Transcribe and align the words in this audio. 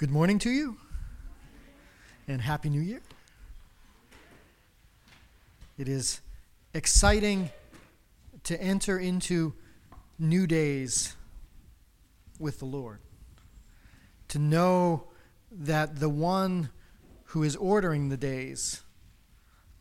Good 0.00 0.10
morning 0.10 0.38
to 0.38 0.50
you, 0.50 0.78
and 2.26 2.40
Happy 2.40 2.70
New 2.70 2.80
Year. 2.80 3.02
It 5.76 5.90
is 5.90 6.22
exciting 6.72 7.50
to 8.44 8.58
enter 8.58 8.98
into 8.98 9.52
new 10.18 10.46
days 10.46 11.16
with 12.38 12.60
the 12.60 12.64
Lord, 12.64 13.00
to 14.28 14.38
know 14.38 15.08
that 15.52 16.00
the 16.00 16.08
one 16.08 16.70
who 17.24 17.42
is 17.42 17.54
ordering 17.56 18.08
the 18.08 18.16
days 18.16 18.82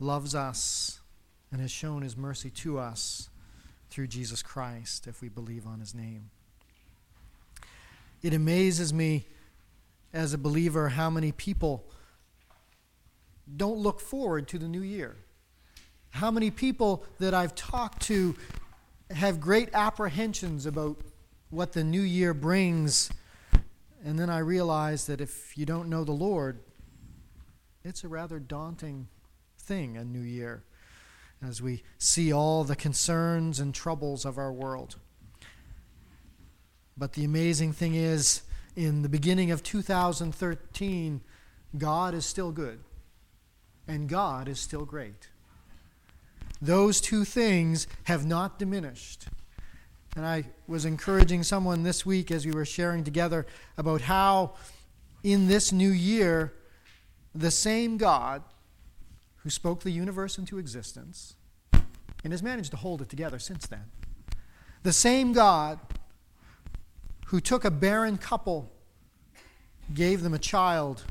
loves 0.01 0.35
us 0.35 0.99
and 1.49 1.61
has 1.61 1.71
shown 1.71 2.01
his 2.01 2.17
mercy 2.17 2.49
to 2.49 2.77
us 2.77 3.29
through 3.89 4.07
Jesus 4.07 4.43
Christ 4.43 5.07
if 5.07 5.21
we 5.21 5.29
believe 5.29 5.65
on 5.65 5.79
his 5.79 5.95
name. 5.95 6.29
It 8.21 8.33
amazes 8.33 8.91
me 8.93 9.25
as 10.13 10.33
a 10.33 10.37
believer 10.37 10.89
how 10.89 11.09
many 11.09 11.31
people 11.31 11.85
don't 13.55 13.77
look 13.77 13.99
forward 13.99 14.47
to 14.47 14.59
the 14.59 14.67
new 14.67 14.81
year. 14.81 15.17
How 16.11 16.31
many 16.31 16.51
people 16.51 17.03
that 17.19 17.33
I've 17.33 17.55
talked 17.55 18.01
to 18.03 18.35
have 19.11 19.39
great 19.39 19.69
apprehensions 19.73 20.65
about 20.65 20.97
what 21.49 21.73
the 21.73 21.83
new 21.83 22.01
year 22.01 22.33
brings. 22.33 23.09
And 24.03 24.17
then 24.19 24.29
I 24.29 24.39
realize 24.39 25.07
that 25.07 25.19
if 25.19 25.57
you 25.57 25.65
don't 25.65 25.89
know 25.89 26.03
the 26.03 26.11
Lord, 26.11 26.59
it's 27.83 28.03
a 28.03 28.07
rather 28.07 28.39
daunting 28.39 29.07
thing, 29.57 29.97
a 29.97 30.05
new 30.05 30.21
year, 30.21 30.63
as 31.45 31.61
we 31.61 31.83
see 31.97 32.31
all 32.31 32.63
the 32.63 32.75
concerns 32.75 33.59
and 33.59 33.73
troubles 33.73 34.25
of 34.25 34.37
our 34.37 34.53
world. 34.53 34.97
But 36.95 37.13
the 37.13 37.23
amazing 37.23 37.73
thing 37.73 37.95
is, 37.95 38.41
in 38.79 39.01
the 39.01 39.09
beginning 39.09 39.51
of 39.51 39.61
2013, 39.61 41.19
God 41.77 42.13
is 42.13 42.25
still 42.25 42.53
good, 42.53 42.79
and 43.89 44.07
God 44.07 44.47
is 44.47 44.57
still 44.57 44.85
great. 44.85 45.27
Those 46.61 47.01
two 47.01 47.25
things 47.25 47.87
have 48.05 48.25
not 48.25 48.57
diminished. 48.57 49.27
And 50.15 50.25
I 50.25 50.45
was 50.65 50.85
encouraging 50.85 51.43
someone 51.43 51.83
this 51.83 52.05
week 52.05 52.31
as 52.31 52.45
we 52.45 52.53
were 52.53 52.63
sharing 52.63 53.03
together 53.03 53.45
about 53.77 53.99
how 53.99 54.53
in 55.25 55.49
this 55.49 55.73
new 55.73 55.91
year, 55.91 56.53
the 57.35 57.51
same 57.51 57.97
God 57.97 58.43
who 59.43 59.49
spoke 59.49 59.83
the 59.83 59.91
universe 59.91 60.37
into 60.37 60.57
existence 60.57 61.35
and 61.73 62.31
has 62.31 62.41
managed 62.41 62.71
to 62.71 62.77
hold 62.77 63.01
it 63.01 63.09
together 63.09 63.39
since 63.39 63.67
then, 63.67 63.91
the 64.83 64.93
same 64.93 65.33
God 65.33 65.79
who 67.29 67.39
took 67.39 67.63
a 67.63 67.69
barren 67.69 68.17
couple, 68.17 68.71
gave 69.93 70.23
them 70.23 70.33
a 70.33 70.39
child 70.39 71.03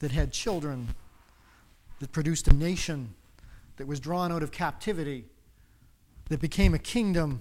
that 0.00 0.10
had 0.10 0.30
children, 0.30 0.88
that 2.00 2.12
produced 2.12 2.46
a 2.46 2.52
nation 2.52 3.14
that 3.78 3.86
was 3.86 3.98
drawn 3.98 4.30
out 4.30 4.42
of 4.42 4.52
captivity, 4.52 5.24
that 6.28 6.42
became 6.42 6.74
a 6.74 6.78
kingdom 6.78 7.40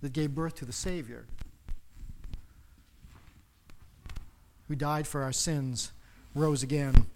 that 0.00 0.12
gave 0.12 0.34
birth 0.34 0.56
to 0.56 0.64
the 0.64 0.72
Savior, 0.72 1.26
who 4.66 4.74
died 4.74 5.06
for 5.06 5.22
our 5.22 5.32
sins, 5.32 5.92
rose 6.34 6.64
again, 6.64 7.06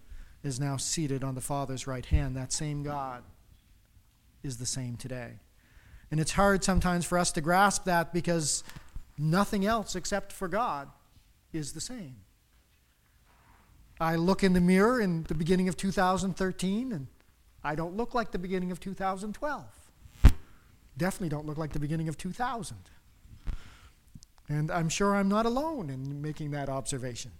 is 0.44 0.60
now 0.60 0.76
seated 0.76 1.24
on 1.24 1.34
the 1.34 1.40
Father's 1.40 1.88
right 1.88 2.06
hand. 2.06 2.36
That 2.36 2.52
same 2.52 2.84
God 2.84 3.24
is 4.44 4.58
the 4.58 4.66
same 4.66 4.96
today. 4.96 5.40
And 6.10 6.18
it's 6.18 6.32
hard 6.32 6.64
sometimes 6.64 7.04
for 7.04 7.18
us 7.18 7.30
to 7.32 7.40
grasp 7.40 7.84
that 7.84 8.12
because 8.12 8.64
nothing 9.16 9.64
else 9.64 9.94
except 9.94 10.32
for 10.32 10.48
God 10.48 10.88
is 11.52 11.72
the 11.72 11.80
same. 11.80 12.16
I 14.00 14.16
look 14.16 14.42
in 14.42 14.54
the 14.54 14.60
mirror 14.60 15.00
in 15.00 15.24
the 15.24 15.34
beginning 15.34 15.68
of 15.68 15.76
2013 15.76 16.92
and 16.92 17.06
I 17.62 17.74
don't 17.74 17.96
look 17.96 18.14
like 18.14 18.30
the 18.32 18.38
beginning 18.38 18.72
of 18.72 18.80
2012. 18.80 19.64
Definitely 20.96 21.28
don't 21.28 21.46
look 21.46 21.58
like 21.58 21.72
the 21.72 21.78
beginning 21.78 22.08
of 22.08 22.16
2000. 22.16 22.76
And 24.48 24.70
I'm 24.70 24.88
sure 24.88 25.14
I'm 25.14 25.28
not 25.28 25.46
alone 25.46 25.90
in 25.90 26.20
making 26.22 26.50
that 26.52 26.68
observation. 26.68 27.30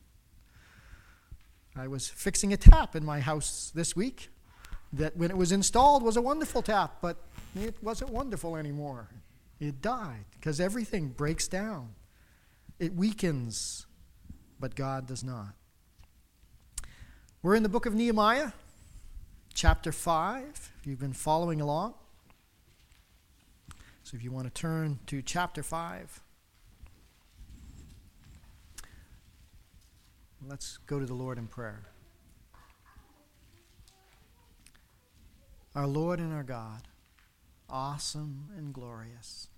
I 1.75 1.89
was 1.89 2.09
fixing 2.09 2.53
a 2.53 2.57
tap 2.57 2.95
in 2.95 3.05
my 3.05 3.21
house 3.21 3.73
this 3.75 3.97
week 3.97 4.29
that 4.93 5.17
when 5.17 5.31
it 5.31 5.37
was 5.37 5.53
installed 5.53 6.03
was 6.03 6.17
a 6.17 6.23
wonderful 6.23 6.63
tap, 6.63 6.99
but 7.01 7.17
it 7.57 7.75
wasn't 7.83 8.11
wonderful 8.11 8.57
anymore. 8.57 9.09
It 9.59 9.83
died 9.83 10.25
because 10.35 10.61
everything 10.61 11.09
breaks 11.09 11.49
down. 11.49 11.95
It 12.79 12.95
weakens, 12.95 13.87
but 14.59 14.75
God 14.75 15.07
does 15.07 15.23
not. 15.23 15.55
We're 17.43 17.55
in 17.55 17.63
the 17.63 17.69
book 17.69 17.87
of 17.87 17.95
Nehemiah, 17.95 18.53
chapter 19.55 19.93
5, 19.93 20.73
if 20.81 20.87
you've 20.87 21.01
been 21.01 21.13
following 21.13 21.61
along. 21.61 21.95
So 24.03 24.17
if 24.17 24.25
you 24.25 24.31
want 24.31 24.47
to 24.47 24.53
turn 24.53 24.99
to 25.07 25.23
chapter 25.23 25.63
5, 25.63 26.21
let's 30.49 30.79
go 30.87 30.99
to 30.99 31.07
the 31.07 31.15
Lord 31.15 31.39
in 31.39 31.47
prayer. 31.47 31.83
Our 35.75 35.87
Lord 35.87 36.19
and 36.19 36.33
our 36.33 36.43
God, 36.43 36.83
awesome 37.71 38.49
and 38.57 38.73
glorious. 38.73 39.49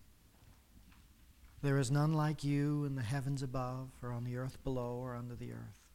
There 1.63 1.79
is 1.79 1.91
none 1.91 2.13
like 2.13 2.43
you 2.43 2.85
in 2.85 2.97
the 2.97 3.03
heavens 3.03 3.43
above, 3.43 3.91
or 4.03 4.13
on 4.13 4.25
the 4.25 4.37
earth 4.37 4.63
below, 4.65 4.99
or 5.01 5.15
under 5.15 5.35
the 5.35 5.53
earth. 5.53 5.89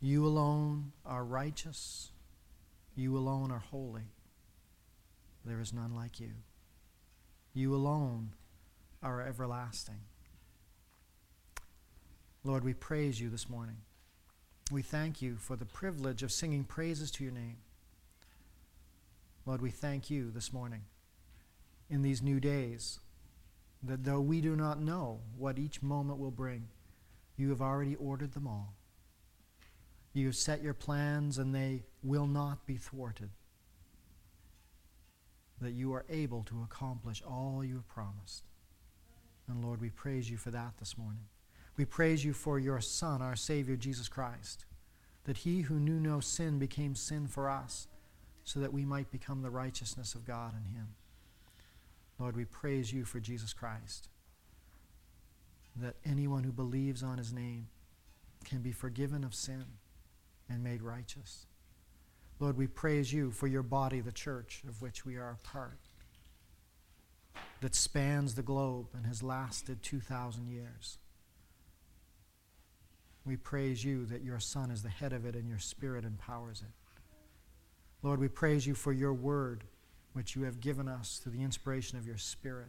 You 0.00 0.26
alone 0.26 0.92
are 1.04 1.24
righteous. 1.24 2.10
You 2.94 3.16
alone 3.16 3.50
are 3.50 3.58
holy. 3.58 4.12
There 5.44 5.60
is 5.60 5.72
none 5.72 5.94
like 5.94 6.18
you. 6.18 6.32
You 7.52 7.74
alone 7.74 8.32
are 9.02 9.20
everlasting. 9.20 10.00
Lord, 12.42 12.64
we 12.64 12.74
praise 12.74 13.20
you 13.20 13.28
this 13.28 13.48
morning. 13.48 13.78
We 14.70 14.82
thank 14.82 15.20
you 15.20 15.36
for 15.36 15.56
the 15.56 15.64
privilege 15.64 16.22
of 16.22 16.32
singing 16.32 16.64
praises 16.64 17.10
to 17.12 17.24
your 17.24 17.32
name. 17.32 17.58
Lord, 19.46 19.62
we 19.62 19.70
thank 19.70 20.10
you 20.10 20.32
this 20.32 20.52
morning 20.52 20.82
in 21.88 22.02
these 22.02 22.20
new 22.20 22.40
days 22.40 22.98
that 23.80 24.02
though 24.02 24.20
we 24.20 24.40
do 24.40 24.56
not 24.56 24.80
know 24.80 25.20
what 25.38 25.56
each 25.56 25.82
moment 25.82 26.18
will 26.18 26.32
bring, 26.32 26.66
you 27.36 27.50
have 27.50 27.62
already 27.62 27.94
ordered 27.94 28.32
them 28.32 28.48
all. 28.48 28.74
You 30.12 30.26
have 30.26 30.34
set 30.34 30.62
your 30.62 30.74
plans 30.74 31.38
and 31.38 31.54
they 31.54 31.84
will 32.02 32.26
not 32.26 32.66
be 32.66 32.76
thwarted. 32.76 33.30
That 35.60 35.74
you 35.74 35.94
are 35.94 36.04
able 36.10 36.42
to 36.44 36.62
accomplish 36.64 37.22
all 37.22 37.62
you 37.64 37.76
have 37.76 37.88
promised. 37.88 38.42
And 39.46 39.64
Lord, 39.64 39.80
we 39.80 39.90
praise 39.90 40.28
you 40.28 40.38
for 40.38 40.50
that 40.50 40.72
this 40.80 40.98
morning. 40.98 41.22
We 41.76 41.84
praise 41.84 42.24
you 42.24 42.32
for 42.32 42.58
your 42.58 42.80
Son, 42.80 43.22
our 43.22 43.36
Savior, 43.36 43.76
Jesus 43.76 44.08
Christ, 44.08 44.64
that 45.22 45.36
he 45.38 45.60
who 45.60 45.78
knew 45.78 46.00
no 46.00 46.18
sin 46.18 46.58
became 46.58 46.96
sin 46.96 47.28
for 47.28 47.48
us, 47.48 47.86
so 48.46 48.60
that 48.60 48.72
we 48.72 48.84
might 48.84 49.10
become 49.10 49.42
the 49.42 49.50
righteousness 49.50 50.14
of 50.14 50.24
God 50.24 50.52
in 50.54 50.72
him. 50.72 50.94
Lord, 52.18 52.36
we 52.36 52.44
praise 52.44 52.92
you 52.92 53.04
for 53.04 53.18
Jesus 53.18 53.52
Christ, 53.52 54.08
that 55.74 55.96
anyone 56.06 56.44
who 56.44 56.52
believes 56.52 57.02
on 57.02 57.18
his 57.18 57.32
name 57.32 57.66
can 58.44 58.60
be 58.60 58.70
forgiven 58.70 59.24
of 59.24 59.34
sin 59.34 59.64
and 60.48 60.62
made 60.62 60.80
righteous. 60.80 61.46
Lord, 62.38 62.56
we 62.56 62.68
praise 62.68 63.12
you 63.12 63.32
for 63.32 63.48
your 63.48 63.64
body, 63.64 64.00
the 64.00 64.12
church, 64.12 64.62
of 64.68 64.80
which 64.80 65.04
we 65.04 65.16
are 65.16 65.36
a 65.42 65.46
part, 65.46 65.80
that 67.60 67.74
spans 67.74 68.36
the 68.36 68.42
globe 68.42 68.86
and 68.94 69.06
has 69.06 69.24
lasted 69.24 69.82
2,000 69.82 70.46
years. 70.46 70.98
We 73.24 73.36
praise 73.36 73.84
you 73.84 74.06
that 74.06 74.22
your 74.22 74.38
Son 74.38 74.70
is 74.70 74.84
the 74.84 74.88
head 74.88 75.12
of 75.12 75.26
it 75.26 75.34
and 75.34 75.48
your 75.48 75.58
Spirit 75.58 76.04
empowers 76.04 76.60
it. 76.60 76.72
Lord, 78.06 78.20
we 78.20 78.28
praise 78.28 78.64
you 78.64 78.74
for 78.76 78.92
your 78.92 79.12
word, 79.12 79.64
which 80.12 80.36
you 80.36 80.44
have 80.44 80.60
given 80.60 80.86
us 80.86 81.18
through 81.18 81.32
the 81.32 81.42
inspiration 81.42 81.98
of 81.98 82.06
your 82.06 82.18
Spirit, 82.18 82.68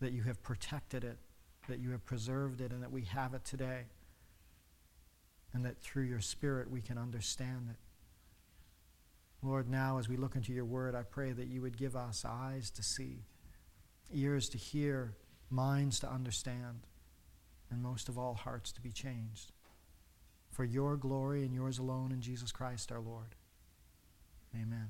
that 0.00 0.10
you 0.10 0.22
have 0.22 0.42
protected 0.42 1.04
it, 1.04 1.16
that 1.68 1.78
you 1.78 1.92
have 1.92 2.04
preserved 2.04 2.60
it, 2.60 2.72
and 2.72 2.82
that 2.82 2.90
we 2.90 3.02
have 3.02 3.34
it 3.34 3.44
today, 3.44 3.82
and 5.54 5.64
that 5.64 5.80
through 5.80 6.02
your 6.02 6.20
Spirit 6.20 6.68
we 6.68 6.80
can 6.80 6.98
understand 6.98 7.68
it. 7.70 7.76
Lord, 9.46 9.70
now 9.70 9.98
as 9.98 10.08
we 10.08 10.16
look 10.16 10.34
into 10.34 10.52
your 10.52 10.64
word, 10.64 10.96
I 10.96 11.04
pray 11.04 11.30
that 11.30 11.46
you 11.46 11.62
would 11.62 11.78
give 11.78 11.94
us 11.94 12.24
eyes 12.28 12.68
to 12.70 12.82
see, 12.82 13.20
ears 14.12 14.48
to 14.48 14.58
hear, 14.58 15.14
minds 15.50 16.00
to 16.00 16.10
understand 16.10 16.80
and 17.70 17.80
most 17.80 18.08
of 18.08 18.18
all, 18.18 18.34
hearts 18.34 18.72
to 18.72 18.80
be 18.80 18.90
changed. 18.90 19.52
For 20.50 20.64
your 20.64 20.96
glory 20.96 21.44
and 21.44 21.54
yours 21.54 21.78
alone 21.78 22.10
in 22.10 22.20
Jesus 22.20 22.50
Christ 22.50 22.90
our 22.90 22.98
Lord. 22.98 23.36
Amen. 24.54 24.88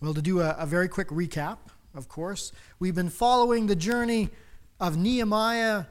Well, 0.00 0.14
to 0.14 0.22
do 0.22 0.40
a, 0.40 0.50
a 0.58 0.66
very 0.66 0.88
quick 0.88 1.08
recap, 1.08 1.58
of 1.94 2.08
course, 2.08 2.52
we've 2.78 2.94
been 2.94 3.10
following 3.10 3.66
the 3.66 3.76
journey 3.76 4.28
of 4.78 4.96
Nehemiah 4.96 5.86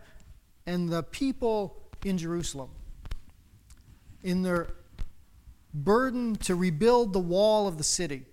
and 0.66 0.90
the 0.90 1.04
people 1.04 1.82
in 2.04 2.18
Jerusalem 2.18 2.70
in 4.24 4.42
their 4.42 4.68
burden 5.74 6.36
to 6.36 6.56
rebuild 6.56 7.14
the 7.14 7.20
wall 7.20 7.68
of 7.68 7.78
the 7.78 7.84
city. 7.84 8.26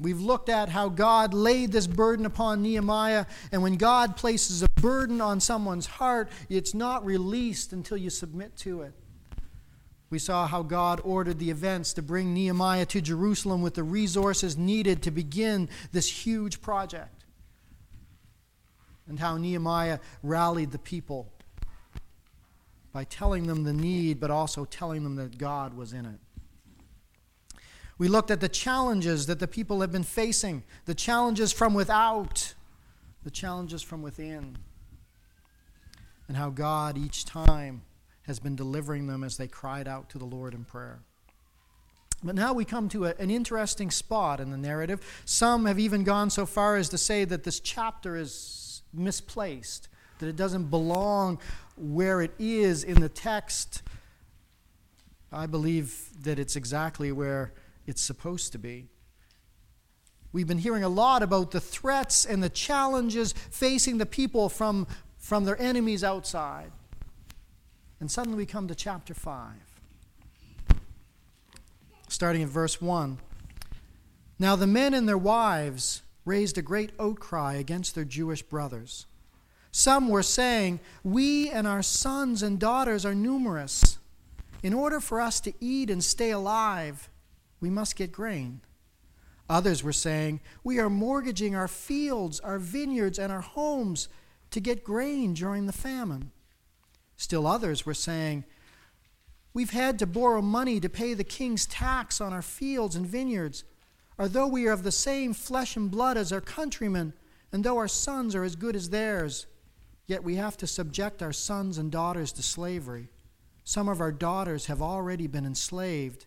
We've 0.00 0.20
looked 0.20 0.48
at 0.48 0.68
how 0.68 0.88
God 0.88 1.34
laid 1.34 1.72
this 1.72 1.88
burden 1.88 2.24
upon 2.24 2.62
Nehemiah, 2.62 3.26
and 3.50 3.62
when 3.62 3.76
God 3.76 4.16
places 4.16 4.62
a 4.62 4.68
burden 4.80 5.20
on 5.20 5.40
someone's 5.40 5.86
heart, 5.86 6.30
it's 6.48 6.72
not 6.72 7.04
released 7.04 7.72
until 7.72 7.96
you 7.96 8.10
submit 8.10 8.56
to 8.58 8.82
it. 8.82 8.92
We 10.10 10.18
saw 10.18 10.46
how 10.46 10.62
God 10.62 11.00
ordered 11.04 11.38
the 11.38 11.50
events 11.50 11.92
to 11.94 12.02
bring 12.02 12.32
Nehemiah 12.32 12.86
to 12.86 13.00
Jerusalem 13.00 13.60
with 13.60 13.74
the 13.74 13.82
resources 13.82 14.56
needed 14.56 15.02
to 15.02 15.10
begin 15.10 15.68
this 15.92 16.26
huge 16.26 16.62
project, 16.62 17.24
and 19.06 19.20
how 19.20 19.36
Nehemiah 19.36 19.98
rallied 20.22 20.70
the 20.70 20.78
people 20.78 21.30
by 22.92 23.04
telling 23.04 23.46
them 23.46 23.64
the 23.64 23.72
need, 23.72 24.18
but 24.18 24.30
also 24.30 24.64
telling 24.64 25.04
them 25.04 25.16
that 25.16 25.36
God 25.36 25.74
was 25.74 25.92
in 25.92 26.06
it. 26.06 26.18
We 27.98 28.08
looked 28.08 28.30
at 28.30 28.40
the 28.40 28.48
challenges 28.48 29.26
that 29.26 29.40
the 29.40 29.48
people 29.48 29.80
have 29.82 29.92
been 29.92 30.04
facing, 30.04 30.62
the 30.86 30.94
challenges 30.94 31.52
from 31.52 31.74
without, 31.74 32.54
the 33.24 33.30
challenges 33.30 33.82
from 33.82 34.02
within, 34.02 34.56
and 36.28 36.36
how 36.36 36.48
God 36.48 36.96
each 36.96 37.24
time 37.24 37.82
has 38.28 38.38
been 38.38 38.54
delivering 38.54 39.06
them 39.06 39.24
as 39.24 39.38
they 39.38 39.48
cried 39.48 39.88
out 39.88 40.10
to 40.10 40.18
the 40.18 40.24
Lord 40.26 40.54
in 40.54 40.64
prayer. 40.64 41.00
But 42.22 42.34
now 42.34 42.52
we 42.52 42.64
come 42.64 42.88
to 42.90 43.06
a, 43.06 43.14
an 43.18 43.30
interesting 43.30 43.90
spot 43.90 44.38
in 44.38 44.50
the 44.50 44.58
narrative. 44.58 45.00
Some 45.24 45.64
have 45.64 45.78
even 45.78 46.04
gone 46.04 46.28
so 46.28 46.44
far 46.44 46.76
as 46.76 46.90
to 46.90 46.98
say 46.98 47.24
that 47.24 47.42
this 47.44 47.58
chapter 47.58 48.16
is 48.16 48.82
misplaced, 48.92 49.88
that 50.18 50.28
it 50.28 50.36
doesn't 50.36 50.64
belong 50.64 51.38
where 51.76 52.20
it 52.20 52.32
is 52.38 52.84
in 52.84 53.00
the 53.00 53.08
text. 53.08 53.82
I 55.32 55.46
believe 55.46 56.10
that 56.22 56.38
it's 56.38 56.54
exactly 56.54 57.10
where 57.12 57.54
it's 57.86 58.02
supposed 58.02 58.52
to 58.52 58.58
be. 58.58 58.88
We've 60.32 60.46
been 60.46 60.58
hearing 60.58 60.84
a 60.84 60.88
lot 60.90 61.22
about 61.22 61.52
the 61.52 61.60
threats 61.60 62.26
and 62.26 62.42
the 62.42 62.50
challenges 62.50 63.32
facing 63.32 63.96
the 63.96 64.06
people 64.06 64.50
from, 64.50 64.86
from 65.16 65.46
their 65.46 65.60
enemies 65.60 66.04
outside. 66.04 66.72
And 68.00 68.10
suddenly 68.10 68.38
we 68.38 68.46
come 68.46 68.68
to 68.68 68.74
chapter 68.74 69.12
5, 69.12 69.52
starting 72.08 72.42
at 72.42 72.48
verse 72.48 72.80
1. 72.80 73.18
Now 74.38 74.54
the 74.54 74.68
men 74.68 74.94
and 74.94 75.08
their 75.08 75.18
wives 75.18 76.02
raised 76.24 76.58
a 76.58 76.62
great 76.62 76.92
outcry 77.00 77.54
against 77.54 77.94
their 77.94 78.04
Jewish 78.04 78.42
brothers. 78.42 79.06
Some 79.72 80.08
were 80.08 80.22
saying, 80.22 80.80
We 81.02 81.50
and 81.50 81.66
our 81.66 81.82
sons 81.82 82.42
and 82.42 82.58
daughters 82.58 83.04
are 83.04 83.14
numerous. 83.14 83.98
In 84.62 84.74
order 84.74 85.00
for 85.00 85.20
us 85.20 85.40
to 85.40 85.52
eat 85.60 85.90
and 85.90 86.02
stay 86.02 86.30
alive, 86.30 87.10
we 87.60 87.70
must 87.70 87.96
get 87.96 88.12
grain. 88.12 88.60
Others 89.48 89.82
were 89.82 89.92
saying, 89.92 90.40
We 90.62 90.78
are 90.78 90.90
mortgaging 90.90 91.56
our 91.56 91.68
fields, 91.68 92.38
our 92.40 92.58
vineyards, 92.58 93.18
and 93.18 93.32
our 93.32 93.40
homes 93.40 94.08
to 94.50 94.60
get 94.60 94.84
grain 94.84 95.34
during 95.34 95.66
the 95.66 95.72
famine. 95.72 96.30
Still 97.18 97.46
others 97.46 97.84
were 97.84 97.92
saying, 97.92 98.44
We've 99.52 99.70
had 99.70 99.98
to 99.98 100.06
borrow 100.06 100.40
money 100.40 100.80
to 100.80 100.88
pay 100.88 101.12
the 101.12 101.24
king's 101.24 101.66
tax 101.66 102.18
on 102.22 102.32
our 102.32 102.40
fields 102.40 102.96
and 102.96 103.06
vineyards. 103.06 103.64
Or 104.16 104.26
though 104.26 104.46
we 104.46 104.66
are 104.66 104.72
of 104.72 104.82
the 104.82 104.90
same 104.90 105.34
flesh 105.34 105.76
and 105.76 105.90
blood 105.90 106.16
as 106.16 106.32
our 106.32 106.40
countrymen, 106.40 107.12
and 107.52 107.62
though 107.62 107.76
our 107.76 107.88
sons 107.88 108.34
are 108.34 108.44
as 108.44 108.56
good 108.56 108.74
as 108.74 108.88
theirs, 108.88 109.46
yet 110.06 110.24
we 110.24 110.36
have 110.36 110.56
to 110.56 110.66
subject 110.66 111.22
our 111.22 111.34
sons 111.34 111.76
and 111.76 111.92
daughters 111.92 112.32
to 112.32 112.42
slavery. 112.42 113.10
Some 113.64 113.88
of 113.88 114.00
our 114.00 114.12
daughters 114.12 114.64
have 114.66 114.80
already 114.80 115.26
been 115.26 115.44
enslaved 115.44 116.24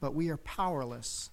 but 0.00 0.14
we 0.14 0.28
are 0.30 0.36
powerless 0.36 1.30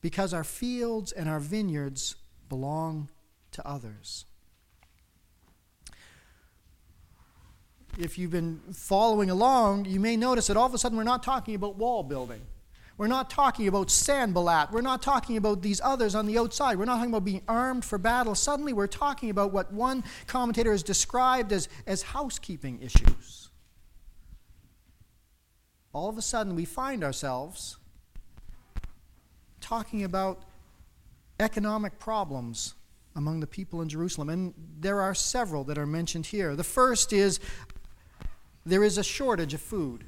because 0.00 0.34
our 0.34 0.44
fields 0.44 1.12
and 1.12 1.28
our 1.28 1.40
vineyards 1.40 2.16
belong 2.48 3.08
to 3.52 3.66
others. 3.66 4.24
If 7.98 8.18
you've 8.18 8.30
been 8.30 8.60
following 8.72 9.30
along, 9.30 9.84
you 9.84 10.00
may 10.00 10.16
notice 10.16 10.46
that 10.46 10.56
all 10.56 10.66
of 10.66 10.74
a 10.74 10.78
sudden 10.78 10.96
we're 10.96 11.04
not 11.04 11.22
talking 11.22 11.54
about 11.54 11.76
wall 11.76 12.02
building. 12.02 12.40
We're 12.96 13.06
not 13.06 13.30
talking 13.30 13.66
about 13.66 13.90
Sanballat. 13.90 14.72
We're 14.72 14.82
not 14.82 15.00
talking 15.00 15.38
about 15.38 15.62
these 15.62 15.80
others 15.80 16.14
on 16.14 16.26
the 16.26 16.36
outside. 16.36 16.78
We're 16.78 16.84
not 16.84 16.96
talking 16.96 17.10
about 17.10 17.24
being 17.24 17.42
armed 17.48 17.82
for 17.82 17.96
battle. 17.96 18.34
Suddenly, 18.34 18.74
we're 18.74 18.86
talking 18.86 19.30
about 19.30 19.52
what 19.52 19.72
one 19.72 20.04
commentator 20.26 20.70
has 20.70 20.82
described 20.82 21.50
as, 21.50 21.68
as 21.86 22.02
housekeeping 22.02 22.78
issues. 22.82 23.48
All 25.94 26.10
of 26.10 26.18
a 26.18 26.22
sudden, 26.22 26.54
we 26.54 26.66
find 26.66 27.02
ourselves 27.02 27.78
talking 29.62 30.04
about 30.04 30.42
economic 31.38 31.98
problems 31.98 32.74
among 33.16 33.40
the 33.40 33.46
people 33.46 33.80
in 33.80 33.88
Jerusalem. 33.88 34.28
And 34.28 34.54
there 34.78 35.00
are 35.00 35.14
several 35.14 35.64
that 35.64 35.78
are 35.78 35.86
mentioned 35.86 36.26
here. 36.26 36.54
The 36.54 36.64
first 36.64 37.14
is 37.14 37.40
there 38.64 38.84
is 38.84 38.98
a 38.98 39.04
shortage 39.04 39.54
of 39.54 39.60
food 39.60 40.04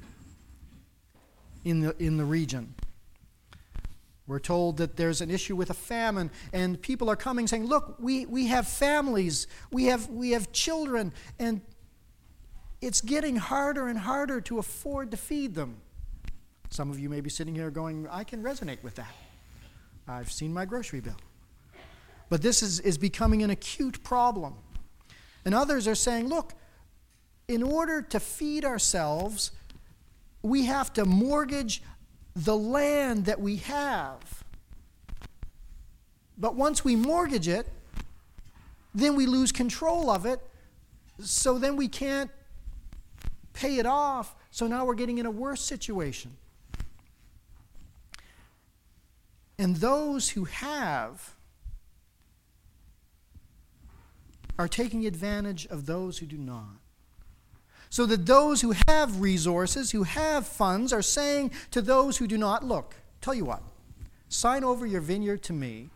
in 1.63 1.81
the, 1.81 1.95
in 2.03 2.17
the 2.17 2.25
region. 2.25 2.73
We're 4.25 4.39
told 4.39 4.77
that 4.77 4.95
there's 4.95 5.19
an 5.19 5.29
issue 5.29 5.55
with 5.55 5.69
a 5.69 5.73
famine, 5.73 6.31
and 6.53 6.81
people 6.81 7.09
are 7.09 7.15
coming 7.15 7.45
saying, 7.45 7.65
Look, 7.65 7.97
we, 7.99 8.25
we 8.25 8.47
have 8.47 8.67
families, 8.67 9.47
we 9.69 9.85
have, 9.85 10.09
we 10.09 10.31
have 10.31 10.51
children, 10.53 11.13
and 11.39 11.61
it's 12.81 13.01
getting 13.01 13.35
harder 13.35 13.87
and 13.87 13.99
harder 13.99 14.39
to 14.41 14.59
afford 14.59 15.11
to 15.11 15.17
feed 15.17 15.55
them. 15.55 15.77
Some 16.69 16.89
of 16.89 16.99
you 16.99 17.09
may 17.09 17.21
be 17.21 17.29
sitting 17.29 17.53
here 17.53 17.69
going, 17.69 18.07
I 18.09 18.23
can 18.23 18.41
resonate 18.41 18.81
with 18.81 18.95
that. 18.95 19.13
I've 20.07 20.31
seen 20.31 20.53
my 20.53 20.65
grocery 20.65 20.99
bill. 20.99 21.17
But 22.29 22.41
this 22.41 22.63
is, 22.63 22.79
is 22.79 22.97
becoming 22.97 23.43
an 23.43 23.49
acute 23.49 24.03
problem. 24.03 24.55
And 25.45 25.53
others 25.53 25.87
are 25.87 25.95
saying, 25.95 26.27
look, 26.27 26.53
in 27.53 27.63
order 27.63 28.01
to 28.01 28.19
feed 28.19 28.65
ourselves, 28.65 29.51
we 30.41 30.65
have 30.65 30.91
to 30.93 31.05
mortgage 31.05 31.81
the 32.35 32.57
land 32.57 33.25
that 33.25 33.39
we 33.39 33.57
have. 33.57 34.43
But 36.37 36.55
once 36.55 36.83
we 36.83 36.95
mortgage 36.95 37.47
it, 37.47 37.67
then 38.95 39.15
we 39.15 39.25
lose 39.25 39.51
control 39.51 40.09
of 40.09 40.25
it. 40.25 40.39
So 41.19 41.59
then 41.59 41.75
we 41.75 41.87
can't 41.87 42.31
pay 43.53 43.77
it 43.77 43.85
off. 43.85 44.35
So 44.51 44.67
now 44.67 44.85
we're 44.85 44.95
getting 44.95 45.19
in 45.19 45.25
a 45.25 45.31
worse 45.31 45.61
situation. 45.61 46.35
And 49.59 49.75
those 49.75 50.29
who 50.29 50.45
have 50.45 51.35
are 54.57 54.67
taking 54.67 55.05
advantage 55.05 55.65
of 55.67 55.85
those 55.85 56.17
who 56.17 56.25
do 56.25 56.37
not. 56.37 56.82
So 57.93 58.07
that 58.07 58.25
those 58.25 58.59
who 58.59 58.73
have 58.87 59.21
resources, 59.21 59.91
who 59.91 60.01
have 60.01 60.47
funds, 60.47 60.91
are 60.91 61.03
saying 61.03 61.51
to 61.69 61.79
those 61.79 62.17
who 62.17 62.25
do 62.25 62.39
not, 62.39 62.63
look, 62.63 62.95
tell 63.21 63.35
you 63.35 63.45
what, 63.45 63.61
sign 64.29 64.63
over 64.63 64.87
your 64.87 64.99
vineyard 64.99 65.43
to 65.43 65.53
me, 65.53 65.91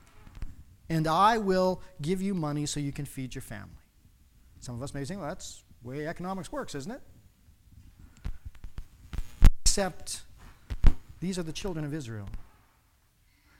and 0.89 1.07
I 1.07 1.39
will 1.39 1.81
give 1.99 2.21
you 2.21 2.35
money 2.35 2.67
so 2.67 2.79
you 2.79 2.91
can 2.91 3.05
feed 3.05 3.33
your 3.33 3.41
family. 3.41 3.81
Some 4.59 4.75
of 4.75 4.83
us 4.83 4.93
may 4.93 5.05
think, 5.05 5.21
well, 5.21 5.29
that's 5.29 5.63
the 5.81 5.89
way 5.89 6.05
economics 6.07 6.51
works, 6.51 6.75
isn't 6.75 6.91
it? 6.91 7.01
Except 9.61 10.21
these 11.19 11.39
are 11.39 11.43
the 11.43 11.51
children 11.51 11.83
of 11.83 11.95
Israel 11.95 12.29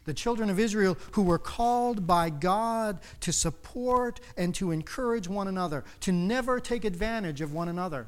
the 0.06 0.14
children 0.14 0.50
of 0.50 0.58
Israel 0.58 0.96
who 1.12 1.24
were 1.24 1.38
called 1.38 2.08
by 2.08 2.30
God 2.30 3.00
to 3.20 3.34
support 3.34 4.22
and 4.38 4.56
to 4.56 4.72
encourage 4.72 5.28
one 5.28 5.50
another, 5.50 5.84
to 6.00 6.14
never 6.14 6.62
take 6.62 6.86
advantage 6.86 7.42
of 7.42 7.52
one 7.52 7.68
another. 7.68 8.08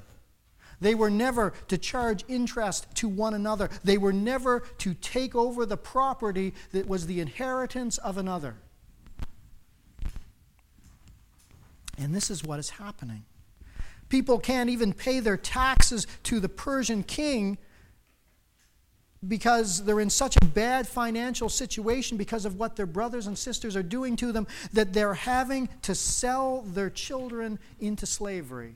They 0.81 0.95
were 0.95 1.09
never 1.09 1.53
to 1.67 1.77
charge 1.77 2.23
interest 2.27 2.87
to 2.95 3.09
one 3.09 3.33
another. 3.33 3.69
They 3.83 3.97
were 3.97 4.13
never 4.13 4.61
to 4.79 4.93
take 4.93 5.35
over 5.35 5.65
the 5.65 5.77
property 5.77 6.53
that 6.71 6.87
was 6.87 7.05
the 7.05 7.19
inheritance 7.19 7.97
of 7.97 8.17
another. 8.17 8.55
And 11.97 12.15
this 12.15 12.29
is 12.29 12.43
what 12.43 12.59
is 12.59 12.69
happening. 12.69 13.25
People 14.07 14.39
can't 14.39 14.69
even 14.69 14.93
pay 14.93 15.19
their 15.19 15.37
taxes 15.37 16.07
to 16.23 16.39
the 16.39 16.49
Persian 16.49 17.03
king 17.03 17.57
because 19.27 19.83
they're 19.83 19.99
in 19.99 20.09
such 20.09 20.37
a 20.37 20.45
bad 20.45 20.87
financial 20.87 21.49
situation 21.49 22.17
because 22.17 22.45
of 22.45 22.57
what 22.57 22.77
their 22.77 22.85
brothers 22.85 23.27
and 23.27 23.37
sisters 23.37 23.75
are 23.75 23.83
doing 23.83 24.15
to 24.15 24.31
them 24.31 24.47
that 24.71 24.93
they're 24.93 25.13
having 25.13 25.67
to 25.81 25.93
sell 25.93 26.61
their 26.61 26.89
children 26.89 27.59
into 27.79 28.05
slavery. 28.05 28.75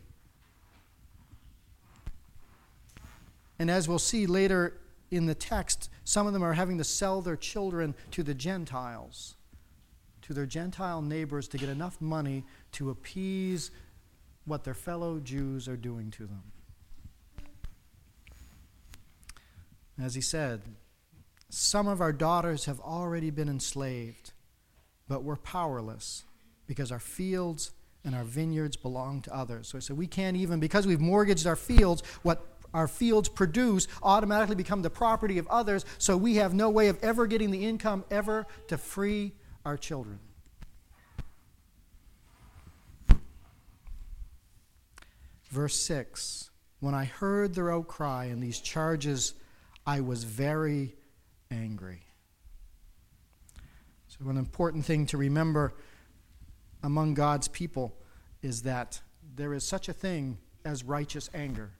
And 3.60 3.70
as 3.70 3.88
we'll 3.88 4.00
see 4.00 4.26
later 4.26 4.80
in 5.12 5.26
the 5.26 5.36
text, 5.36 5.90
some 6.04 6.28
of 6.28 6.34
them 6.34 6.44
are 6.44 6.54
having 6.54 6.78
to 6.80 6.84
sell 6.84 7.22
their 7.22 7.36
children 7.36 7.94
to 8.12 8.24
the 8.24 8.34
Gentiles, 8.34 9.36
to 10.24 10.34
their 10.34 10.46
Gentile 10.46 11.02
neighbors 11.02 11.48
to 11.50 11.58
get 11.58 11.70
enough 11.70 12.02
money 12.02 12.44
to 12.74 12.90
appease 12.90 13.72
what 14.46 14.64
their 14.64 14.74
fellow 14.74 15.20
Jews 15.20 15.68
are 15.68 15.78
doing 15.78 16.12
to 16.12 16.26
them. 16.26 16.44
As 20.02 20.16
he 20.16 20.22
said, 20.22 20.62
some 21.50 21.88
of 21.88 22.02
our 22.02 22.12
daughters 22.12 22.66
have 22.66 22.80
already 22.80 23.30
been 23.30 23.48
enslaved, 23.48 24.34
but 25.08 25.24
we're 25.24 25.36
powerless 25.36 26.24
because 26.66 26.92
our 26.92 27.00
fields 27.00 27.72
and 28.04 28.16
our 28.16 28.24
vineyards 28.24 28.76
belong 28.76 29.22
to 29.22 29.34
others. 29.34 29.68
So 29.68 29.78
he 29.78 29.82
said, 29.82 29.96
we 29.96 30.08
can't 30.08 30.36
even, 30.36 30.60
because 30.60 30.88
we've 30.88 31.00
mortgaged 31.00 31.46
our 31.46 31.56
fields, 31.56 32.02
what 32.24 32.53
our 32.74 32.88
fields 32.88 33.30
produce 33.30 33.88
automatically 34.02 34.56
become 34.56 34.82
the 34.82 34.90
property 34.90 35.38
of 35.38 35.48
others, 35.48 35.86
so 35.98 36.18
we 36.18 36.36
have 36.36 36.54
no 36.54 36.70
way 36.70 36.88
of 36.88 37.04
ever 37.04 37.28
getting 37.28 37.52
the 37.52 37.66
income 37.66 38.04
ever 38.10 38.46
to 38.68 38.78
free 38.78 39.34
our 39.66 39.78
children. 39.78 40.20
Verse 45.50 45.76
6 45.76 46.50
When 46.80 46.96
I 46.96 47.06
heard 47.06 47.54
their 47.54 47.72
outcry 47.72 48.26
and 48.26 48.42
these 48.42 48.60
charges, 48.60 49.36
I 49.86 50.02
was 50.02 50.24
very 50.24 50.96
angry. 51.52 52.02
So, 54.08 54.30
an 54.30 54.38
important 54.38 54.86
thing 54.86 55.06
to 55.08 55.18
remember 55.18 55.76
among 56.82 57.14
God's 57.14 57.48
people 57.48 57.96
is 58.42 58.64
that 58.64 59.00
there 59.36 59.54
is 59.54 59.64
such 59.64 59.90
a 59.90 59.94
thing 59.94 60.38
as 60.66 60.84
righteous 60.84 61.30
anger. 61.34 61.72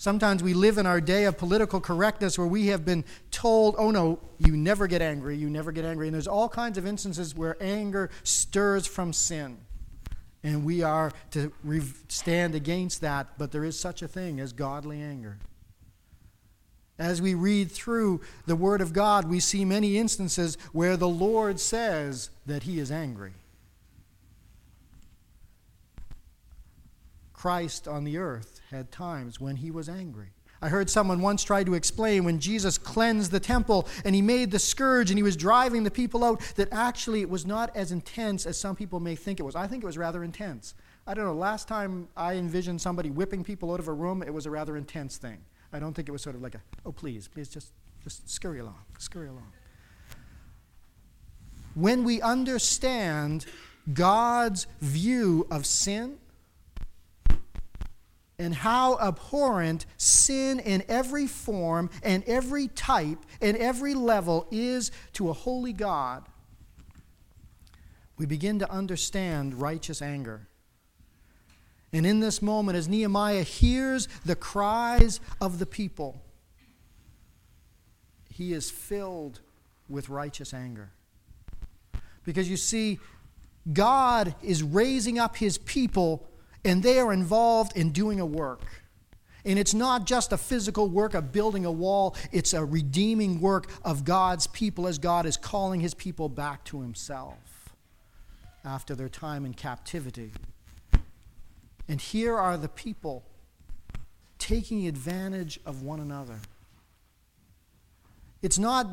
Sometimes 0.00 0.44
we 0.44 0.54
live 0.54 0.78
in 0.78 0.86
our 0.86 1.00
day 1.00 1.24
of 1.24 1.36
political 1.36 1.80
correctness 1.80 2.38
where 2.38 2.46
we 2.46 2.68
have 2.68 2.84
been 2.84 3.04
told, 3.32 3.74
oh 3.78 3.90
no, 3.90 4.20
you 4.38 4.56
never 4.56 4.86
get 4.86 5.02
angry, 5.02 5.36
you 5.36 5.50
never 5.50 5.72
get 5.72 5.84
angry. 5.84 6.06
And 6.06 6.14
there's 6.14 6.28
all 6.28 6.48
kinds 6.48 6.78
of 6.78 6.86
instances 6.86 7.34
where 7.34 7.56
anger 7.60 8.08
stirs 8.22 8.86
from 8.86 9.12
sin. 9.12 9.58
And 10.44 10.64
we 10.64 10.84
are 10.84 11.12
to 11.32 11.52
stand 12.06 12.54
against 12.54 13.00
that, 13.00 13.36
but 13.38 13.50
there 13.50 13.64
is 13.64 13.78
such 13.78 14.00
a 14.00 14.06
thing 14.06 14.38
as 14.38 14.52
godly 14.52 15.02
anger. 15.02 15.38
As 16.96 17.20
we 17.20 17.34
read 17.34 17.72
through 17.72 18.20
the 18.46 18.54
Word 18.54 18.80
of 18.80 18.92
God, 18.92 19.28
we 19.28 19.40
see 19.40 19.64
many 19.64 19.98
instances 19.98 20.56
where 20.72 20.96
the 20.96 21.08
Lord 21.08 21.58
says 21.58 22.30
that 22.46 22.62
He 22.62 22.78
is 22.78 22.92
angry. 22.92 23.32
Christ 27.32 27.88
on 27.88 28.04
the 28.04 28.18
earth 28.18 28.57
had 28.70 28.90
times 28.90 29.40
when 29.40 29.56
he 29.56 29.70
was 29.70 29.88
angry. 29.88 30.28
I 30.60 30.68
heard 30.68 30.90
someone 30.90 31.20
once 31.20 31.44
try 31.44 31.62
to 31.62 31.74
explain 31.74 32.24
when 32.24 32.40
Jesus 32.40 32.78
cleansed 32.78 33.30
the 33.30 33.38
temple 33.38 33.86
and 34.04 34.14
he 34.14 34.22
made 34.22 34.50
the 34.50 34.58
scourge 34.58 35.10
and 35.10 35.18
he 35.18 35.22
was 35.22 35.36
driving 35.36 35.84
the 35.84 35.90
people 35.90 36.24
out 36.24 36.40
that 36.56 36.68
actually 36.72 37.20
it 37.20 37.30
was 37.30 37.46
not 37.46 37.74
as 37.76 37.92
intense 37.92 38.44
as 38.44 38.58
some 38.58 38.74
people 38.74 38.98
may 38.98 39.14
think 39.14 39.38
it 39.38 39.44
was. 39.44 39.54
I 39.54 39.68
think 39.68 39.84
it 39.84 39.86
was 39.86 39.96
rather 39.96 40.24
intense. 40.24 40.74
I 41.06 41.14
don't 41.14 41.24
know, 41.24 41.34
last 41.34 41.68
time 41.68 42.08
I 42.16 42.34
envisioned 42.34 42.80
somebody 42.80 43.10
whipping 43.10 43.44
people 43.44 43.72
out 43.72 43.78
of 43.78 43.88
a 43.88 43.92
room, 43.92 44.22
it 44.22 44.34
was 44.34 44.46
a 44.46 44.50
rather 44.50 44.76
intense 44.76 45.16
thing. 45.16 45.38
I 45.72 45.78
don't 45.78 45.94
think 45.94 46.08
it 46.08 46.12
was 46.12 46.22
sort 46.22 46.34
of 46.34 46.42
like 46.42 46.54
a, 46.54 46.60
oh, 46.84 46.92
please, 46.92 47.28
please 47.28 47.48
just, 47.48 47.72
just 48.02 48.28
scurry 48.28 48.58
along, 48.58 48.78
scurry 48.98 49.28
along. 49.28 49.52
When 51.74 52.02
we 52.02 52.20
understand 52.20 53.46
God's 53.92 54.66
view 54.80 55.46
of 55.50 55.64
sin, 55.64 56.18
and 58.38 58.54
how 58.54 58.98
abhorrent 59.00 59.84
sin 59.96 60.60
in 60.60 60.84
every 60.88 61.26
form 61.26 61.90
and 62.02 62.22
every 62.24 62.68
type 62.68 63.18
and 63.40 63.56
every 63.56 63.94
level 63.94 64.46
is 64.50 64.92
to 65.14 65.28
a 65.28 65.32
holy 65.32 65.72
God, 65.72 66.24
we 68.16 68.26
begin 68.26 68.60
to 68.60 68.70
understand 68.70 69.60
righteous 69.60 70.00
anger. 70.00 70.46
And 71.92 72.06
in 72.06 72.20
this 72.20 72.42
moment, 72.42 72.76
as 72.76 72.88
Nehemiah 72.88 73.42
hears 73.42 74.08
the 74.24 74.36
cries 74.36 75.20
of 75.40 75.58
the 75.58 75.66
people, 75.66 76.22
he 78.30 78.52
is 78.52 78.70
filled 78.70 79.40
with 79.88 80.08
righteous 80.08 80.52
anger. 80.52 80.90
Because 82.24 82.48
you 82.48 82.58
see, 82.58 83.00
God 83.72 84.34
is 84.42 84.62
raising 84.62 85.18
up 85.18 85.36
his 85.36 85.58
people 85.58 86.27
and 86.64 86.82
they 86.82 86.98
are 86.98 87.12
involved 87.12 87.76
in 87.76 87.90
doing 87.90 88.20
a 88.20 88.26
work. 88.26 88.62
And 89.44 89.58
it's 89.58 89.74
not 89.74 90.04
just 90.04 90.32
a 90.32 90.36
physical 90.36 90.88
work 90.88 91.14
of 91.14 91.32
building 91.32 91.64
a 91.64 91.72
wall, 91.72 92.16
it's 92.32 92.52
a 92.52 92.64
redeeming 92.64 93.40
work 93.40 93.70
of 93.84 94.04
God's 94.04 94.46
people 94.48 94.86
as 94.86 94.98
God 94.98 95.26
is 95.26 95.36
calling 95.36 95.80
his 95.80 95.94
people 95.94 96.28
back 96.28 96.64
to 96.64 96.80
himself 96.80 97.38
after 98.64 98.94
their 98.94 99.08
time 99.08 99.46
in 99.46 99.54
captivity. 99.54 100.32
And 101.88 102.00
here 102.00 102.36
are 102.36 102.58
the 102.58 102.68
people 102.68 103.24
taking 104.38 104.86
advantage 104.86 105.58
of 105.64 105.82
one 105.82 106.00
another. 106.00 106.38
It's 108.42 108.58
not 108.58 108.86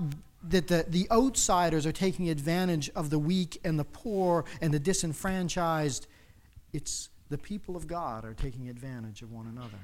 that 0.44 0.68
the, 0.68 0.86
the 0.88 1.08
outsiders 1.12 1.86
are 1.86 1.92
taking 1.92 2.30
advantage 2.30 2.90
of 2.96 3.10
the 3.10 3.20
weak 3.20 3.60
and 3.64 3.78
the 3.78 3.84
poor 3.86 4.46
and 4.62 4.74
the 4.74 4.80
disenfranchised. 4.80 6.08
It's 6.72 7.10
the 7.30 7.38
people 7.38 7.76
of 7.76 7.88
God 7.88 8.26
are 8.26 8.34
taking 8.34 8.70
advantage 8.70 9.22
of 9.22 9.32
one 9.32 9.48
another. 9.48 9.80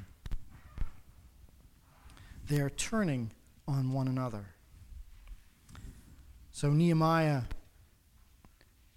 They 2.48 2.60
are 2.60 2.69
turning 2.69 3.31
on 3.67 3.93
one 3.93 4.07
another. 4.07 4.45
So 6.51 6.69
Nehemiah, 6.69 7.43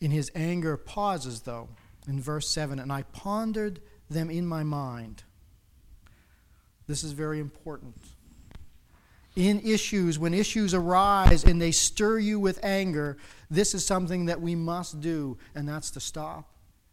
in 0.00 0.10
his 0.10 0.30
anger, 0.34 0.76
pauses, 0.76 1.40
though, 1.42 1.68
in 2.06 2.20
verse 2.20 2.48
7 2.50 2.78
And 2.78 2.92
I 2.92 3.02
pondered 3.02 3.80
them 4.10 4.30
in 4.30 4.46
my 4.46 4.62
mind. 4.62 5.22
This 6.86 7.02
is 7.02 7.12
very 7.12 7.38
important. 7.38 7.96
In 9.36 9.60
issues, 9.60 10.18
when 10.18 10.34
issues 10.34 10.74
arise 10.74 11.44
and 11.44 11.60
they 11.60 11.72
stir 11.72 12.18
you 12.18 12.38
with 12.38 12.62
anger, 12.62 13.16
this 13.50 13.74
is 13.74 13.84
something 13.84 14.26
that 14.26 14.40
we 14.40 14.54
must 14.54 15.00
do, 15.00 15.38
and 15.54 15.68
that's 15.68 15.90
to 15.92 16.00
stop 16.00 16.50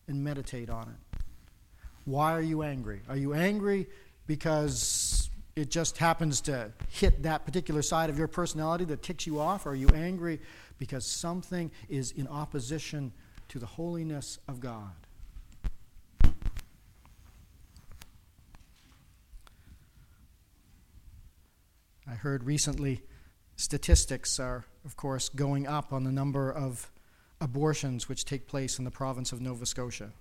and 0.07 0.23
meditate 0.23 0.69
on 0.69 0.89
it. 0.89 1.10
Why 2.05 2.33
are 2.33 2.41
you 2.41 2.63
angry? 2.63 3.01
Are 3.07 3.17
you 3.17 3.33
angry 3.33 3.87
because 4.27 5.29
it 5.55 5.69
just 5.69 5.97
happens 5.97 6.41
to 6.41 6.71
hit 6.89 7.23
that 7.23 7.45
particular 7.45 7.81
side 7.81 8.09
of 8.09 8.17
your 8.17 8.27
personality 8.27 8.85
that 8.85 9.03
ticks 9.03 9.27
you 9.27 9.39
off? 9.39 9.65
Or 9.65 9.69
are 9.69 9.75
you 9.75 9.89
angry 9.89 10.39
because 10.77 11.05
something 11.05 11.71
is 11.89 12.11
in 12.11 12.27
opposition 12.27 13.11
to 13.49 13.59
the 13.59 13.65
holiness 13.65 14.39
of 14.47 14.59
God? 14.59 14.93
I 22.07 22.15
heard 22.15 22.43
recently 22.43 23.03
statistics 23.55 24.39
are, 24.39 24.65
of 24.83 24.97
course, 24.97 25.29
going 25.29 25.67
up 25.67 25.93
on 25.93 26.03
the 26.03 26.11
number 26.11 26.51
of 26.51 26.91
abortions 27.39 28.09
which 28.09 28.25
take 28.25 28.47
place 28.47 28.79
in 28.79 28.85
the 28.85 28.91
province 28.91 29.31
of 29.31 29.39
Nova 29.39 29.65
Scotia. 29.65 30.11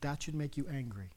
That 0.00 0.22
should 0.22 0.34
make 0.34 0.56
you 0.56 0.66
angry. 0.72 1.10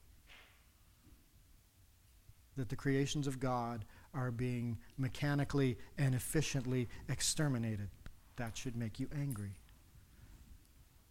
That 2.57 2.69
the 2.69 2.75
creations 2.75 3.27
of 3.27 3.39
God 3.39 3.85
are 4.13 4.31
being 4.31 4.77
mechanically 4.97 5.77
and 5.97 6.13
efficiently 6.13 6.87
exterminated. 7.09 7.89
That 8.35 8.57
should 8.57 8.75
make 8.75 8.99
you 8.99 9.07
angry. 9.15 9.55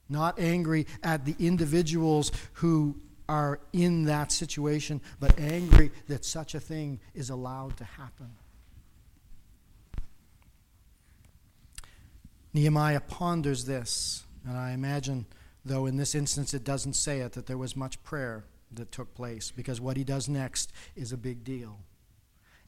Not 0.09 0.39
angry 0.39 0.87
at 1.03 1.25
the 1.25 1.35
individuals 1.39 2.31
who 2.55 3.01
are 3.29 3.61
in 3.73 4.05
that 4.05 4.31
situation, 4.31 5.01
but 5.19 5.39
angry 5.39 5.91
that 6.09 6.25
such 6.25 6.55
a 6.55 6.61
thing 6.61 7.01
is 7.15 7.31
allowed 7.31 7.77
to 7.79 7.85
happen. 7.85 8.31
Nehemiah 12.53 13.01
ponders 13.01 13.65
this, 13.65 14.25
and 14.47 14.59
I 14.59 14.73
imagine 14.73 15.25
though 15.65 15.87
in 15.87 15.97
this 15.97 16.15
instance 16.15 16.55
it 16.55 16.65
doesn't 16.65 16.95
say 16.95 17.21
it, 17.21 17.33
that 17.33 17.47
there 17.47 17.59
was 17.59 17.77
much 17.77 18.03
prayer 18.03 18.45
that 18.73 18.91
took 18.91 19.15
place 19.15 19.51
because 19.51 19.81
what 19.81 19.97
he 19.97 20.05
does 20.05 20.29
next 20.29 20.73
is 20.97 21.13
a 21.13 21.17
big 21.17 21.45
deal. 21.45 21.79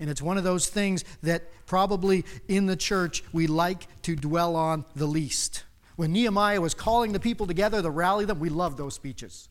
And 0.01 0.11
it's 0.11 0.23
one 0.23 0.39
of 0.39 0.45
those 0.45 0.69
things 0.69 1.05
that 1.23 1.45
probably 1.67 2.25
in 2.49 2.67
the 2.67 2.77
church 2.77 3.23
we 3.33 3.47
like 3.47 3.87
to 4.03 4.17
dwell 4.17 4.57
on 4.57 4.85
the 4.97 5.07
least. 5.07 5.65
When 5.97 6.13
Nehemiah 6.13 6.61
was 6.61 6.75
calling 6.75 7.13
the 7.13 7.21
people 7.21 7.47
together 7.47 7.81
to 7.81 7.91
rally 7.91 8.25
them, 8.25 8.41
we 8.41 8.49
love 8.49 8.77
those 8.77 8.95
speeches. 8.95 9.49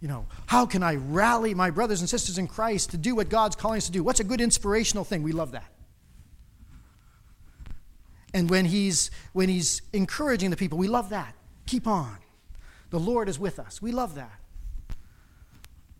You 0.00 0.08
know, 0.08 0.26
how 0.46 0.66
can 0.66 0.82
I 0.82 0.96
rally 0.96 1.54
my 1.54 1.70
brothers 1.70 2.00
and 2.00 2.08
sisters 2.08 2.38
in 2.38 2.46
Christ 2.46 2.90
to 2.90 2.96
do 2.96 3.14
what 3.14 3.28
God's 3.28 3.56
calling 3.56 3.78
us 3.78 3.86
to 3.86 3.92
do? 3.92 4.02
What's 4.02 4.20
a 4.20 4.24
good 4.24 4.40
inspirational 4.40 5.04
thing? 5.04 5.22
We 5.22 5.32
love 5.32 5.52
that. 5.52 5.70
And 8.32 8.50
when 8.50 8.64
he's 8.64 9.10
when 9.32 9.48
he's 9.48 9.80
encouraging 9.92 10.50
the 10.50 10.56
people, 10.56 10.76
we 10.76 10.88
love 10.88 11.10
that. 11.10 11.34
Keep 11.66 11.86
on. 11.86 12.16
The 12.94 13.00
Lord 13.00 13.28
is 13.28 13.40
with 13.40 13.58
us. 13.58 13.82
We 13.82 13.90
love 13.90 14.14
that. 14.14 14.38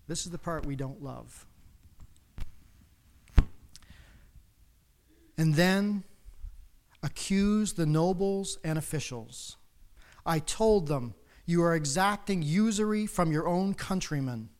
This 0.06 0.26
is 0.26 0.30
the 0.30 0.38
part 0.38 0.64
we 0.64 0.76
don't 0.76 1.02
love. 1.02 1.44
And 5.36 5.56
then 5.56 6.04
accuse 7.02 7.72
the 7.72 7.84
nobles 7.84 8.60
and 8.62 8.78
officials. 8.78 9.56
I 10.24 10.38
told 10.38 10.86
them, 10.86 11.14
You 11.46 11.64
are 11.64 11.74
exacting 11.74 12.42
usury 12.42 13.08
from 13.08 13.32
your 13.32 13.48
own 13.48 13.74
countrymen. 13.74 14.50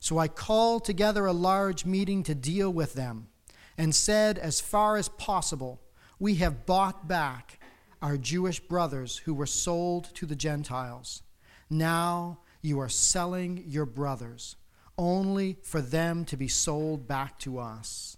So 0.00 0.18
I 0.18 0.26
called 0.26 0.84
together 0.84 1.26
a 1.26 1.32
large 1.32 1.84
meeting 1.84 2.24
to 2.24 2.34
deal 2.34 2.72
with 2.72 2.94
them 2.94 3.28
and 3.76 3.94
said, 3.94 4.36
as 4.36 4.60
far 4.60 4.96
as 4.96 5.10
possible, 5.10 5.80
we 6.18 6.34
have 6.42 6.66
bought 6.66 7.06
back 7.06 7.60
our 8.02 8.16
Jewish 8.16 8.58
brothers 8.58 9.18
who 9.18 9.32
were 9.32 9.46
sold 9.46 10.12
to 10.16 10.26
the 10.26 10.34
Gentiles. 10.34 11.22
Now 11.70 12.38
you 12.62 12.80
are 12.80 12.88
selling 12.88 13.64
your 13.66 13.86
brothers 13.86 14.56
only 14.96 15.58
for 15.62 15.80
them 15.80 16.24
to 16.24 16.36
be 16.36 16.48
sold 16.48 17.06
back 17.06 17.38
to 17.40 17.58
us. 17.58 18.16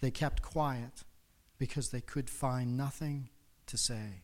They 0.00 0.10
kept 0.10 0.42
quiet 0.42 1.04
because 1.58 1.90
they 1.90 2.00
could 2.00 2.30
find 2.30 2.76
nothing 2.76 3.30
to 3.66 3.76
say. 3.76 4.22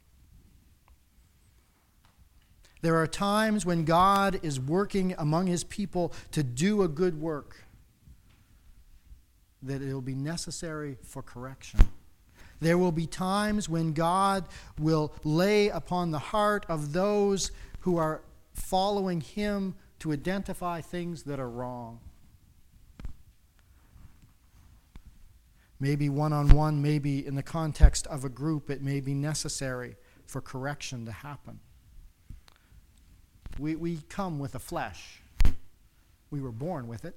There 2.83 2.97
are 2.97 3.07
times 3.07 3.67
when 3.67 3.85
God 3.85 4.41
is 4.43 4.59
working 4.59 5.15
among 5.19 5.47
his 5.47 5.65
people 5.65 6.13
to 6.33 6.43
do 6.43 6.83
a 6.83 6.89
good 6.89 7.21
work 7.21 7.57
that 9.63 9.83
it 9.83 9.93
will 9.93 10.01
be 10.01 10.15
necessary 10.15 10.97
for 11.03 11.23
correction. 11.23 11.81
There 12.61 12.79
will 12.79 12.93
be 12.93 13.07
times 13.07 13.69
when 13.69 13.93
God 13.93 14.47
will 14.79 15.15
lay 15.25 15.69
upon 15.69 16.11
the 16.11 16.19
heart 16.19 16.65
of 16.69 16.93
those 16.93 17.51
who 17.81 17.97
are 17.97 18.23
following 18.53 19.21
him 19.21 19.75
to 20.01 20.13
identify 20.13 20.81
things 20.81 21.25
that 21.25 21.39
are 21.39 21.49
wrong. 21.49 22.01
Maybe 25.79 26.11
one 26.11 26.33
on 26.33 26.51
one, 26.51 26.83
maybe 26.83 27.27
in 27.27 27.35
the 27.35 27.43
context 27.43 28.07
of 28.07 28.25
a 28.25 28.29
group, 28.29 28.69
it 28.69 28.83
may 28.83 29.01
be 29.01 29.15
necessary 29.15 29.97
for 30.27 30.41
correction 30.41 31.07
to 31.07 31.13
happen. 31.13 31.59
We, 33.59 33.77
we 33.77 33.99
come 34.09 34.39
with 34.39 34.55
a 34.55 34.59
flesh. 34.59 35.23
We 36.31 36.41
were 36.41 36.53
born 36.53 36.87
with 36.87 37.05
it. 37.05 37.17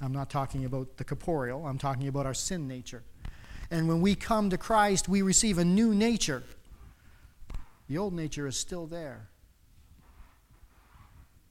I'm 0.00 0.12
not 0.12 0.28
talking 0.28 0.64
about 0.64 0.96
the 0.98 1.04
corporeal, 1.04 1.66
I'm 1.66 1.78
talking 1.78 2.08
about 2.08 2.26
our 2.26 2.34
sin 2.34 2.68
nature. 2.68 3.02
And 3.70 3.88
when 3.88 4.02
we 4.02 4.14
come 4.14 4.50
to 4.50 4.58
Christ, 4.58 5.08
we 5.08 5.22
receive 5.22 5.56
a 5.56 5.64
new 5.64 5.94
nature. 5.94 6.42
The 7.88 7.98
old 7.98 8.12
nature 8.12 8.46
is 8.46 8.56
still 8.56 8.86
there. 8.86 9.28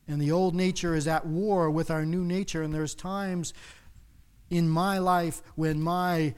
And 0.08 0.22
the 0.22 0.32
old 0.32 0.54
nature 0.54 0.96
is 0.96 1.08
at 1.08 1.26
war 1.26 1.70
with 1.70 1.90
our 1.90 2.06
new 2.06 2.24
nature. 2.24 2.62
And 2.62 2.74
there's 2.74 2.94
times 2.94 3.54
in 4.50 4.68
my 4.68 4.98
life 4.98 5.42
when 5.56 5.82
my 5.82 6.36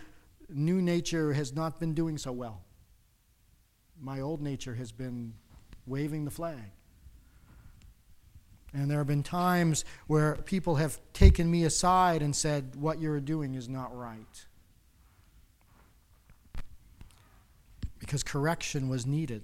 new 0.49 0.81
nature 0.81 1.33
has 1.33 1.53
not 1.53 1.79
been 1.79 1.93
doing 1.93 2.17
so 2.17 2.31
well. 2.31 2.61
My 3.99 4.21
old 4.21 4.41
nature 4.41 4.75
has 4.75 4.91
been 4.91 5.33
waving 5.87 6.25
the 6.25 6.31
flag. 6.31 6.71
And 8.73 8.91
there 8.91 8.97
have 8.97 9.07
been 9.07 9.23
times 9.23 9.85
where 10.07 10.35
people 10.35 10.75
have 10.75 10.99
taken 11.13 11.49
me 11.49 11.63
aside 11.63 12.21
and 12.21 12.35
said, 12.35 12.75
What 12.75 12.99
you're 12.99 13.21
doing 13.21 13.55
is 13.55 13.69
not 13.69 13.95
right. 13.95 14.45
Because 17.99 18.21
correction 18.21 18.89
was 18.89 19.05
needed. 19.05 19.43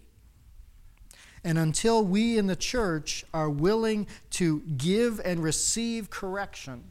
And 1.43 1.57
until 1.57 2.03
we 2.03 2.37
in 2.37 2.47
the 2.47 2.55
church 2.55 3.25
are 3.33 3.49
willing 3.49 4.07
to 4.31 4.61
give 4.77 5.19
and 5.23 5.41
receive 5.41 6.09
correction, 6.09 6.83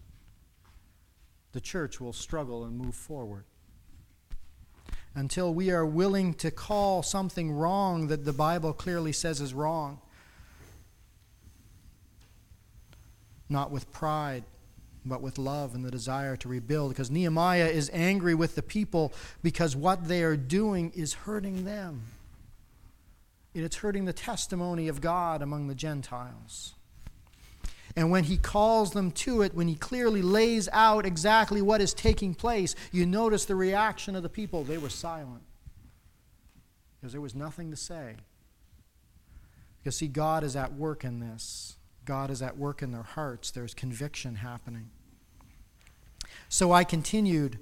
the 1.52 1.60
church 1.60 2.00
will 2.00 2.12
struggle 2.12 2.64
and 2.64 2.76
move 2.76 2.94
forward. 2.94 3.44
Until 5.14 5.52
we 5.52 5.70
are 5.70 5.86
willing 5.86 6.34
to 6.34 6.50
call 6.50 7.02
something 7.02 7.52
wrong 7.52 8.08
that 8.08 8.24
the 8.24 8.32
Bible 8.32 8.72
clearly 8.72 9.12
says 9.12 9.40
is 9.40 9.52
wrong, 9.52 10.00
not 13.48 13.70
with 13.72 13.90
pride, 13.92 14.44
but 15.04 15.22
with 15.22 15.38
love 15.38 15.74
and 15.74 15.84
the 15.84 15.90
desire 15.90 16.36
to 16.36 16.48
rebuild. 16.48 16.90
Because 16.90 17.10
Nehemiah 17.10 17.66
is 17.66 17.90
angry 17.92 18.34
with 18.34 18.54
the 18.54 18.62
people 18.62 19.12
because 19.42 19.74
what 19.74 20.06
they 20.06 20.22
are 20.22 20.36
doing 20.36 20.92
is 20.94 21.14
hurting 21.14 21.64
them. 21.64 22.02
And 23.54 23.64
it's 23.64 23.76
hurting 23.76 24.04
the 24.04 24.12
testimony 24.12 24.88
of 24.88 25.00
God 25.00 25.42
among 25.42 25.68
the 25.68 25.74
Gentiles. 25.74 26.74
And 27.96 28.10
when 28.10 28.24
he 28.24 28.36
calls 28.36 28.92
them 28.92 29.10
to 29.12 29.42
it, 29.42 29.54
when 29.54 29.66
he 29.66 29.74
clearly 29.74 30.22
lays 30.22 30.68
out 30.72 31.04
exactly 31.04 31.60
what 31.60 31.80
is 31.80 31.92
taking 31.92 32.34
place, 32.34 32.76
you 32.92 33.04
notice 33.04 33.44
the 33.44 33.56
reaction 33.56 34.14
of 34.14 34.22
the 34.22 34.28
people. 34.28 34.62
They 34.62 34.78
were 34.78 34.88
silent 34.88 35.42
because 37.00 37.12
there 37.12 37.20
was 37.20 37.34
nothing 37.34 37.70
to 37.70 37.76
say. 37.76 38.16
Because, 39.78 39.96
see, 39.96 40.08
God 40.08 40.44
is 40.44 40.54
at 40.54 40.74
work 40.74 41.04
in 41.04 41.20
this. 41.20 41.76
God 42.04 42.30
is 42.30 42.42
at 42.42 42.58
work 42.58 42.82
in 42.82 42.92
their 42.92 43.02
hearts. 43.02 43.50
There's 43.50 43.74
conviction 43.74 44.36
happening. 44.36 44.90
So 46.48 46.72
I 46.72 46.84
continued, 46.84 47.58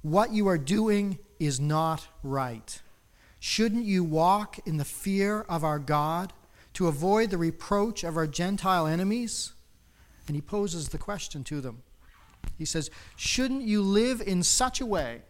What 0.00 0.32
you 0.32 0.48
are 0.48 0.58
doing 0.58 1.18
is 1.38 1.60
not 1.60 2.08
right. 2.22 2.80
Shouldn't 3.44 3.86
you 3.86 4.04
walk 4.04 4.60
in 4.66 4.76
the 4.76 4.84
fear 4.84 5.40
of 5.48 5.64
our 5.64 5.80
God 5.80 6.32
to 6.74 6.86
avoid 6.86 7.30
the 7.30 7.38
reproach 7.38 8.04
of 8.04 8.16
our 8.16 8.28
Gentile 8.28 8.86
enemies? 8.86 9.52
And 10.28 10.36
he 10.36 10.40
poses 10.40 10.90
the 10.90 10.96
question 10.96 11.42
to 11.42 11.60
them. 11.60 11.82
He 12.56 12.64
says, 12.64 12.88
Shouldn't 13.16 13.62
you 13.62 13.82
live 13.82 14.20
in 14.20 14.44
such 14.44 14.80
a 14.80 14.86
way 14.86 15.22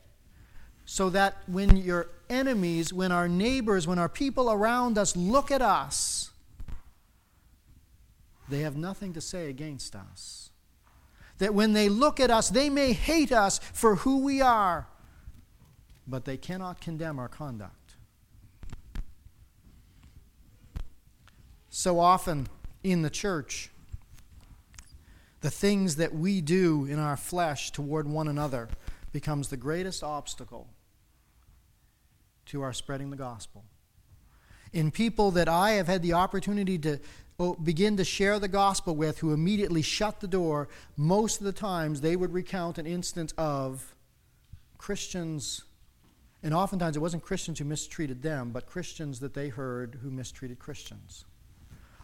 so 0.85 1.09
that 1.09 1.38
when 1.46 1.79
your 1.79 2.09
enemies, 2.29 2.92
when 2.92 3.12
our 3.12 3.29
neighbors, 3.29 3.87
when 3.87 3.98
our 3.98 4.11
people 4.11 4.53
around 4.53 4.98
us 4.98 5.16
look 5.16 5.51
at 5.51 5.62
us, 5.62 6.33
they 8.46 8.61
have 8.61 8.77
nothing 8.77 9.14
to 9.14 9.22
say 9.22 9.48
against 9.48 9.96
us. 9.96 10.51
That 11.38 11.55
when 11.55 11.72
they 11.72 11.88
look 11.88 12.20
at 12.20 12.31
us, 12.31 12.51
they 12.51 12.68
may 12.68 12.92
hate 12.92 13.33
us 13.33 13.59
for 13.72 13.96
who 13.96 14.18
we 14.18 14.42
are, 14.42 14.87
but 16.07 16.27
they 16.27 16.37
cannot 16.37 16.83
condemn 16.83 17.18
our 17.18 17.29
conduct. 17.29 17.82
So 21.75 21.99
often 21.99 22.49
in 22.85 23.01
the 23.01 23.09
church, 23.09 23.71
the 25.41 25.51
things 25.51 25.97
that 25.97 26.15
we 26.15 26.43
do 26.43 26.85
in 26.85 26.99
our 26.99 27.17
flesh 27.17 27.71
toward 27.71 28.07
one 28.07 28.29
another 28.29 28.69
becomes 29.11 29.49
the 29.49 29.57
greatest 29.57 30.05
obstacle 30.05 30.69
to 32.45 32.61
our 32.61 32.75
spreading 32.75 33.09
the 33.09 33.17
gospel. 33.17 33.65
In 34.75 34.91
people 34.91 35.31
that 35.31 35.49
I 35.49 35.73
have 35.73 35.87
had 35.87 36.03
the 36.03 36.13
opportunity 36.13 36.77
to 36.77 36.99
oh, 37.39 37.55
begin 37.55 37.97
to 37.97 38.05
share 38.05 38.39
the 38.39 38.49
gospel 38.49 38.95
with 38.95 39.21
who 39.21 39.33
immediately 39.33 39.81
shut 39.81 40.21
the 40.21 40.29
door, 40.29 40.69
most 40.99 41.41
of 41.41 41.47
the 41.47 41.53
times 41.53 42.03
they 42.03 42.17
would 42.17 42.35
recount 42.35 42.77
an 42.77 42.85
instance 42.85 43.33
of 43.39 43.95
Christians, 44.77 45.63
and 46.43 46.53
oftentimes 46.53 46.97
it 46.97 47.01
wasn't 47.01 47.23
Christians 47.23 47.61
who 47.61 47.65
mistreated 47.65 48.21
them, 48.21 48.51
but 48.51 48.67
Christians 48.67 49.21
that 49.21 49.33
they 49.33 49.49
heard 49.49 50.01
who 50.03 50.11
mistreated 50.11 50.59
Christians. 50.59 51.25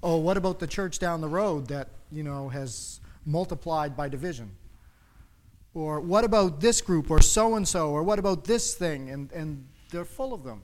Oh, 0.03 0.17
what 0.17 0.37
about 0.37 0.59
the 0.59 0.67
church 0.67 0.99
down 0.99 1.21
the 1.21 1.29
road 1.29 1.69
that, 1.69 1.89
you 2.11 2.23
know, 2.23 2.49
has 2.49 3.01
multiplied 3.25 3.97
by 3.97 4.09
division? 4.09 4.53
Or 5.75 6.01
what 6.01 6.25
about 6.25 6.61
this 6.61 6.81
group 6.81 7.11
or 7.11 7.21
so 7.21 7.55
and 7.55 7.67
so? 7.67 7.91
Or 7.91 8.03
what 8.03 8.19
about 8.19 8.45
this 8.45 8.75
thing? 8.75 9.11
And, 9.11 9.31
and 9.33 9.67
they're 9.91 10.05
full 10.05 10.33
of 10.33 10.45
them. 10.45 10.63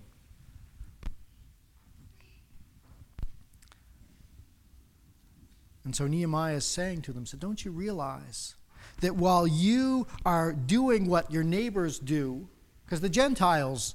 And 5.85 5.95
so 5.95 6.07
Nehemiah 6.07 6.57
is 6.57 6.65
saying 6.65 7.03
to 7.03 7.13
them, 7.13 7.27
so 7.27 7.37
don't 7.37 7.65
you 7.65 7.71
realize 7.71 8.55
that 9.01 9.17
while 9.17 9.47
you 9.47 10.07
are 10.25 10.53
doing 10.53 11.07
what 11.07 11.31
your 11.31 11.43
neighbors 11.43 11.99
do, 11.99 12.49
because 12.85 13.01
the 13.03 13.09
Gentiles 13.09 13.95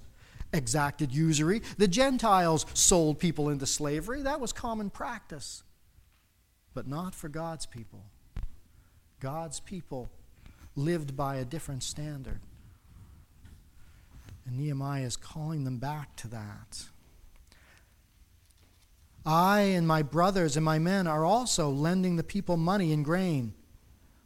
exacted 0.53 1.11
usury, 1.11 1.61
the 1.77 1.87
Gentiles 1.87 2.65
sold 2.73 3.19
people 3.19 3.49
into 3.49 3.65
slavery, 3.65 4.21
that 4.23 4.39
was 4.39 4.53
common 4.53 4.89
practice. 4.89 5.63
But 6.73 6.87
not 6.87 7.15
for 7.15 7.29
God's 7.29 7.65
people. 7.65 8.03
God's 9.19 9.59
people 9.59 10.09
lived 10.75 11.15
by 11.15 11.35
a 11.35 11.45
different 11.45 11.83
standard. 11.83 12.39
And 14.45 14.57
Nehemiah 14.57 15.03
is 15.03 15.17
calling 15.17 15.63
them 15.63 15.77
back 15.77 16.15
to 16.17 16.27
that. 16.29 16.85
I 19.25 19.61
and 19.61 19.87
my 19.87 20.01
brothers 20.01 20.55
and 20.55 20.65
my 20.65 20.79
men 20.79 21.05
are 21.05 21.25
also 21.25 21.69
lending 21.69 22.15
the 22.15 22.23
people 22.23 22.57
money 22.57 22.93
and 22.93 23.03
grain. 23.03 23.53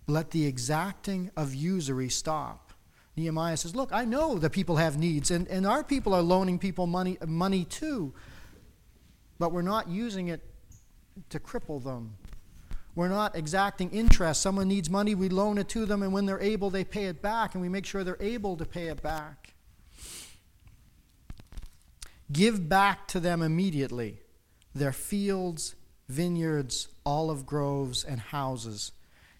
Let 0.07 0.31
the 0.31 0.45
exacting 0.45 1.31
of 1.35 1.55
usury 1.55 2.09
stop. 2.09 2.72
Nehemiah 3.15 3.57
says, 3.57 3.75
Look, 3.75 3.91
I 3.91 4.05
know 4.05 4.37
that 4.39 4.51
people 4.51 4.77
have 4.77 4.97
needs, 4.97 5.31
and, 5.31 5.47
and 5.47 5.65
our 5.65 5.83
people 5.83 6.13
are 6.13 6.21
loaning 6.21 6.57
people 6.57 6.87
money, 6.87 7.17
money 7.25 7.65
too, 7.65 8.13
but 9.39 9.51
we're 9.51 9.61
not 9.61 9.87
using 9.87 10.29
it 10.29 10.41
to 11.29 11.39
cripple 11.39 11.83
them. 11.83 12.15
We're 12.95 13.09
not 13.09 13.35
exacting 13.35 13.89
interest. 13.91 14.41
Someone 14.41 14.67
needs 14.67 14.89
money, 14.89 15.15
we 15.15 15.29
loan 15.29 15.57
it 15.57 15.69
to 15.69 15.85
them, 15.85 16.03
and 16.03 16.13
when 16.13 16.25
they're 16.25 16.41
able, 16.41 16.69
they 16.69 16.83
pay 16.83 17.05
it 17.05 17.21
back, 17.21 17.55
and 17.55 17.61
we 17.61 17.69
make 17.69 17.85
sure 17.85 18.03
they're 18.03 18.17
able 18.19 18.55
to 18.57 18.65
pay 18.65 18.87
it 18.87 19.01
back. 19.01 19.53
Give 22.31 22.67
back 22.67 23.07
to 23.09 23.19
them 23.19 23.41
immediately 23.41 24.19
their 24.75 24.91
fields, 24.91 25.75
vineyards, 26.09 26.87
olive 27.05 27.45
groves, 27.45 28.03
and 28.03 28.19
houses, 28.19 28.91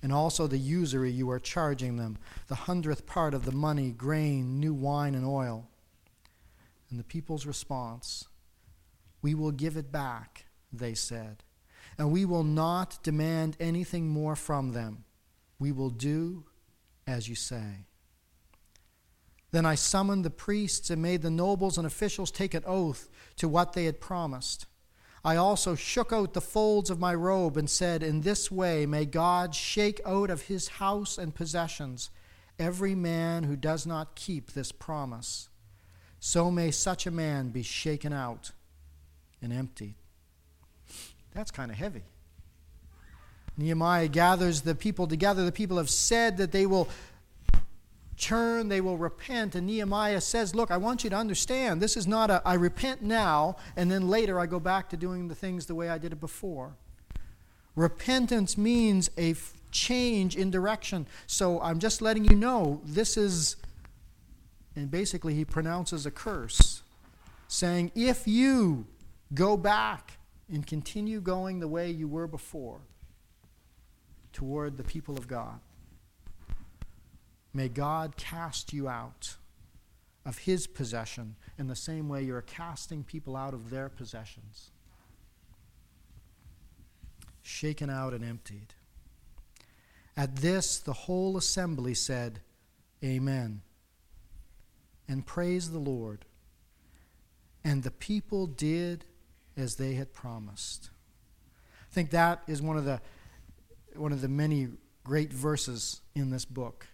and 0.04 0.12
also 0.12 0.46
the 0.46 0.58
usury 0.58 1.10
you 1.10 1.32
are 1.32 1.40
charging 1.40 1.96
them, 1.96 2.18
the 2.48 2.56
hundredth 2.56 3.08
part 3.08 3.34
of 3.34 3.46
the 3.46 3.54
money, 3.54 3.90
grain, 3.90 4.60
new 4.60 4.74
wine, 4.74 5.16
and 5.16 5.26
oil. 5.26 5.70
And 6.92 7.00
the 7.00 7.06
people's 7.06 7.48
response 7.48 8.28
We 9.22 9.34
will 9.34 9.52
give 9.52 9.78
it 9.78 9.92
back, 9.92 10.46
they 10.72 10.94
said, 10.94 11.44
and 11.98 12.12
we 12.12 12.26
will 12.26 12.44
not 12.44 13.02
demand 13.02 13.56
anything 13.60 14.10
more 14.10 14.36
from 14.36 14.74
them. 14.74 15.06
We 15.58 15.72
will 15.72 15.90
do 15.90 16.44
as 17.08 17.30
you 17.30 17.36
say. 17.36 17.88
Then 19.52 19.66
I 19.66 19.76
summoned 19.76 20.26
the 20.26 20.30
priests 20.30 20.90
and 20.90 21.02
made 21.02 21.22
the 21.22 21.30
nobles 21.30 21.78
and 21.78 21.86
officials 21.86 22.32
take 22.32 22.54
an 22.54 22.64
oath 22.66 23.10
to 23.38 23.48
what 23.48 23.74
they 23.74 23.86
had 23.86 24.02
promised. 24.02 24.66
I 25.26 25.38
also 25.38 25.76
shook 25.76 26.12
out 26.12 26.34
the 26.34 26.42
folds 26.42 26.90
of 26.90 27.00
my 27.00 27.16
robe 27.16 27.56
and 27.56 27.70
said, 27.70 28.04
In 28.04 28.22
this 28.22 28.52
way 28.52 28.86
may 28.86 29.06
God 29.06 29.56
shake 29.56 30.02
out 30.06 30.30
of 30.30 30.44
his 30.44 30.68
house 30.68 31.18
and 31.18 31.34
possessions 31.34 32.10
every 32.60 32.94
man 32.94 33.44
who 33.44 33.56
does 33.56 33.86
not 33.88 34.16
keep 34.16 34.52
this 34.52 34.72
promise. 34.72 35.48
So 36.20 36.52
may 36.52 36.72
such 36.72 37.08
a 37.08 37.12
man 37.12 37.50
be 37.50 37.64
shaken 37.64 38.12
out 38.12 38.52
and 39.42 39.54
emptied. 39.54 39.96
That's 41.34 41.52
kind 41.52 41.72
of 41.72 41.78
heavy. 41.78 42.04
Nehemiah 43.58 44.08
gathers 44.08 44.62
the 44.62 44.76
people 44.76 45.08
together. 45.08 45.46
The 45.46 45.52
people 45.52 45.78
have 45.78 45.90
said 45.90 46.38
that 46.38 46.52
they 46.52 46.66
will 46.66 46.90
turn, 48.18 48.70
they 48.70 48.82
will 48.82 48.98
repent. 48.98 49.56
And 49.56 49.68
Nehemiah 49.68 50.22
says, 50.22 50.56
Look, 50.56 50.72
I 50.72 50.78
want 50.78 51.04
you 51.04 51.10
to 51.10 51.16
understand 51.16 51.82
this 51.82 51.98
is 51.98 52.08
not 52.08 52.30
a 52.30 52.42
I 52.46 52.56
repent 52.56 53.02
now, 53.02 53.58
and 53.76 53.92
then 53.92 54.08
later 54.08 54.40
I 54.40 54.46
go 54.46 54.60
back 54.60 54.90
to 54.90 54.98
doing 54.98 55.28
the 55.28 55.36
things 55.36 55.66
the 55.66 55.76
way 55.76 55.90
I 55.90 55.98
did 55.98 56.14
it 56.14 56.20
before. 56.20 56.76
Repentance 57.76 58.58
means 58.58 59.10
a 59.18 59.32
f- 59.32 59.54
change 59.72 60.36
in 60.36 60.52
direction. 60.52 61.08
So 61.26 61.60
I'm 61.62 61.80
just 61.80 62.02
letting 62.02 62.24
you 62.26 62.36
know 62.36 62.82
this 62.86 63.18
is, 63.18 63.56
and 64.76 64.92
basically 64.92 65.34
he 65.34 65.44
pronounces 65.44 66.06
a 66.06 66.12
curse, 66.12 66.84
saying, 67.48 67.92
If 67.96 68.28
you 68.28 68.86
go 69.34 69.58
back 69.58 70.18
and 70.52 70.66
continue 70.66 71.20
going 71.20 71.60
the 71.60 71.68
way 71.68 71.90
you 71.90 72.08
were 72.08 72.28
before 72.28 72.80
toward 74.32 74.78
the 74.78 74.84
people 74.84 75.18
of 75.18 75.28
God, 75.28 75.60
May 77.54 77.70
God 77.70 78.18
cast 78.18 78.74
you 78.74 78.90
out 78.90 79.36
of 80.26 80.40
his 80.40 80.66
possession 80.66 81.36
in 81.58 81.68
the 81.68 81.76
same 81.76 82.10
way 82.10 82.24
you're 82.24 82.42
casting 82.42 83.04
people 83.04 83.36
out 83.36 83.54
of 83.54 83.70
their 83.70 83.90
possessions. 83.90 84.72
Shaken 87.44 87.90
out 87.90 88.14
and 88.14 88.24
emptied. 88.24 88.74
At 90.16 90.38
this, 90.38 90.80
the 90.80 90.94
whole 90.94 91.38
assembly 91.38 91.94
said, 91.94 92.40
Amen, 93.04 93.62
and 95.08 95.26
praised 95.26 95.74
the 95.74 95.80
Lord. 95.80 96.26
And 97.64 97.84
the 97.84 97.92
people 97.92 98.48
did 98.48 99.06
as 99.58 99.76
they 99.76 99.94
had 99.96 100.14
promised. 100.14 100.90
I 101.92 101.94
think 101.94 102.12
that 102.12 102.42
is 102.48 102.62
one 102.62 102.78
of 102.78 102.86
the, 102.86 103.02
one 103.96 104.12
of 104.12 104.22
the 104.22 104.28
many 104.28 104.70
great 105.04 105.34
verses 105.34 106.02
in 106.16 106.30
this 106.30 106.46
book 106.46 106.88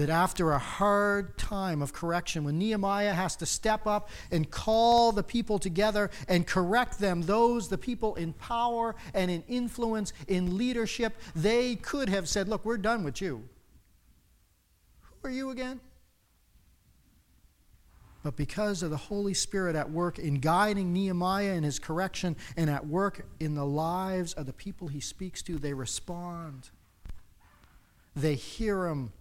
that 0.00 0.08
after 0.08 0.52
a 0.52 0.58
hard 0.58 1.36
time 1.36 1.82
of 1.82 1.92
correction, 1.92 2.42
when 2.42 2.58
Nehemiah 2.58 3.12
has 3.12 3.36
to 3.36 3.44
step 3.44 3.86
up 3.86 4.08
and 4.30 4.50
call 4.50 5.12
the 5.12 5.22
people 5.22 5.58
together 5.58 6.10
and 6.26 6.46
correct 6.46 6.98
them, 6.98 7.20
those, 7.20 7.68
the 7.68 7.76
people 7.76 8.14
in 8.14 8.32
power 8.32 8.96
and 9.12 9.30
in 9.30 9.44
influence, 9.46 10.14
in 10.26 10.56
leadership, 10.56 11.18
they 11.36 11.76
could 11.76 12.08
have 12.08 12.30
said, 12.30 12.48
Look, 12.48 12.64
we're 12.64 12.78
done 12.78 13.04
with 13.04 13.20
you. 13.20 13.46
Who 15.02 15.28
are 15.28 15.30
you 15.30 15.50
again? 15.50 15.80
But 18.22 18.36
because 18.36 18.82
of 18.82 18.88
the 18.88 18.96
Holy 18.96 19.34
Spirit 19.34 19.76
at 19.76 19.90
work 19.90 20.18
in 20.18 20.36
guiding 20.36 20.94
Nehemiah 20.94 21.52
in 21.52 21.62
his 21.62 21.78
correction 21.78 22.36
and 22.56 22.70
at 22.70 22.86
work 22.86 23.26
in 23.38 23.54
the 23.54 23.66
lives 23.66 24.32
of 24.32 24.46
the 24.46 24.54
people 24.54 24.88
he 24.88 25.00
speaks 25.00 25.42
to, 25.42 25.58
they 25.58 25.74
respond. 25.74 26.70
They 28.16 28.34
hear 28.34 28.86
him 28.86 29.12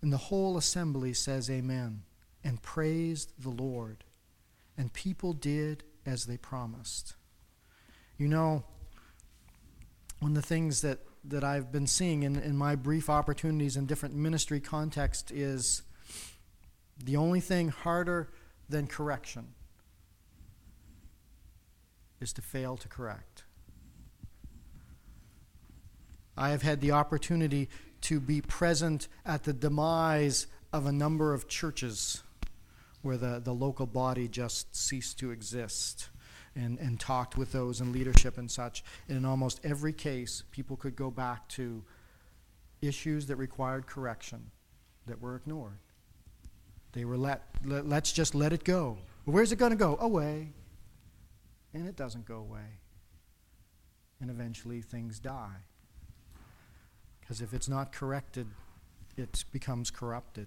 and 0.00 0.12
the 0.12 0.16
whole 0.16 0.56
assembly 0.56 1.12
says 1.12 1.50
amen 1.50 2.02
and 2.44 2.62
praised 2.62 3.32
the 3.42 3.50
Lord. 3.50 4.04
And 4.76 4.92
people 4.92 5.32
did 5.32 5.82
as 6.06 6.26
they 6.26 6.36
promised. 6.36 7.14
You 8.16 8.28
know, 8.28 8.64
one 10.20 10.32
of 10.32 10.36
the 10.36 10.42
things 10.42 10.82
that, 10.82 11.00
that 11.24 11.44
I've 11.44 11.72
been 11.72 11.86
seeing 11.86 12.22
in, 12.22 12.36
in 12.36 12.56
my 12.56 12.74
brief 12.76 13.10
opportunities 13.10 13.76
in 13.76 13.86
different 13.86 14.14
ministry 14.14 14.60
contexts 14.60 15.30
is 15.30 15.82
the 17.04 17.16
only 17.16 17.40
thing 17.40 17.68
harder 17.68 18.30
than 18.68 18.86
correction 18.86 19.54
is 22.20 22.32
to 22.32 22.42
fail 22.42 22.76
to 22.76 22.88
correct. 22.88 23.44
I 26.36 26.50
have 26.50 26.62
had 26.62 26.80
the 26.80 26.92
opportunity 26.92 27.68
to 28.02 28.20
be 28.20 28.40
present 28.40 29.08
at 29.24 29.44
the 29.44 29.52
demise 29.52 30.46
of 30.72 30.86
a 30.86 30.92
number 30.92 31.32
of 31.32 31.48
churches 31.48 32.22
where 33.02 33.16
the, 33.16 33.40
the 33.42 33.52
local 33.52 33.86
body 33.86 34.28
just 34.28 34.74
ceased 34.74 35.18
to 35.18 35.30
exist 35.30 36.08
and, 36.54 36.78
and 36.78 36.98
talked 36.98 37.36
with 37.36 37.52
those 37.52 37.80
in 37.80 37.92
leadership 37.92 38.38
and 38.38 38.50
such. 38.50 38.82
And 39.08 39.18
in 39.18 39.24
almost 39.24 39.60
every 39.64 39.92
case, 39.92 40.42
people 40.50 40.76
could 40.76 40.96
go 40.96 41.10
back 41.10 41.48
to 41.50 41.84
issues 42.82 43.26
that 43.26 43.36
required 43.36 43.86
correction 43.86 44.50
that 45.06 45.20
were 45.20 45.36
ignored. 45.36 45.78
They 46.92 47.04
were 47.04 47.16
let, 47.16 47.42
let 47.64 47.86
let's 47.86 48.12
just 48.12 48.34
let 48.34 48.52
it 48.52 48.64
go. 48.64 48.98
where's 49.24 49.52
it 49.52 49.56
going 49.56 49.70
to 49.70 49.76
go? 49.76 49.96
Away. 50.00 50.52
And 51.74 51.86
it 51.86 51.96
doesn't 51.96 52.24
go 52.24 52.36
away. 52.36 52.80
And 54.20 54.30
eventually 54.30 54.80
things 54.80 55.20
die. 55.20 55.56
Because 57.28 57.42
if 57.42 57.52
it's 57.52 57.68
not 57.68 57.92
corrected, 57.92 58.46
it 59.18 59.44
becomes 59.52 59.90
corrupted. 59.90 60.46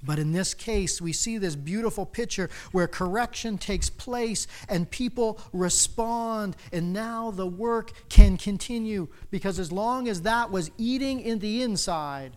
But 0.00 0.20
in 0.20 0.30
this 0.30 0.54
case, 0.54 1.00
we 1.00 1.12
see 1.12 1.36
this 1.36 1.56
beautiful 1.56 2.06
picture 2.06 2.48
where 2.70 2.86
correction 2.86 3.58
takes 3.58 3.90
place 3.90 4.46
and 4.68 4.88
people 4.88 5.40
respond, 5.52 6.54
and 6.72 6.92
now 6.92 7.32
the 7.32 7.46
work 7.46 8.08
can 8.08 8.36
continue. 8.36 9.08
Because 9.32 9.58
as 9.58 9.72
long 9.72 10.06
as 10.06 10.22
that 10.22 10.52
was 10.52 10.70
eating 10.78 11.18
in 11.18 11.40
the 11.40 11.60
inside, 11.60 12.36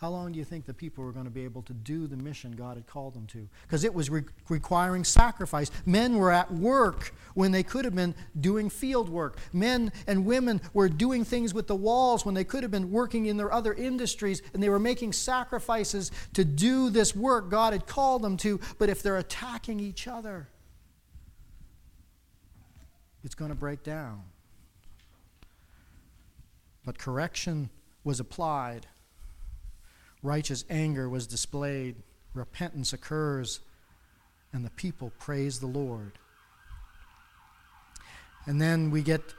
how 0.00 0.10
long 0.10 0.30
do 0.30 0.38
you 0.38 0.44
think 0.44 0.64
the 0.64 0.72
people 0.72 1.02
were 1.02 1.10
going 1.10 1.24
to 1.24 1.30
be 1.30 1.42
able 1.42 1.62
to 1.62 1.72
do 1.72 2.06
the 2.06 2.16
mission 2.16 2.52
God 2.52 2.76
had 2.76 2.86
called 2.86 3.14
them 3.14 3.26
to? 3.26 3.48
Because 3.62 3.82
it 3.82 3.92
was 3.92 4.08
re- 4.08 4.22
requiring 4.48 5.02
sacrifice. 5.02 5.72
Men 5.86 6.18
were 6.18 6.30
at 6.30 6.52
work 6.52 7.12
when 7.34 7.50
they 7.50 7.64
could 7.64 7.84
have 7.84 7.96
been 7.96 8.14
doing 8.40 8.70
field 8.70 9.08
work. 9.08 9.38
Men 9.52 9.90
and 10.06 10.24
women 10.24 10.60
were 10.72 10.88
doing 10.88 11.24
things 11.24 11.52
with 11.52 11.66
the 11.66 11.74
walls 11.74 12.24
when 12.24 12.36
they 12.36 12.44
could 12.44 12.62
have 12.62 12.70
been 12.70 12.92
working 12.92 13.26
in 13.26 13.36
their 13.36 13.52
other 13.52 13.74
industries, 13.74 14.40
and 14.54 14.62
they 14.62 14.68
were 14.68 14.78
making 14.78 15.14
sacrifices 15.14 16.12
to 16.34 16.44
do 16.44 16.90
this 16.90 17.16
work 17.16 17.50
God 17.50 17.72
had 17.72 17.88
called 17.88 18.22
them 18.22 18.36
to. 18.36 18.60
But 18.78 18.90
if 18.90 19.02
they're 19.02 19.18
attacking 19.18 19.80
each 19.80 20.06
other, 20.06 20.46
it's 23.24 23.34
going 23.34 23.50
to 23.50 23.56
break 23.56 23.82
down. 23.82 24.22
But 26.84 26.98
correction 26.98 27.70
was 28.04 28.20
applied 28.20 28.86
righteous 30.22 30.64
anger 30.68 31.08
was 31.08 31.26
displayed, 31.26 31.96
repentance 32.34 32.92
occurs, 32.92 33.60
and 34.52 34.64
the 34.64 34.70
people 34.70 35.12
praise 35.18 35.60
the 35.60 35.66
Lord. 35.66 36.12
And 38.46 38.60
then 38.60 38.90
we 38.90 39.02
get 39.02 39.34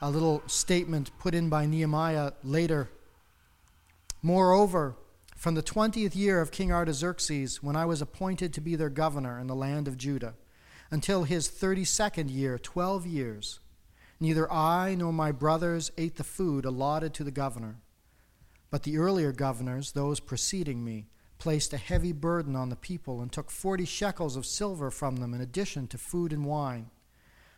a 0.00 0.10
little 0.10 0.42
statement 0.46 1.10
put 1.18 1.34
in 1.34 1.48
by 1.48 1.66
Nehemiah 1.66 2.32
later. 2.42 2.88
Moreover, 4.22 4.96
from 5.36 5.54
the 5.54 5.62
twentieth 5.62 6.16
year 6.16 6.40
of 6.40 6.50
King 6.50 6.72
Artaxerxes, 6.72 7.62
when 7.62 7.76
I 7.76 7.84
was 7.84 8.00
appointed 8.00 8.52
to 8.54 8.60
be 8.60 8.74
their 8.74 8.88
governor 8.88 9.38
in 9.38 9.46
the 9.46 9.54
land 9.54 9.86
of 9.86 9.98
Judah, 9.98 10.34
until 10.90 11.24
his 11.24 11.48
thirty 11.48 11.84
second 11.84 12.30
year, 12.30 12.58
twelve 12.58 13.06
years, 13.06 13.60
neither 14.18 14.50
I 14.50 14.94
nor 14.94 15.12
my 15.12 15.32
brothers 15.32 15.92
ate 15.98 16.16
the 16.16 16.24
food 16.24 16.64
allotted 16.64 17.12
to 17.14 17.24
the 17.24 17.30
governor 17.30 17.76
but 18.70 18.82
the 18.82 18.98
earlier 18.98 19.32
governors, 19.32 19.92
those 19.92 20.20
preceding 20.20 20.84
me, 20.84 21.06
placed 21.38 21.72
a 21.72 21.78
heavy 21.78 22.12
burden 22.12 22.56
on 22.56 22.70
the 22.70 22.76
people 22.76 23.20
and 23.20 23.30
took 23.30 23.50
forty 23.50 23.84
shekels 23.84 24.36
of 24.36 24.46
silver 24.46 24.90
from 24.90 25.16
them 25.16 25.34
in 25.34 25.40
addition 25.40 25.86
to 25.88 25.98
food 25.98 26.32
and 26.32 26.44
wine. 26.44 26.90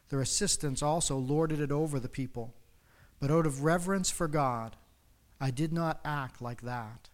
Their 0.09 0.21
assistants 0.21 0.83
also 0.83 1.16
lorded 1.16 1.61
it 1.61 1.71
over 1.71 2.01
the 2.01 2.09
people. 2.09 2.55
But 3.21 3.31
out 3.31 3.47
of 3.47 3.62
reverence 3.62 4.11
for 4.11 4.29
God, 4.29 4.77
I 5.40 5.51
did 5.51 5.73
not 5.73 6.01
act 6.05 6.40
like 6.40 6.62
that. 6.62 7.09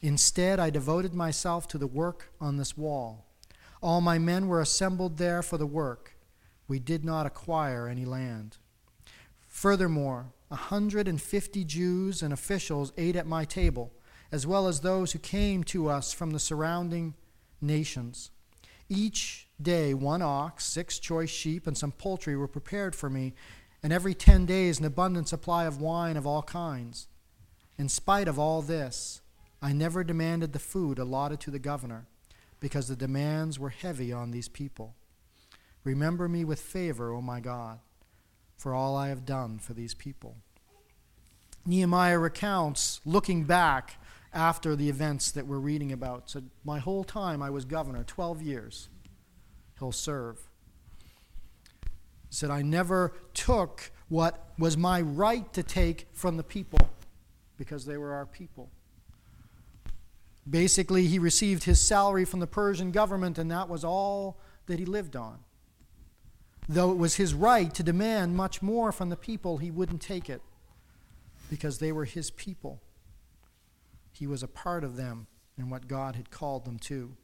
Instead, 0.00 0.58
I 0.58 0.70
devoted 0.70 1.14
myself 1.14 1.68
to 1.68 1.78
the 1.78 1.86
work 1.86 2.32
on 2.40 2.56
this 2.56 2.76
wall. 2.76 3.26
All 3.80 4.00
my 4.00 4.18
men 4.18 4.48
were 4.48 4.60
assembled 4.60 5.18
there 5.18 5.42
for 5.42 5.58
the 5.58 5.66
work. 5.66 6.16
We 6.66 6.78
did 6.78 7.04
not 7.04 7.26
acquire 7.26 7.86
any 7.86 8.04
land. 8.04 8.56
Furthermore, 9.46 10.32
a 10.52 10.56
hundred 10.56 11.08
and 11.08 11.20
fifty 11.20 11.64
Jews 11.64 12.22
and 12.22 12.32
officials 12.32 12.92
ate 12.98 13.16
at 13.16 13.26
my 13.26 13.46
table, 13.46 13.90
as 14.30 14.46
well 14.46 14.68
as 14.68 14.80
those 14.80 15.12
who 15.12 15.18
came 15.18 15.64
to 15.64 15.88
us 15.88 16.12
from 16.12 16.30
the 16.30 16.38
surrounding 16.38 17.14
nations. 17.62 18.30
Each 18.88 19.48
day, 19.60 19.94
one 19.94 20.20
ox, 20.20 20.66
six 20.66 20.98
choice 20.98 21.30
sheep, 21.30 21.66
and 21.66 21.76
some 21.76 21.92
poultry 21.92 22.36
were 22.36 22.46
prepared 22.48 22.94
for 22.94 23.08
me, 23.08 23.32
and 23.82 23.94
every 23.94 24.12
ten 24.12 24.44
days, 24.44 24.78
an 24.78 24.84
abundant 24.84 25.26
supply 25.26 25.64
of 25.64 25.80
wine 25.80 26.18
of 26.18 26.26
all 26.26 26.42
kinds. 26.42 27.08
In 27.78 27.88
spite 27.88 28.28
of 28.28 28.38
all 28.38 28.60
this, 28.60 29.22
I 29.62 29.72
never 29.72 30.04
demanded 30.04 30.52
the 30.52 30.58
food 30.58 30.98
allotted 30.98 31.40
to 31.40 31.50
the 31.50 31.58
governor, 31.58 32.06
because 32.60 32.88
the 32.88 32.96
demands 32.96 33.58
were 33.58 33.70
heavy 33.70 34.12
on 34.12 34.30
these 34.30 34.48
people. 34.48 34.94
Remember 35.82 36.28
me 36.28 36.44
with 36.44 36.60
favor, 36.60 37.10
O 37.10 37.22
my 37.22 37.40
God, 37.40 37.78
for 38.62 38.74
all 38.74 38.96
I 38.96 39.08
have 39.08 39.26
done 39.26 39.58
for 39.58 39.74
these 39.74 39.92
people. 39.92 40.36
Nehemiah 41.66 42.16
recounts, 42.16 43.00
looking 43.04 43.42
back 43.42 44.00
after 44.32 44.76
the 44.76 44.88
events 44.88 45.32
that 45.32 45.48
we're 45.48 45.58
reading 45.58 45.90
about. 45.90 46.30
So, 46.30 46.42
my 46.64 46.78
whole 46.78 47.02
time 47.02 47.42
I 47.42 47.50
was 47.50 47.64
governor, 47.64 48.04
12 48.04 48.40
years, 48.40 48.88
he'll 49.80 49.90
serve. 49.90 50.38
Said, 52.30 52.50
I 52.50 52.62
never 52.62 53.12
took 53.34 53.90
what 54.08 54.52
was 54.56 54.76
my 54.76 55.00
right 55.00 55.52
to 55.54 55.64
take 55.64 56.06
from 56.12 56.36
the 56.36 56.44
people 56.44 56.78
because 57.56 57.84
they 57.84 57.96
were 57.96 58.12
our 58.12 58.26
people. 58.26 58.70
Basically, 60.48 61.08
he 61.08 61.18
received 61.18 61.64
his 61.64 61.80
salary 61.80 62.24
from 62.24 62.38
the 62.38 62.46
Persian 62.46 62.92
government, 62.92 63.38
and 63.38 63.50
that 63.50 63.68
was 63.68 63.82
all 63.82 64.38
that 64.66 64.78
he 64.78 64.84
lived 64.84 65.16
on. 65.16 65.40
Though 66.68 66.92
it 66.92 66.98
was 66.98 67.16
his 67.16 67.34
right 67.34 67.72
to 67.74 67.82
demand 67.82 68.36
much 68.36 68.62
more 68.62 68.92
from 68.92 69.08
the 69.08 69.16
people, 69.16 69.58
he 69.58 69.70
wouldn't 69.70 70.00
take 70.00 70.30
it 70.30 70.42
because 71.50 71.78
they 71.78 71.92
were 71.92 72.04
his 72.04 72.30
people. 72.30 72.80
He 74.12 74.26
was 74.26 74.42
a 74.42 74.48
part 74.48 74.84
of 74.84 74.96
them 74.96 75.26
and 75.58 75.70
what 75.70 75.88
God 75.88 76.16
had 76.16 76.30
called 76.30 76.64
them 76.64 76.78
to. 76.80 77.14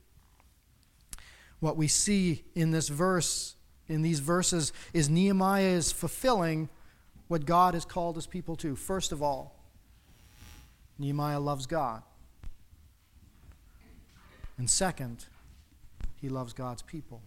What 1.61 1.77
we 1.77 1.89
see 1.89 2.45
in 2.55 2.71
this 2.71 2.89
verse, 2.89 3.57
in 3.89 4.03
these 4.03 4.21
verses, 4.21 4.73
is 4.93 5.09
Nehemiah 5.09 5.69
is 5.69 5.93
fulfilling 5.93 6.69
what 7.29 7.47
God 7.47 7.75
has 7.75 7.85
called 7.85 8.17
his 8.17 8.27
people 8.27 8.57
to. 8.57 8.75
First 8.75 9.13
of 9.13 9.23
all, 9.23 9.55
Nehemiah 10.99 11.41
loves 11.41 11.67
God. 11.67 12.03
And 14.57 14.69
second, 14.69 15.27
he 16.21 16.29
loves 16.29 16.53
God's 16.53 16.83
people. 16.83 17.23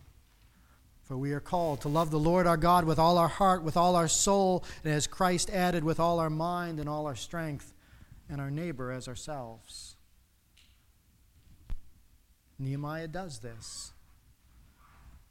For 1.12 1.18
we 1.18 1.34
are 1.34 1.42
called 1.42 1.82
to 1.82 1.90
love 1.90 2.10
the 2.10 2.18
Lord 2.18 2.48
our 2.48 2.56
God 2.56 2.86
with 2.86 2.98
all 2.98 3.18
our 3.18 3.28
heart, 3.28 3.64
with 3.64 3.76
all 3.76 3.98
our 3.98 4.08
soul, 4.08 4.64
and 4.86 4.94
as 4.94 5.08
Christ 5.08 5.50
added, 5.50 5.84
with 5.84 6.00
all 6.00 6.22
our 6.22 6.30
mind 6.30 6.80
and 6.80 6.88
all 6.88 7.06
our 7.06 7.18
strength, 7.18 7.74
and 8.30 8.40
our 8.40 8.50
neighbor 8.50 8.94
as 8.94 9.10
ourselves. 9.10 9.98
Nehemiah 12.58 13.10
does 13.10 13.40
this, 13.40 13.92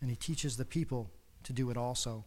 and 0.02 0.10
he 0.10 0.16
teaches 0.16 0.58
the 0.58 0.66
people 0.66 1.10
to 1.44 1.54
do 1.54 1.70
it 1.70 1.78
also. 1.78 2.26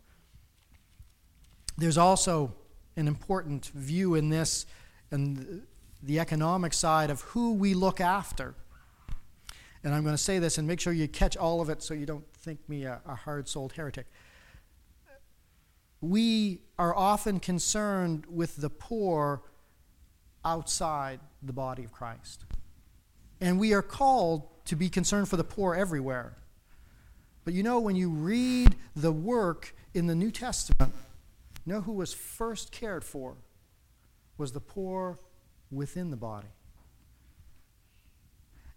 There's 1.78 2.00
also 2.00 2.56
an 2.96 3.08
important 3.08 3.68
view 3.68 4.16
in 4.16 4.30
this 4.30 4.66
and 5.12 5.62
the 6.02 6.20
economic 6.20 6.74
side 6.74 7.12
of 7.12 7.22
who 7.22 7.54
we 7.54 7.76
look 7.76 8.02
after. 8.02 8.56
And 9.84 9.93
I'm 9.93 10.04
going 10.04 10.15
to 10.15 10.22
say 10.22 10.39
this 10.39 10.58
and 10.58 10.67
make 10.67 10.80
sure 10.80 10.93
you 10.93 11.08
catch 11.08 11.36
all 11.36 11.62
of 11.62 11.69
it 11.69 11.84
so 11.84 11.93
you 11.93 12.06
don't 12.06 12.26
think 12.38 12.60
me 12.69 12.86
a, 12.86 13.02
a 13.06 13.15
hard 13.15 13.48
souled 13.48 13.74
heretic. 13.74 14.06
We 16.00 16.62
are 16.78 16.96
often 16.96 17.39
concerned 17.39 18.26
with 18.30 18.58
the 18.58 18.69
poor 18.69 19.41
outside 20.46 21.19
the 21.41 21.54
body 21.54 21.84
of 21.84 21.91
Christ. 21.91 22.46
And 23.41 23.60
we 23.60 23.74
are 23.74 23.82
called 23.82 24.48
to 24.65 24.76
be 24.76 24.89
concerned 24.89 25.28
for 25.28 25.38
the 25.38 25.43
poor 25.43 25.76
everywhere. 25.76 26.34
But 27.43 27.54
you 27.54 27.63
know, 27.63 27.80
when 27.80 27.96
you 27.96 28.10
read 28.10 28.76
the 28.96 29.12
work 29.12 29.76
in 29.93 30.08
the 30.08 30.15
New 30.15 30.32
Testament, 30.32 30.93
you 31.65 31.74
know 31.74 31.82
who 31.82 31.93
was 31.93 32.13
first 32.13 32.72
cared 32.72 33.04
for? 33.04 33.36
Was 34.38 34.54
the 34.54 34.62
poor 34.62 35.17
within 35.72 36.10
the 36.10 36.17
body. 36.17 36.48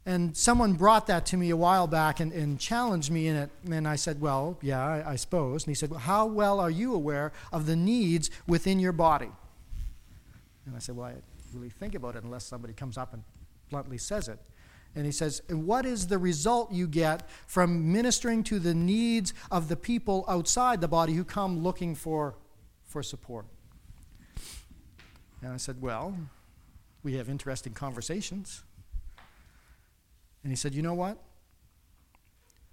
And 0.07 0.37
someone 0.37 0.75
brought 0.75 1.09
that 1.09 1.27
to 1.27 1.37
me 1.37 1.51
a 1.51 1.57
while 1.57 1.89
back 1.89 2.21
and, 2.21 2.33
and 2.33 2.61
challenged 2.61 3.11
me 3.11 3.27
in 3.27 3.35
it. 3.35 3.51
And 3.69 3.89
I 3.89 3.97
said, 3.97 4.21
Well, 4.21 4.57
yeah, 4.63 4.81
I, 4.81 5.13
I 5.13 5.17
suppose. 5.17 5.65
And 5.65 5.71
he 5.71 5.75
said, 5.75 5.91
well, 5.91 5.99
How 5.99 6.27
well 6.27 6.61
are 6.61 6.71
you 6.71 6.95
aware 6.95 7.33
of 7.53 7.67
the 7.67 7.75
needs 7.75 8.31
within 8.47 8.79
your 8.79 8.93
body? 8.93 9.31
And 10.65 10.77
I 10.77 10.79
said, 10.79 10.97
Well, 10.97 11.09
I 11.09 11.15
really 11.53 11.71
think 11.71 11.97
about 11.97 12.15
it 12.15 12.23
unless 12.23 12.45
somebody 12.45 12.73
comes 12.73 12.97
up 12.97 13.13
and 13.15 13.25
bluntly 13.69 13.99
says 13.99 14.29
it. 14.29 14.39
And 14.95 15.05
he 15.05 15.13
says, 15.13 15.43
What 15.49 15.85
is 15.85 16.07
the 16.07 16.19
result 16.19 16.71
you 16.71 16.87
get 16.87 17.29
from 17.49 17.93
ministering 17.93 18.45
to 18.45 18.61
the 18.61 18.75
needs 18.75 19.35
of 19.51 19.69
the 19.69 19.77
people 19.77 20.25
outside 20.29 20.81
the 20.81 20.89
body 20.89 21.15
who 21.15 21.25
come 21.25 21.65
looking 21.65 21.97
for, 21.97 22.37
for 22.85 23.03
support? 23.03 23.47
And 25.43 25.53
I 25.53 25.57
said, 25.57 25.83
Well, 25.83 26.17
we 27.03 27.15
have 27.15 27.29
interesting 27.29 27.73
conversations. 27.73 28.63
And 30.47 30.53
he 30.53 30.57
said, 30.57 30.77
You 30.77 30.83
know 30.83 30.95
what? 30.95 31.19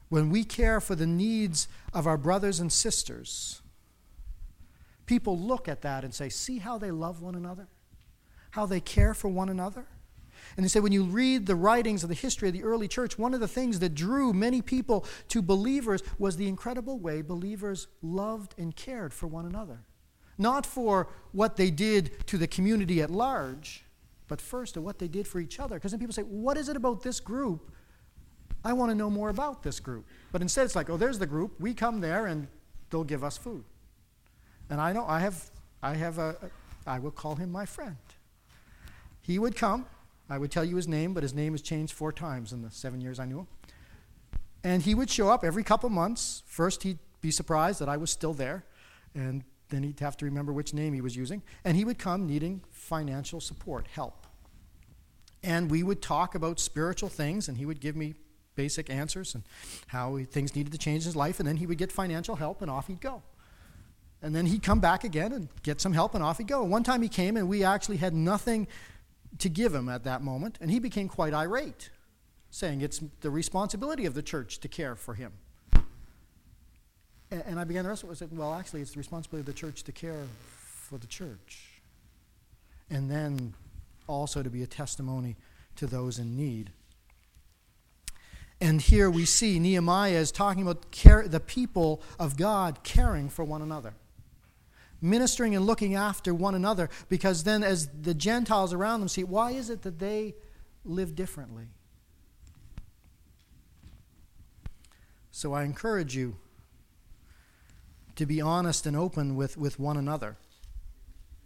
When 0.10 0.30
we 0.30 0.44
care 0.44 0.80
for 0.80 0.94
the 0.94 1.08
needs 1.08 1.68
of 1.92 2.06
our 2.06 2.18
brothers 2.18 2.60
and 2.60 2.72
sisters, 2.72 3.64
people 5.08 5.40
look 5.40 5.68
at 5.68 5.82
that 5.82 6.04
and 6.04 6.14
say, 6.14 6.30
See 6.30 6.60
how 6.60 6.78
they 6.78 6.92
love 6.92 7.24
one 7.24 7.34
another? 7.34 7.68
How 8.52 8.68
they 8.68 8.80
care 8.80 9.16
for 9.16 9.28
one 9.28 9.50
another? 9.50 9.88
And 10.56 10.64
they 10.64 10.68
say, 10.68 10.82
when 10.82 10.92
you 10.92 11.06
read 11.06 11.48
the 11.48 11.56
writings 11.56 12.04
of 12.04 12.10
the 12.10 12.16
history 12.16 12.48
of 12.48 12.54
the 12.54 12.64
early 12.64 12.88
church, 12.88 13.18
one 13.18 13.34
of 13.34 13.40
the 13.40 13.48
things 13.48 13.80
that 13.80 13.96
drew 13.96 14.34
many 14.34 14.62
people 14.62 15.04
to 15.30 15.42
believers 15.42 16.04
was 16.20 16.38
the 16.38 16.48
incredible 16.48 17.00
way 17.00 17.24
believers 17.24 17.88
loved 18.04 18.54
and 18.60 18.76
cared 18.76 19.16
for 19.16 19.26
one 19.26 19.48
another. 19.48 19.80
Not 20.38 20.68
for 20.68 21.08
what 21.32 21.56
they 21.56 21.72
did 21.72 22.28
to 22.28 22.38
the 22.38 22.46
community 22.46 23.02
at 23.02 23.10
large, 23.10 23.84
but 24.28 24.42
first 24.42 24.78
of 24.78 24.84
what 24.84 25.00
they 25.00 25.08
did 25.08 25.28
for 25.28 25.40
each 25.40 25.60
other. 25.60 25.76
Because 25.76 25.92
then 25.92 26.00
people 26.00 26.14
say, 26.14 26.24
What 26.24 26.58
is 26.58 26.70
it 26.70 26.76
about 26.76 27.04
this 27.04 27.20
group? 27.20 27.72
I 28.66 28.74
want 28.74 28.92
to 28.92 28.96
know 28.96 29.10
more 29.10 29.30
about 29.30 29.64
this 29.64 29.80
group. 29.80 30.06
But 30.32 30.42
instead, 30.42 30.66
it's 30.66 30.76
like, 30.76 30.90
Oh, 30.90 30.98
there's 30.98 31.20
the 31.20 31.28
group. 31.28 31.60
We 31.60 31.74
come 31.74 32.00
there 32.00 32.28
and 32.28 32.48
they'll 32.90 33.04
give 33.04 33.24
us 33.24 33.38
food. 33.38 33.64
And 34.70 34.80
I 34.80 34.94
know 34.94 35.06
I 35.06 35.20
have, 35.20 35.52
I 35.82 35.96
have 35.96 36.18
a, 36.18 36.36
I 36.88 37.00
will 37.00 37.12
call 37.12 37.36
him 37.36 37.52
my 37.52 37.66
friend. 37.66 37.98
He 39.22 39.40
would 39.40 39.56
come. 39.56 39.86
I 40.30 40.38
would 40.38 40.52
tell 40.52 40.64
you 40.64 40.78
his 40.78 40.88
name, 40.88 41.14
but 41.14 41.24
his 41.24 41.34
name 41.34 41.54
has 41.54 41.62
changed 41.62 41.94
four 41.94 42.12
times 42.12 42.54
in 42.54 42.62
the 42.62 42.72
seven 42.72 43.02
years 43.02 43.20
I 43.20 43.26
knew 43.26 43.40
him. 43.40 43.48
And 44.64 44.82
he 44.82 44.96
would 44.96 45.10
show 45.10 45.30
up 45.30 45.44
every 45.44 45.64
couple 45.64 45.90
months. 45.90 46.44
First, 46.46 46.84
he'd 46.84 47.00
be 47.22 47.30
surprised 47.30 47.80
that 47.80 47.90
I 47.90 47.98
was 47.98 48.10
still 48.10 48.34
there. 48.34 48.64
And 49.14 49.44
then 49.74 49.84
he'd 49.84 50.00
have 50.00 50.16
to 50.18 50.26
remember 50.26 50.54
which 50.54 50.74
name 50.74 50.94
he 50.94 51.02
was 51.02 51.16
using. 51.16 51.42
And 51.64 51.76
he 51.76 51.86
would 51.86 51.98
come 51.98 52.28
needing 52.28 52.62
financial 52.72 53.42
support, 53.42 53.88
help. 53.88 54.28
And 55.44 55.70
we 55.70 55.84
would 55.84 56.02
talk 56.02 56.36
about 56.36 56.60
spiritual 56.60 57.10
things, 57.10 57.48
and 57.48 57.58
he 57.58 57.66
would 57.66 57.82
give 57.82 57.96
me 57.96 58.16
basic 58.56 58.90
answers 58.90 59.34
and 59.36 59.44
how 59.88 60.20
things 60.30 60.56
needed 60.56 60.72
to 60.72 60.78
change 60.78 61.04
in 61.04 61.08
his 61.08 61.16
life, 61.16 61.40
and 61.40 61.48
then 61.48 61.58
he 61.58 61.66
would 61.66 61.78
get 61.78 61.92
financial 61.92 62.36
help, 62.36 62.62
and 62.62 62.70
off 62.70 62.88
he'd 62.88 63.02
go. 63.02 63.24
And 64.22 64.34
then 64.34 64.46
he'd 64.46 64.64
come 64.64 64.80
back 64.80 65.04
again 65.04 65.34
and 65.34 65.50
get 65.64 65.82
some 65.82 65.94
help, 65.94 66.16
and 66.16 66.24
off 66.24 66.38
he'd 66.38 66.48
go. 66.48 66.64
One 66.64 66.84
time 66.84 67.02
he 67.02 67.10
came, 67.10 67.36
and 67.36 67.50
we 67.50 67.64
actually 67.64 67.98
had 67.98 68.14
nothing 68.14 68.68
to 69.40 69.50
give 69.50 69.74
him 69.74 69.90
at 69.90 70.04
that 70.04 70.22
moment, 70.22 70.58
and 70.62 70.72
he 70.72 70.80
became 70.80 71.10
quite 71.10 71.34
irate, 71.34 71.90
saying 72.50 72.82
it's 72.82 73.02
the 73.22 73.30
responsibility 73.30 74.06
of 74.06 74.14
the 74.14 74.22
church 74.22 74.60
to 74.60 74.68
care 74.68 74.96
for 74.96 75.16
him. 75.16 75.34
And, 77.34 77.60
I 77.60 77.63
began 77.63 77.84
to 77.84 77.89
wrestle 77.89 78.10
with 78.10 78.22
it. 78.22 78.32
Well, 78.32 78.54
actually, 78.54 78.82
it's 78.82 78.91
the 78.91 79.00
responsibility 79.00 79.41
of 79.41 79.48
the 79.48 79.60
church 79.60 79.84
to 79.84 79.91
care 79.91 80.26
for 80.43 81.00
the 81.00 81.08
church. 81.08 81.82
And 82.91 83.10
then 83.10 83.56
also 84.08 84.43
to 84.43 84.52
be 84.52 84.62
a 84.62 84.67
testimony 84.67 85.36
to 85.78 85.88
those 85.88 86.19
in 86.19 86.38
need. 86.38 86.69
And 88.62 88.80
here 88.80 89.10
we 89.10 89.26
see 89.26 89.58
Nehemiah 89.58 90.12
is 90.12 90.32
talking 90.32 90.62
about 90.62 90.91
care, 90.91 91.28
the 91.28 91.39
people 91.39 92.04
of 92.19 92.38
God 92.38 92.84
caring 92.84 93.30
for 93.30 93.43
one 93.43 93.63
another, 93.63 93.96
ministering 95.02 95.56
and 95.56 95.65
looking 95.65 95.96
after 95.96 96.36
one 96.36 96.54
another, 96.54 96.88
because 97.10 97.43
then 97.43 97.63
as 97.63 97.88
the 97.88 98.13
Gentiles 98.13 98.74
around 98.74 99.00
them 99.00 99.10
see, 99.10 99.24
why 99.24 99.52
is 99.52 99.72
it 99.72 99.82
that 99.82 99.98
they 99.98 100.36
live 100.86 101.15
differently? 101.15 101.65
So 105.32 105.54
I 105.54 105.63
encourage 105.63 106.15
you 106.15 106.36
to 108.15 108.26
be 108.26 108.41
honest 108.41 108.86
and 108.86 108.95
open 108.95 109.36
with, 109.36 109.58
with 109.58 109.80
one 109.80 109.97
another 109.97 110.38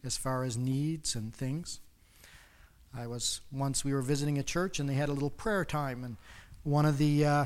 as 0.03 0.17
far 0.17 0.43
as 0.43 0.58
needs 0.58 1.15
and 1.15 1.34
things. 1.34 1.80
I 2.95 3.08
was 3.08 3.41
once 3.51 3.84
we 3.86 3.93
were 3.93 4.01
visiting 4.01 4.38
a 4.38 4.43
church 4.43 4.80
and 4.80 4.89
they 4.89 4.93
had 4.93 5.10
a 5.10 5.13
little 5.13 5.30
prayer 5.30 5.65
time 5.65 6.03
and 6.03 6.17
one 6.63 6.86
of 6.86 6.97
the 6.97 7.25
uh, 7.25 7.45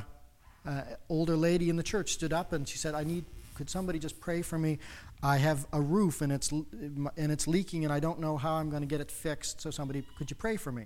uh, 0.66 0.82
older 1.10 1.36
lady 1.36 1.70
in 1.70 1.76
the 1.76 1.84
church 1.84 2.14
stood 2.14 2.34
up 2.34 2.54
and 2.54 2.68
she 2.68 2.78
said, 2.78 2.96
I 2.96 3.04
need, 3.04 3.26
could 3.56 3.70
somebody 3.70 4.00
just 4.00 4.20
pray 4.20 4.42
for 4.42 4.58
me? 4.58 4.80
I 5.24 5.38
have 5.38 5.68
a 5.72 5.82
roof 5.82 6.22
and 6.22 6.32
it's, 6.32 6.52
and 6.52 7.10
it's 7.18 7.48
leaking 7.48 7.84
and 7.84 7.94
I 7.94 8.00
don't 8.00 8.20
know 8.20 8.38
how 8.38 8.54
I'm 8.54 8.70
going 8.70 8.82
to 8.82 8.88
get 8.88 9.02
it 9.02 9.12
fixed. 9.12 9.62
So 9.62 9.70
somebody, 9.70 10.04
could 10.18 10.30
you 10.30 10.36
pray 10.36 10.58
for 10.58 10.72
me? 10.72 10.86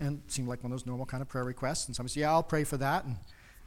And 0.00 0.20
it 0.24 0.32
seemed 0.32 0.48
like 0.48 0.62
one 0.62 0.72
of 0.72 0.78
those 0.78 0.86
normal 0.86 1.06
kind 1.06 1.22
of 1.22 1.28
prayer 1.28 1.44
requests. 1.44 1.86
And 1.86 1.96
somebody 1.96 2.12
said, 2.14 2.20
yeah, 2.20 2.30
I'll 2.30 2.42
pray 2.42 2.64
for 2.64 2.76
that. 2.76 3.04
And, 3.04 3.16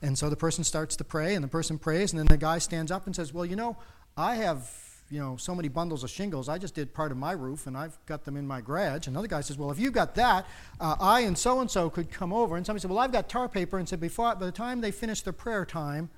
and 0.02 0.18
so 0.18 0.30
the 0.30 0.36
person 0.36 0.64
starts 0.64 0.96
to 0.98 1.04
pray 1.04 1.36
and 1.36 1.44
the 1.44 1.50
person 1.50 1.78
prays 1.78 2.14
and 2.14 2.20
then 2.20 2.28
the 2.28 2.38
guy 2.38 2.60
stands 2.60 2.92
up 2.92 3.08
and 3.08 3.16
says, 3.16 3.34
well, 3.34 3.46
you 3.46 3.56
know, 3.56 3.78
I 4.18 4.36
have 4.36 4.70
you 5.10 5.20
know, 5.20 5.38
so 5.38 5.56
many 5.56 5.70
bundles 5.70 6.04
of 6.04 6.10
shingles. 6.10 6.50
I 6.50 6.58
just 6.58 6.76
did 6.76 6.94
part 6.94 7.12
of 7.12 7.18
my 7.18 7.32
roof, 7.32 7.68
and 7.68 7.78
I've 7.78 7.98
got 8.06 8.26
them 8.26 8.36
in 8.36 8.46
my 8.46 8.60
garage. 8.60 9.08
Another 9.08 9.28
guy 9.28 9.42
says, 9.42 9.58
well, 9.58 9.72
if 9.72 9.80
you 9.80 9.90
got 9.90 10.16
that, 10.16 10.46
uh, 10.80 10.96
I 11.00 11.22
and 11.22 11.38
so 11.38 11.62
and 11.62 11.72
so 11.72 11.90
could 11.90 12.12
come 12.12 12.34
over. 12.34 12.58
And 12.58 12.66
somebody 12.66 12.82
said, 12.82 12.92
well, 12.92 13.00
I've 13.00 13.12
got 13.12 13.30
tar 13.30 13.48
paper, 13.48 13.78
and 13.78 13.88
said, 13.88 14.02
before 14.02 14.36
by 14.36 14.46
the 14.46 14.52
time 14.52 14.82
they 14.82 14.92
finished 14.92 15.24
their 15.24 15.34
prayer 15.34 15.66
time, 15.66 16.10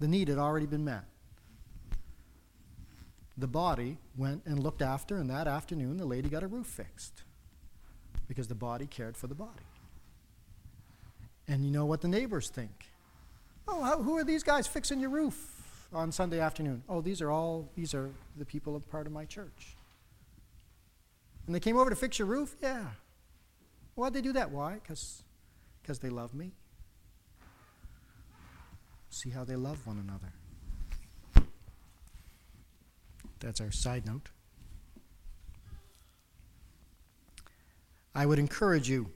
the 0.00 0.08
need 0.08 0.28
had 0.28 0.38
already 0.38 0.66
been 0.66 0.84
met. 0.84 1.04
The 3.36 3.46
body 3.46 3.98
went 4.16 4.42
and 4.46 4.62
looked 4.62 4.80
after, 4.80 5.16
and 5.16 5.28
that 5.28 5.46
afternoon 5.46 5.98
the 5.98 6.06
lady 6.06 6.28
got 6.28 6.42
a 6.42 6.46
roof 6.46 6.66
fixed 6.66 7.24
because 8.26 8.48
the 8.48 8.54
body 8.54 8.86
cared 8.86 9.16
for 9.16 9.26
the 9.26 9.34
body. 9.34 9.50
And 11.46 11.64
you 11.64 11.70
know 11.70 11.84
what 11.84 12.00
the 12.00 12.08
neighbors 12.08 12.48
think? 12.48 12.86
Oh, 13.68 13.82
how, 13.82 14.02
who 14.02 14.16
are 14.16 14.24
these 14.24 14.42
guys 14.42 14.66
fixing 14.66 15.00
your 15.00 15.10
roof? 15.10 15.53
On 15.94 16.12
Sunday 16.12 16.40
afternoon. 16.40 16.82
Oh, 16.88 17.00
these 17.00 17.22
are 17.22 17.30
all, 17.30 17.70
these 17.74 17.94
are 17.94 18.10
the 18.36 18.44
people 18.44 18.74
of 18.74 18.88
part 18.90 19.06
of 19.06 19.12
my 19.12 19.24
church. 19.24 19.76
And 21.46 21.54
they 21.54 21.60
came 21.60 21.76
over 21.76 21.90
to 21.90 21.96
fix 21.96 22.18
your 22.18 22.26
roof? 22.26 22.56
Yeah. 22.62 22.86
Why'd 23.94 24.12
they 24.12 24.22
do 24.22 24.32
that? 24.32 24.50
Why? 24.50 24.80
Because 24.82 25.22
they 26.00 26.08
love 26.08 26.34
me. 26.34 26.52
See 29.10 29.30
how 29.30 29.44
they 29.44 29.56
love 29.56 29.86
one 29.86 29.98
another. 29.98 30.32
That's 33.40 33.60
our 33.60 33.70
side 33.70 34.06
note. 34.06 34.30
I 38.14 38.26
would 38.26 38.38
encourage 38.38 38.88
you 38.88 39.10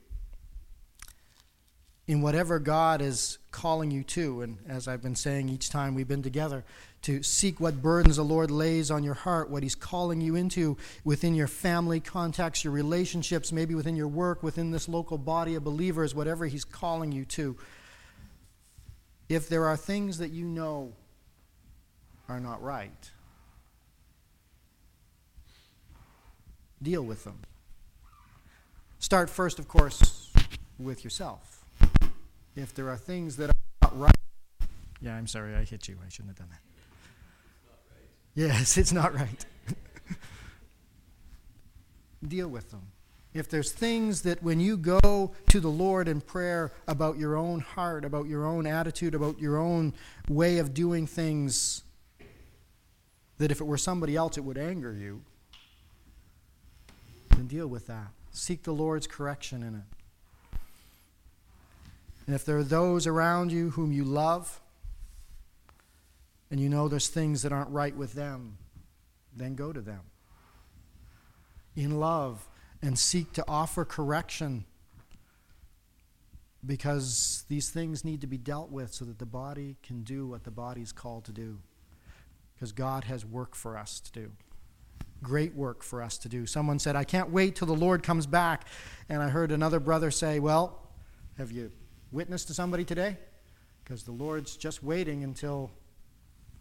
in 2.09 2.23
whatever 2.23 2.57
God 2.57 3.03
is 3.03 3.37
calling 3.51 3.91
you 3.91 4.01
to. 4.03 4.41
And 4.41 4.57
as 4.67 4.87
I've 4.87 5.03
been 5.03 5.15
saying 5.15 5.47
each 5.47 5.69
time 5.69 5.93
we've 5.93 6.07
been 6.07 6.23
together, 6.23 6.65
to 7.03 7.21
seek 7.21 7.59
what 7.59 7.83
burdens 7.83 8.15
the 8.15 8.23
Lord 8.23 8.49
lays 8.49 8.89
on 8.89 9.03
your 9.03 9.13
heart, 9.13 9.51
what 9.51 9.61
He's 9.61 9.75
calling 9.75 10.19
you 10.19 10.33
into 10.33 10.75
within 11.03 11.35
your 11.35 11.45
family 11.45 11.99
context, 11.99 12.63
your 12.63 12.73
relationships, 12.73 13.51
maybe 13.51 13.75
within 13.75 13.95
your 13.95 14.07
work, 14.07 14.41
within 14.41 14.71
this 14.71 14.89
local 14.89 15.19
body 15.19 15.53
of 15.53 15.63
believers, 15.63 16.15
whatever 16.15 16.47
He's 16.47 16.65
calling 16.65 17.11
you 17.11 17.25
to. 17.25 17.55
If 19.29 19.47
there 19.47 19.67
are 19.67 19.77
things 19.77 20.17
that 20.17 20.31
you 20.31 20.45
know 20.45 20.93
are 22.27 22.39
not 22.39 22.59
right, 22.63 23.11
deal 26.81 27.03
with 27.03 27.23
them. 27.23 27.37
Start 28.97 29.29
first, 29.29 29.59
of 29.59 29.67
course, 29.67 30.33
with 30.79 31.03
yourself 31.03 31.58
if 32.55 32.73
there 32.73 32.89
are 32.89 32.97
things 32.97 33.37
that 33.37 33.49
are 33.49 33.53
not 33.81 33.99
right. 33.99 34.15
Yeah, 35.01 35.15
I'm 35.15 35.27
sorry, 35.27 35.55
I 35.55 35.63
hit 35.63 35.87
you. 35.87 35.97
I 36.05 36.09
shouldn't 36.09 36.37
have 36.37 36.37
done 36.37 36.49
that. 36.51 36.59
Yes, 38.35 38.77
it's 38.77 38.93
not 38.93 39.13
right. 39.15 39.45
Deal 42.27 42.47
with 42.47 42.69
them. 42.71 42.91
If 43.33 43.49
there's 43.49 43.71
things 43.71 44.21
that 44.23 44.41
when 44.41 44.59
you 44.59 44.77
go 44.77 45.33
to 45.49 45.59
the 45.59 45.69
Lord 45.69 46.07
in 46.07 46.21
prayer 46.21 46.71
about 46.87 47.17
your 47.17 47.35
own 47.35 47.59
heart, 47.59 48.05
about 48.05 48.27
your 48.27 48.45
own 48.45 48.65
attitude, 48.65 49.13
about 49.13 49.39
your 49.39 49.57
own 49.57 49.93
way 50.27 50.57
of 50.57 50.73
doing 50.73 51.05
things, 51.05 51.83
that 53.37 53.51
if 53.51 53.61
it 53.61 53.65
were 53.65 53.77
somebody 53.77 54.15
else 54.15 54.37
it 54.37 54.43
would 54.43 54.57
anger 54.57 54.93
you, 54.93 55.21
then 57.29 57.47
deal 57.47 57.67
with 57.67 57.87
that. 57.87 58.07
Seek 58.31 58.63
the 58.63 58.73
Lord's 58.73 59.05
correction 59.05 59.63
in 59.63 59.75
it. 59.75 59.98
And 62.29 62.35
if 62.35 62.45
there 62.45 62.59
are 62.59 62.63
those 62.63 63.07
around 63.07 63.51
you 63.51 63.71
whom 63.71 63.91
you 63.91 64.03
love, 64.03 64.61
and 66.51 66.59
you 66.59 66.69
know 66.69 66.87
there's 66.87 67.07
things 67.07 67.41
that 67.41 67.51
aren't 67.51 67.71
right 67.71 67.95
with 67.95 68.13
them, 68.13 68.59
then 69.35 69.55
go 69.55 69.73
to 69.73 69.81
them 69.81 70.01
in 71.75 71.99
love 71.99 72.47
and 72.83 72.99
seek 72.99 73.33
to 73.33 73.43
offer 73.47 73.83
correction 73.83 74.65
because 76.63 77.45
these 77.49 77.71
things 77.71 78.05
need 78.05 78.21
to 78.21 78.27
be 78.27 78.37
dealt 78.37 78.69
with 78.69 78.93
so 78.93 79.05
that 79.05 79.17
the 79.17 79.25
body 79.25 79.77
can 79.81 80.03
do 80.03 80.27
what 80.27 80.43
the 80.43 80.51
body's 80.51 80.91
called 80.91 81.25
to 81.25 81.31
do. 81.31 81.57
Because 82.53 82.71
God 82.71 83.05
has 83.05 83.25
work 83.25 83.55
for 83.55 83.75
us 83.75 83.99
to 84.01 84.11
do. 84.11 84.31
Great 85.23 85.55
work 85.55 85.81
for 85.81 85.99
us 85.99 86.19
to 86.19 86.29
do. 86.29 86.45
Someone 86.45 86.77
said, 86.77 86.95
I 86.95 87.05
can't 87.05 87.31
wait 87.31 87.55
till 87.55 87.65
the 87.65 87.73
Lord 87.73 88.03
comes 88.03 88.27
back. 88.27 88.67
And 89.09 89.19
I 89.19 89.29
heard 89.29 89.51
another 89.51 89.79
brother 89.79 90.11
say, 90.11 90.37
Well, 90.37 90.79
have 91.35 91.51
you 91.51 91.71
witness 92.11 92.45
to 92.45 92.53
somebody 92.53 92.83
today? 92.83 93.17
Because 93.83 94.03
the 94.03 94.11
Lord's 94.11 94.57
just 94.57 94.83
waiting 94.83 95.23
until 95.23 95.71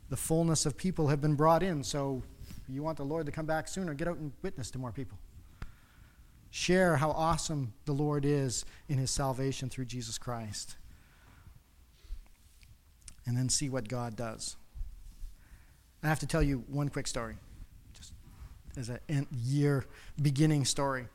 the 0.09 0.17
fullness 0.17 0.67
of 0.67 0.77
people 0.77 1.09
have 1.09 1.21
been 1.21 1.35
brought 1.35 1.63
in. 1.63 1.83
So 1.83 2.23
you 2.69 2.83
want 2.83 2.97
the 2.97 3.05
Lord 3.05 3.27
to 3.27 3.33
come 3.33 3.47
back 3.47 3.69
sooner, 3.69 3.95
get 3.95 4.09
out 4.09 4.17
and 4.17 4.33
witness 4.43 4.71
to 4.73 4.79
more 4.79 4.93
people. 4.93 5.19
Share 6.51 6.97
how 6.97 7.11
awesome 7.11 7.75
the 7.85 7.93
Lord 7.93 8.25
is 8.25 8.65
in 8.89 8.99
his 8.99 9.11
salvation 9.11 9.69
through 9.69 9.85
Jesus 9.85 10.17
Christ. 10.17 10.77
And 13.27 13.37
then 13.37 13.51
see 13.51 13.69
what 13.69 13.89
God 13.89 14.17
does. 14.17 14.57
I 16.03 16.09
have 16.09 16.21
to 16.21 16.27
tell 16.27 16.43
you 16.43 16.65
one 16.69 16.89
quick 16.89 17.07
story, 17.07 17.37
just 17.93 18.13
as 18.79 18.89
a 18.89 19.01
year 19.45 19.85
beginning 20.23 20.65
story 20.65 21.09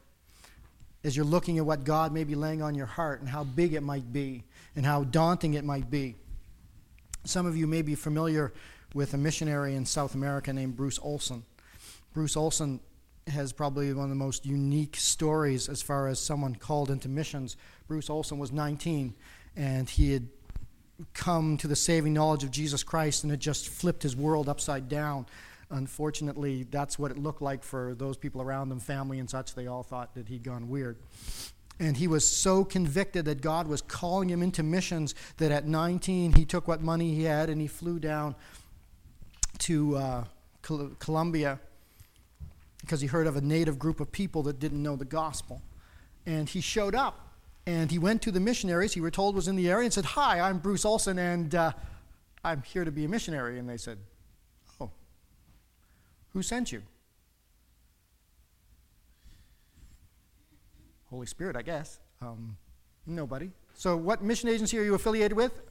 as 1.03 1.15
you're 1.15 1.25
looking 1.25 1.57
at 1.57 1.65
what 1.65 1.83
God 1.83 2.13
may 2.13 2.23
be 2.23 2.35
laying 2.35 2.61
on 2.61 2.75
your 2.75 2.85
heart 2.85 3.19
and 3.19 3.29
how 3.29 3.43
big 3.43 3.73
it 3.73 3.83
might 3.83 4.13
be 4.13 4.43
and 4.75 4.85
how 4.85 5.03
daunting 5.03 5.53
it 5.53 5.65
might 5.65 5.89
be. 5.89 6.15
Some 7.25 7.45
of 7.45 7.57
you 7.57 7.67
may 7.67 7.81
be 7.81 7.95
familiar 7.95 8.53
with 8.93 9.13
a 9.13 9.17
missionary 9.17 9.75
in 9.75 9.85
South 9.85 10.15
America 10.15 10.53
named 10.53 10.75
Bruce 10.75 10.99
Olson. 11.01 11.43
Bruce 12.13 12.37
Olson 12.37 12.79
has 13.27 13.53
probably 13.53 13.91
one 13.93 14.03
of 14.03 14.09
the 14.09 14.15
most 14.15 14.45
unique 14.45 14.95
stories 14.97 15.69
as 15.69 15.81
far 15.81 16.07
as 16.07 16.19
someone 16.19 16.55
called 16.55 16.91
into 16.91 17.09
missions. 17.09 17.57
Bruce 17.87 18.09
Olson 18.09 18.37
was 18.37 18.51
19 18.51 19.13
and 19.55 19.89
he 19.89 20.13
had 20.13 20.27
come 21.13 21.57
to 21.57 21.67
the 21.67 21.75
saving 21.75 22.13
knowledge 22.13 22.43
of 22.43 22.51
Jesus 22.51 22.83
Christ 22.83 23.23
and 23.23 23.31
had 23.31 23.39
just 23.39 23.67
flipped 23.67 24.03
his 24.03 24.15
world 24.15 24.47
upside 24.47 24.87
down 24.87 25.25
unfortunately, 25.73 26.63
that's 26.69 26.97
what 26.97 27.11
it 27.11 27.17
looked 27.17 27.41
like 27.41 27.63
for 27.63 27.95
those 27.95 28.17
people 28.17 28.41
around 28.41 28.71
him, 28.71 28.79
family 28.79 29.19
and 29.19 29.29
such. 29.29 29.55
They 29.55 29.67
all 29.67 29.83
thought 29.83 30.13
that 30.15 30.27
he'd 30.29 30.43
gone 30.43 30.69
weird. 30.69 30.97
And 31.79 31.97
he 31.97 32.07
was 32.07 32.27
so 32.27 32.63
convicted 32.63 33.25
that 33.25 33.41
God 33.41 33.67
was 33.67 33.81
calling 33.81 34.29
him 34.29 34.43
into 34.43 34.61
missions 34.61 35.15
that 35.37 35.51
at 35.51 35.65
19 35.65 36.33
he 36.33 36.45
took 36.45 36.67
what 36.67 36.81
money 36.81 37.15
he 37.15 37.23
had 37.23 37.49
and 37.49 37.59
he 37.59 37.67
flew 37.67 37.99
down 37.99 38.35
to 39.59 39.97
uh, 39.97 40.23
Col- 40.61 40.91
Colombia 40.99 41.59
because 42.81 43.01
he 43.01 43.07
heard 43.07 43.27
of 43.27 43.35
a 43.35 43.41
native 43.41 43.79
group 43.79 43.99
of 43.99 44.11
people 44.11 44.43
that 44.43 44.59
didn't 44.59 44.81
know 44.83 44.95
the 44.95 45.05
gospel. 45.05 45.61
And 46.25 46.47
he 46.47 46.61
showed 46.61 46.93
up 46.93 47.33
and 47.65 47.89
he 47.89 47.97
went 47.97 48.21
to 48.23 48.31
the 48.31 48.39
missionaries 48.39 48.93
he 48.93 49.01
were 49.01 49.11
told 49.11 49.35
was 49.35 49.47
in 49.47 49.55
the 49.55 49.69
area 49.69 49.85
and 49.85 49.93
said, 49.93 50.05
Hi, 50.05 50.39
I'm 50.39 50.59
Bruce 50.59 50.85
Olson 50.85 51.17
and 51.17 51.55
uh, 51.55 51.71
I'm 52.43 52.61
here 52.61 52.85
to 52.85 52.91
be 52.91 53.05
a 53.05 53.09
missionary. 53.09 53.57
And 53.57 53.67
they 53.67 53.77
said, 53.77 53.97
who 56.33 56.41
sent 56.41 56.71
you? 56.71 56.81
Holy 61.09 61.27
Spirit, 61.27 61.55
I 61.55 61.61
guess. 61.61 61.99
Um, 62.21 62.57
nobody. 63.05 63.51
So, 63.75 63.95
what 63.95 64.23
mission 64.23 64.49
agency 64.49 64.79
are 64.79 64.83
you 64.83 64.95
affiliated 64.95 65.37
with? 65.37 65.61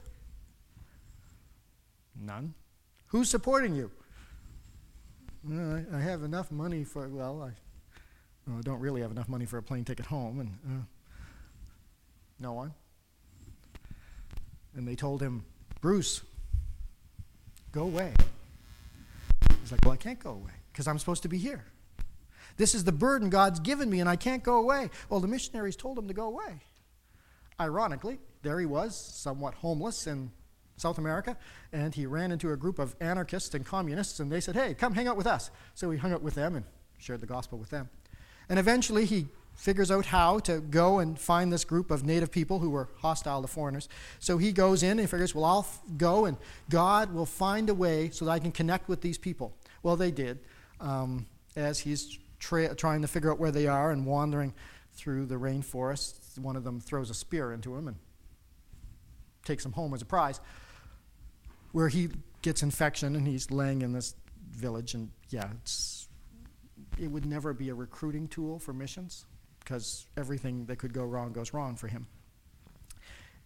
None. 2.19 2.53
Who's 3.07 3.29
supporting 3.29 3.75
you? 3.75 3.91
I, 5.51 5.83
I, 5.93 5.99
have 5.99 6.23
enough 6.23 6.49
money 6.51 6.85
for, 6.85 7.09
well, 7.09 7.43
I, 7.43 8.61
don't 8.61 8.79
really 8.79 9.01
have 9.01 9.11
enough 9.11 9.27
money 9.27 9.45
for 9.45 9.57
a 9.57 9.63
plane 9.63 9.83
ticket 9.83 10.05
home, 10.05 10.39
and 10.39 10.57
uh, 10.65 10.83
no 12.39 12.53
one. 12.53 12.73
And 14.75 14.87
they 14.87 14.95
told 14.95 15.21
him, 15.21 15.43
Bruce, 15.81 16.21
go 17.73 17.83
away. 17.83 18.13
He's 19.63 19.71
like, 19.71 19.83
Well, 19.83 19.93
I 19.93 19.97
can't 19.97 20.19
go 20.19 20.31
away 20.31 20.51
because 20.71 20.87
I'm 20.87 20.99
supposed 20.99 21.23
to 21.23 21.29
be 21.29 21.37
here. 21.37 21.65
This 22.57 22.75
is 22.75 22.83
the 22.83 22.91
burden 22.91 23.29
God's 23.29 23.59
given 23.59 23.89
me, 23.89 23.99
and 23.99 24.09
I 24.09 24.15
can't 24.15 24.43
go 24.43 24.57
away. 24.57 24.89
Well, 25.09 25.19
the 25.19 25.27
missionaries 25.27 25.75
told 25.75 25.97
him 25.97 26.07
to 26.07 26.13
go 26.13 26.25
away. 26.25 26.61
Ironically, 27.59 28.19
there 28.43 28.59
he 28.59 28.65
was, 28.65 28.95
somewhat 28.95 29.55
homeless 29.55 30.05
in 30.05 30.31
South 30.77 30.97
America, 30.97 31.37
and 31.71 31.95
he 31.95 32.05
ran 32.05 32.31
into 32.31 32.51
a 32.51 32.57
group 32.57 32.77
of 32.77 32.95
anarchists 32.99 33.55
and 33.55 33.65
communists, 33.65 34.19
and 34.19 34.31
they 34.31 34.41
said, 34.41 34.55
Hey, 34.55 34.73
come 34.73 34.93
hang 34.93 35.07
out 35.07 35.17
with 35.17 35.27
us. 35.27 35.49
So 35.73 35.89
he 35.91 35.97
hung 35.97 36.13
out 36.13 36.21
with 36.21 36.35
them 36.35 36.55
and 36.55 36.65
shared 36.97 37.21
the 37.21 37.27
gospel 37.27 37.57
with 37.57 37.69
them. 37.69 37.89
And 38.49 38.59
eventually 38.59 39.05
he 39.05 39.27
figures 39.55 39.91
out 39.91 40.05
how 40.05 40.39
to 40.39 40.59
go 40.59 40.99
and 40.99 41.17
find 41.17 41.51
this 41.51 41.63
group 41.63 41.91
of 41.91 42.03
native 42.03 42.31
people 42.31 42.59
who 42.59 42.69
were 42.69 42.89
hostile 42.97 43.41
to 43.41 43.47
foreigners. 43.47 43.87
So 44.19 44.37
he 44.37 44.51
goes 44.51 44.83
in 44.83 44.99
and 44.99 45.09
figures, 45.09 45.35
well, 45.35 45.45
I'll 45.45 45.59
f- 45.59 45.81
go 45.97 46.25
and 46.25 46.37
God 46.69 47.13
will 47.13 47.25
find 47.25 47.69
a 47.69 47.73
way 47.73 48.09
so 48.09 48.25
that 48.25 48.31
I 48.31 48.39
can 48.39 48.51
connect 48.51 48.89
with 48.89 49.01
these 49.01 49.17
people. 49.17 49.55
Well, 49.81 49.95
they 49.95 50.11
did. 50.11 50.39
Um, 50.79 51.27
as 51.55 51.79
he's 51.79 52.17
tra- 52.39 52.75
trying 52.75 53.01
to 53.03 53.07
figure 53.07 53.31
out 53.31 53.39
where 53.39 53.51
they 53.51 53.67
are 53.67 53.91
and 53.91 54.05
wandering 54.05 54.53
through 54.93 55.27
the 55.27 55.35
rainforest, 55.35 56.37
one 56.39 56.55
of 56.55 56.63
them 56.63 56.79
throws 56.79 57.09
a 57.09 57.13
spear 57.13 57.53
into 57.53 57.75
him 57.75 57.87
and 57.87 57.97
takes 59.45 59.65
him 59.65 59.71
home 59.73 59.93
as 59.93 60.01
a 60.01 60.05
prize, 60.05 60.39
where 61.71 61.89
he 61.89 62.09
gets 62.41 62.63
infection 62.63 63.15
and 63.15 63.27
he's 63.27 63.51
laying 63.51 63.81
in 63.81 63.93
this 63.93 64.15
village. 64.51 64.93
And 64.93 65.09
yeah, 65.29 65.49
it 66.99 67.07
would 67.07 67.25
never 67.25 67.53
be 67.53 67.69
a 67.69 67.75
recruiting 67.75 68.27
tool 68.27 68.59
for 68.59 68.73
missions 68.73 69.25
because 69.63 70.07
everything 70.17 70.65
that 70.65 70.77
could 70.77 70.93
go 70.93 71.03
wrong 71.03 71.33
goes 71.33 71.53
wrong 71.53 71.75
for 71.75 71.87
him. 71.87 72.07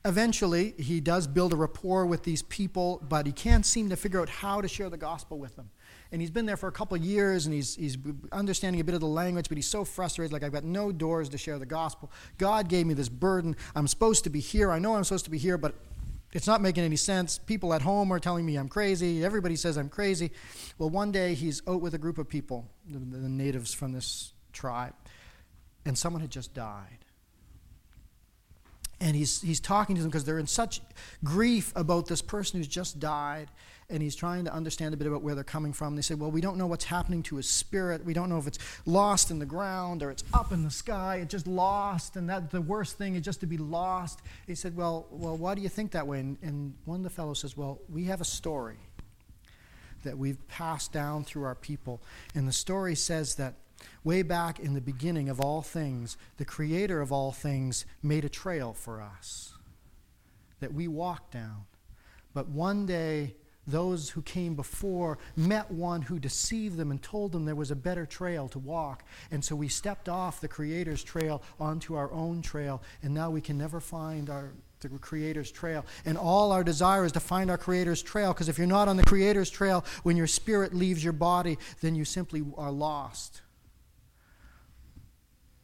Eventually, 0.06 0.74
he 0.78 1.02
does 1.02 1.28
build 1.28 1.52
a 1.54 1.58
rapport 1.58 2.06
with 2.06 2.24
these 2.24 2.42
people, 2.44 3.04
but 3.10 3.26
he 3.26 3.32
can't 3.32 3.66
seem 3.66 3.90
to 3.90 3.96
figure 3.96 4.22
out 4.22 4.30
how 4.30 4.62
to 4.62 4.68
share 4.68 4.90
the 4.90 4.98
gospel 4.98 5.38
with 5.38 5.56
them. 5.56 5.70
And 6.12 6.22
he's 6.22 6.32
been 6.32 6.46
there 6.46 6.56
for 6.56 6.70
a 6.70 6.72
couple 6.72 6.96
of 6.96 7.04
years 7.04 7.46
and 7.46 7.54
he's, 7.54 7.76
he's 7.76 7.98
understanding 8.32 8.80
a 8.80 8.84
bit 8.86 8.96
of 8.96 9.02
the 9.02 9.08
language, 9.08 9.50
but 9.50 9.58
he's 9.58 9.68
so 9.68 9.84
frustrated 9.84 10.32
like, 10.32 10.44
I've 10.44 10.54
got 10.54 10.64
no 10.64 10.94
doors 10.94 11.28
to 11.30 11.38
share 11.38 11.60
the 11.60 11.66
gospel. 11.66 12.10
God 12.38 12.70
gave 12.70 12.86
me 12.86 12.94
this 12.94 13.10
burden. 13.10 13.58
I'm 13.76 13.88
supposed 13.88 14.24
to 14.24 14.30
be 14.30 14.40
here. 14.40 14.72
I 14.72 14.80
know 14.80 14.96
I'm 14.96 15.04
supposed 15.04 15.26
to 15.26 15.32
be 15.32 15.38
here, 15.38 15.58
but 15.58 15.76
it's 16.32 16.48
not 16.48 16.62
making 16.62 16.86
any 16.86 16.96
sense. 16.96 17.38
People 17.38 17.74
at 17.74 17.82
home 17.82 18.12
are 18.14 18.20
telling 18.20 18.46
me 18.46 18.56
I'm 18.56 18.70
crazy. 18.70 19.26
Everybody 19.26 19.58
says 19.58 19.78
I'm 19.78 19.90
crazy. 19.90 20.32
Well, 20.78 20.90
one 20.90 21.12
day 21.12 21.34
he's 21.34 21.62
out 21.68 21.82
with 21.82 21.96
a 21.96 21.98
group 21.98 22.18
of 22.18 22.30
people, 22.30 22.70
the, 22.90 23.00
the 23.00 23.28
natives 23.28 23.74
from 23.74 23.92
this 23.92 24.32
tribe 24.54 24.94
and 25.88 25.98
someone 25.98 26.22
had 26.22 26.30
just 26.30 26.54
died. 26.54 27.00
And 29.00 29.16
he's, 29.16 29.42
he's 29.42 29.60
talking 29.60 29.96
to 29.96 30.02
them 30.02 30.10
because 30.10 30.26
they're 30.26 30.40
in 30.40 30.48
such 30.48 30.82
grief 31.24 31.72
about 31.76 32.08
this 32.08 32.22
person 32.22 32.60
who's 32.60 32.68
just 32.68 33.00
died. 33.00 33.50
And 33.90 34.04
he's 34.04 34.16
trying 34.18 34.44
to 34.44 34.54
understand 34.54 34.94
a 34.94 34.98
bit 34.98 35.08
about 35.08 35.22
where 35.22 35.34
they're 35.34 35.46
coming 35.46 35.72
from. 35.72 35.96
They 35.96 36.02
say, 36.02 36.16
Well, 36.16 36.30
we 36.30 36.42
don't 36.42 36.58
know 36.58 36.68
what's 36.68 36.84
happening 36.84 37.24
to 37.24 37.38
his 37.38 37.48
spirit. 37.48 38.04
We 38.04 38.14
don't 38.14 38.28
know 38.28 38.38
if 38.38 38.48
it's 38.48 38.60
lost 38.86 39.32
in 39.32 39.40
the 39.40 39.46
ground 39.46 40.04
or 40.04 40.12
it's 40.12 40.26
up 40.34 40.52
in 40.52 40.64
the 40.64 40.72
sky. 40.72 41.18
It's 41.22 41.32
just 41.32 41.48
lost. 41.48 42.18
And 42.18 42.30
that 42.30 42.52
the 42.52 42.60
worst 42.60 42.98
thing 42.98 43.16
is 43.16 43.22
just 43.22 43.40
to 43.40 43.46
be 43.46 43.58
lost. 43.58 44.20
He 44.46 44.56
said, 44.56 44.76
Well, 44.76 45.08
well 45.10 45.38
why 45.38 45.56
do 45.56 45.62
you 45.62 45.70
think 45.70 45.92
that 45.92 46.06
way? 46.06 46.20
And, 46.20 46.38
and 46.42 46.74
one 46.84 46.98
of 46.98 47.04
the 47.04 47.10
fellows 47.10 47.40
says, 47.40 47.56
Well, 47.56 47.80
we 47.88 48.06
have 48.06 48.20
a 48.20 48.26
story 48.26 48.80
that 50.04 50.18
we've 50.18 50.46
passed 50.50 50.92
down 50.92 51.24
through 51.24 51.44
our 51.44 51.56
people. 51.56 52.02
And 52.36 52.46
the 52.46 52.54
story 52.54 52.96
says 52.96 53.36
that 53.36 53.54
Way 54.04 54.22
back 54.22 54.60
in 54.60 54.74
the 54.74 54.82
beginning 54.82 55.30
of 55.30 55.40
all 55.40 55.62
things, 55.62 56.18
the 56.38 56.46
creator 56.46 57.02
of 57.02 57.12
all 57.12 57.32
things 57.32 57.86
made 58.02 58.26
a 58.26 58.30
trail 58.30 58.74
for 58.74 59.02
us 59.02 59.54
that 60.60 60.74
we 60.74 60.88
walked 60.88 61.32
down. 61.32 61.66
But 62.34 62.50
one 62.50 62.86
day, 62.86 63.36
those 63.68 64.10
who 64.10 64.22
came 64.22 64.56
before 64.56 65.18
met 65.36 65.70
one 65.70 66.02
who 66.02 66.20
deceived 66.20 66.78
them 66.78 66.90
and 66.90 67.04
told 67.04 67.34
them 67.34 67.46
there 67.46 67.56
was 67.56 67.70
a 67.70 67.76
better 67.76 68.06
trail 68.06 68.48
to 68.50 68.60
walk. 68.60 69.04
And 69.30 69.44
so 69.44 69.56
we 69.56 69.68
stepped 69.68 70.08
off 70.08 70.40
the 70.40 70.48
Creator's 70.48 71.04
trail 71.04 71.44
onto 71.60 71.96
our 71.96 72.12
own 72.14 72.42
trail, 72.42 72.82
and 73.04 73.14
now 73.14 73.30
we 73.30 73.42
can 73.42 73.58
never 73.58 73.82
find 73.82 74.30
our, 74.30 74.54
the 74.80 74.90
Creator's 74.90 75.52
trail. 75.52 75.86
And 76.06 76.18
all 76.18 76.54
our 76.54 76.64
desire 76.64 77.04
is 77.04 77.12
to 77.14 77.20
find 77.20 77.52
our 77.52 77.58
Creator's 77.58 78.02
trail, 78.02 78.32
because 78.34 78.48
if 78.48 78.58
you're 78.58 78.68
not 78.68 78.88
on 78.88 78.96
the 78.96 79.04
Creator's 79.04 79.50
trail, 79.50 79.84
when 80.04 80.16
your 80.16 80.28
spirit 80.28 80.74
leaves 80.74 81.04
your 81.04 81.14
body, 81.14 81.58
then 81.82 81.94
you 81.94 82.06
simply 82.06 82.44
are 82.58 82.72
lost. 82.72 83.42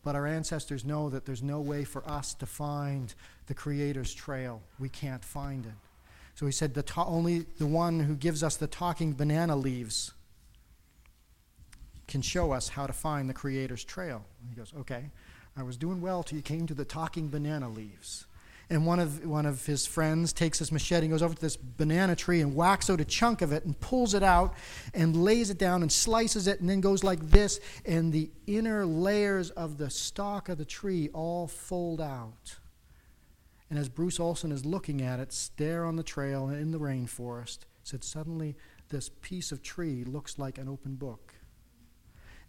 But 0.04 0.16
our 0.16 0.28
ancestors 0.28 0.84
know 0.84 1.10
that 1.10 1.26
there's 1.26 1.44
no 1.44 1.62
way 1.62 1.86
for 1.86 2.08
us 2.08 2.34
to 2.36 2.46
find 2.46 3.14
the 3.48 3.54
Creator's 3.54 4.14
trail. 4.14 4.62
We 4.80 4.90
can't 4.90 5.24
find 5.24 5.66
it. 5.66 5.72
So 6.36 6.46
he 6.46 6.52
said, 6.52 6.74
the 6.74 6.84
only 6.98 7.46
the 7.58 7.68
one 7.68 8.00
who 8.00 8.16
gives 8.16 8.44
us 8.44 8.58
the 8.58 8.68
talking 8.68 9.14
banana 9.14 9.56
leaves 9.56 10.12
can 12.08 12.22
show 12.22 12.52
us 12.52 12.70
how 12.70 12.86
to 12.86 12.94
find 12.94 13.30
the 13.30 13.34
Creator's 13.34 13.84
trail. 13.84 14.26
And 14.42 14.50
he 14.50 14.56
goes, 14.56 14.74
Okay, 14.82 15.10
I 15.56 15.64
was 15.64 15.78
doing 15.78 16.02
well 16.02 16.24
till 16.24 16.38
you 16.38 16.42
came 16.42 16.68
to 16.68 16.74
the 16.74 16.86
talking 16.86 17.30
banana 17.30 17.70
leaves 17.70 18.26
and 18.74 18.88
one 18.88 19.00
of, 19.00 19.24
one 19.26 19.46
of 19.46 19.66
his 19.66 19.86
friends 19.86 20.34
takes 20.34 20.58
his 20.58 20.72
machete 20.72 21.06
and 21.06 21.12
goes 21.12 21.22
over 21.22 21.36
to 21.36 21.42
this 21.42 21.56
banana 21.56 22.16
tree 22.16 22.42
and 22.42 22.56
whacks 22.56 22.90
out 22.90 23.00
a 23.00 23.06
chunk 23.06 23.42
of 23.42 23.52
it 23.52 23.66
and 23.66 23.80
pulls 23.80 24.14
it 24.14 24.24
out 24.24 24.56
and 24.94 25.16
lays 25.16 25.50
it 25.52 25.60
down 25.60 25.84
and 25.84 25.92
slices 25.92 26.48
it 26.48 26.60
and 26.60 26.70
then 26.70 26.82
goes 26.82 27.04
like 27.04 27.20
this, 27.30 27.60
and 27.86 28.12
the 28.12 28.32
inner 28.48 28.86
layers 28.86 29.52
of 29.52 29.78
the 29.78 29.90
stalk 29.90 30.50
of 30.50 30.58
the 30.58 30.66
tree 30.66 31.10
all 31.14 31.48
fold 31.48 32.02
out. 32.02 32.56
And 33.70 33.78
as 33.78 33.90
Bruce 33.90 34.20
Olson 34.20 34.52
is 34.52 34.66
looking 34.66 35.02
at 35.02 35.20
it, 35.20 35.50
there 35.58 35.86
on 35.86 35.96
the 35.96 36.04
trail 36.04 36.50
in 36.50 36.72
the 36.72 36.80
rainforest, 36.80 37.60
said 37.84 38.04
suddenly 38.04 38.56
this 38.90 39.10
piece 39.22 39.52
of 39.52 39.62
tree 39.62 40.04
looks 40.04 40.40
like 40.40 40.58
an 40.58 40.68
open 40.68 40.96
book 40.96 41.34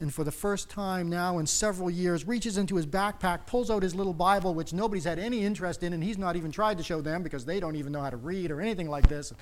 and 0.05 0.13
for 0.13 0.23
the 0.23 0.31
first 0.31 0.69
time 0.69 1.09
now 1.09 1.39
in 1.39 1.47
several 1.47 1.91
years 1.91 2.29
reaches 2.29 2.59
into 2.59 2.77
his 2.77 2.87
backpack, 2.87 3.47
pulls 3.47 3.71
out 3.71 3.83
his 3.83 3.95
little 3.95 4.13
Bible, 4.13 4.53
which 4.53 4.75
nobody's 4.75 5.05
had 5.05 5.19
any 5.19 5.43
interest 5.43 5.83
in, 5.83 5.95
and 5.95 6.05
he's 6.05 6.19
not 6.19 6.37
even 6.37 6.53
tried 6.53 6.77
to 6.77 6.85
show 6.85 7.01
them 7.01 7.23
because 7.23 7.47
they 7.47 7.59
don't 7.59 7.75
even 7.75 7.91
know 7.91 8.03
how 8.03 8.11
to 8.11 8.19
read 8.19 8.51
or 8.51 8.61
anything 8.61 8.91
like 8.91 9.09
this. 9.09 9.33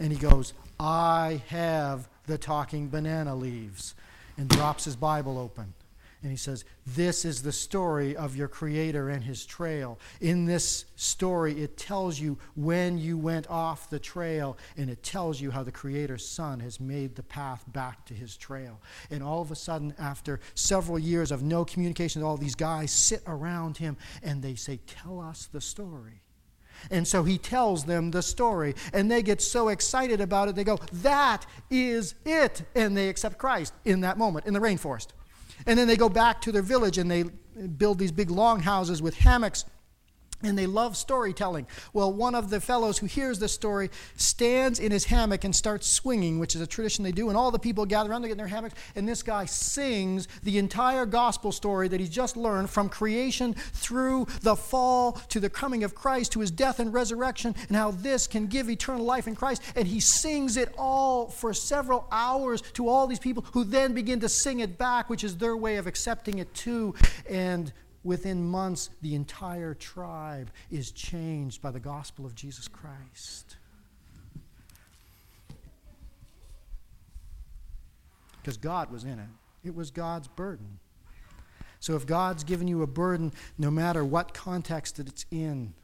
And 0.00 0.10
he 0.10 0.18
goes, 0.18 0.54
I 0.80 1.40
have 1.46 2.08
the 2.26 2.36
talking 2.36 2.88
banana 2.88 3.36
leaves, 3.36 3.94
and 4.36 4.48
drops 4.48 4.86
his 4.86 4.96
Bible 4.96 5.38
open. 5.38 5.72
And 6.22 6.30
he 6.30 6.36
says, 6.36 6.64
This 6.86 7.24
is 7.24 7.42
the 7.42 7.52
story 7.52 8.16
of 8.16 8.36
your 8.36 8.46
Creator 8.46 9.08
and 9.08 9.24
His 9.24 9.44
trail. 9.44 9.98
In 10.20 10.44
this 10.44 10.84
story, 10.94 11.60
it 11.60 11.76
tells 11.76 12.20
you 12.20 12.38
when 12.54 12.96
you 12.96 13.18
went 13.18 13.50
off 13.50 13.90
the 13.90 13.98
trail, 13.98 14.56
and 14.76 14.88
it 14.88 15.02
tells 15.02 15.40
you 15.40 15.50
how 15.50 15.64
the 15.64 15.72
Creator's 15.72 16.26
Son 16.26 16.60
has 16.60 16.78
made 16.78 17.16
the 17.16 17.24
path 17.24 17.64
back 17.66 18.04
to 18.06 18.14
His 18.14 18.36
trail. 18.36 18.80
And 19.10 19.22
all 19.22 19.42
of 19.42 19.50
a 19.50 19.56
sudden, 19.56 19.94
after 19.98 20.38
several 20.54 20.98
years 20.98 21.32
of 21.32 21.42
no 21.42 21.64
communication, 21.64 22.22
all 22.22 22.36
these 22.36 22.54
guys 22.54 22.92
sit 22.92 23.22
around 23.26 23.76
him 23.76 23.96
and 24.22 24.42
they 24.42 24.54
say, 24.54 24.78
Tell 24.86 25.20
us 25.20 25.48
the 25.52 25.60
story. 25.60 26.22
And 26.90 27.06
so 27.06 27.22
he 27.22 27.38
tells 27.38 27.84
them 27.84 28.10
the 28.10 28.22
story, 28.22 28.74
and 28.92 29.10
they 29.10 29.22
get 29.22 29.40
so 29.40 29.68
excited 29.68 30.20
about 30.20 30.48
it, 30.48 30.54
they 30.54 30.64
go, 30.64 30.78
That 30.94 31.46
is 31.70 32.14
it! 32.24 32.62
And 32.74 32.96
they 32.96 33.08
accept 33.08 33.38
Christ 33.38 33.74
in 33.84 34.00
that 34.00 34.18
moment 34.18 34.46
in 34.46 34.54
the 34.54 34.60
rainforest. 34.60 35.08
And 35.66 35.78
then 35.78 35.86
they 35.88 35.96
go 35.96 36.08
back 36.08 36.40
to 36.42 36.52
their 36.52 36.62
village 36.62 36.98
and 36.98 37.10
they 37.10 37.24
build 37.76 37.98
these 37.98 38.12
big 38.12 38.30
long 38.30 38.60
houses 38.60 39.02
with 39.02 39.16
hammocks 39.16 39.64
and 40.42 40.58
they 40.58 40.66
love 40.66 40.96
storytelling. 40.96 41.66
Well, 41.92 42.12
one 42.12 42.34
of 42.34 42.50
the 42.50 42.60
fellows 42.60 42.98
who 42.98 43.06
hears 43.06 43.38
this 43.38 43.52
story 43.52 43.90
stands 44.16 44.78
in 44.78 44.92
his 44.92 45.04
hammock 45.04 45.44
and 45.44 45.54
starts 45.54 45.88
swinging, 45.88 46.38
which 46.38 46.54
is 46.54 46.60
a 46.60 46.66
tradition 46.66 47.04
they 47.04 47.12
do, 47.12 47.28
and 47.28 47.36
all 47.36 47.50
the 47.50 47.58
people 47.58 47.86
gather 47.86 48.10
around, 48.10 48.22
they 48.22 48.28
get 48.28 48.32
in 48.32 48.38
their 48.38 48.46
hammocks, 48.46 48.74
and 48.94 49.08
this 49.08 49.22
guy 49.22 49.44
sings 49.44 50.28
the 50.42 50.58
entire 50.58 51.06
gospel 51.06 51.52
story 51.52 51.88
that 51.88 52.00
he's 52.00 52.10
just 52.10 52.36
learned 52.36 52.70
from 52.70 52.88
creation 52.88 53.54
through 53.54 54.26
the 54.42 54.56
fall 54.56 55.12
to 55.28 55.40
the 55.40 55.50
coming 55.50 55.84
of 55.84 55.94
Christ, 55.94 56.32
to 56.32 56.40
his 56.40 56.50
death 56.50 56.80
and 56.80 56.92
resurrection, 56.92 57.54
and 57.68 57.76
how 57.76 57.90
this 57.90 58.26
can 58.26 58.46
give 58.46 58.68
eternal 58.70 59.04
life 59.04 59.26
in 59.26 59.34
Christ. 59.34 59.62
And 59.76 59.86
he 59.86 60.00
sings 60.00 60.56
it 60.56 60.74
all 60.76 61.28
for 61.28 61.54
several 61.54 62.06
hours 62.10 62.62
to 62.74 62.88
all 62.88 63.06
these 63.06 63.18
people 63.18 63.44
who 63.52 63.64
then 63.64 63.92
begin 63.92 64.20
to 64.20 64.28
sing 64.28 64.60
it 64.60 64.78
back, 64.78 65.08
which 65.10 65.24
is 65.24 65.36
their 65.36 65.56
way 65.56 65.76
of 65.76 65.86
accepting 65.86 66.38
it 66.38 66.52
too. 66.54 66.94
And 67.28 67.72
Within 68.04 68.44
months, 68.44 68.90
the 69.00 69.14
entire 69.14 69.74
tribe 69.74 70.50
is 70.70 70.90
changed 70.90 71.62
by 71.62 71.70
the 71.70 71.80
gospel 71.80 72.26
of 72.26 72.34
Jesus 72.34 72.66
Christ. 72.66 73.56
Because 78.40 78.56
God 78.56 78.90
was 78.90 79.04
in 79.04 79.20
it, 79.20 79.28
it 79.64 79.74
was 79.74 79.92
God's 79.92 80.26
burden. 80.26 80.80
So 81.78 81.94
if 81.94 82.06
God's 82.06 82.42
given 82.42 82.66
you 82.66 82.82
a 82.82 82.86
burden, 82.86 83.32
no 83.56 83.70
matter 83.70 84.04
what 84.04 84.34
context 84.34 84.96
that 84.96 85.08
it's 85.08 85.26
in, 85.30 85.74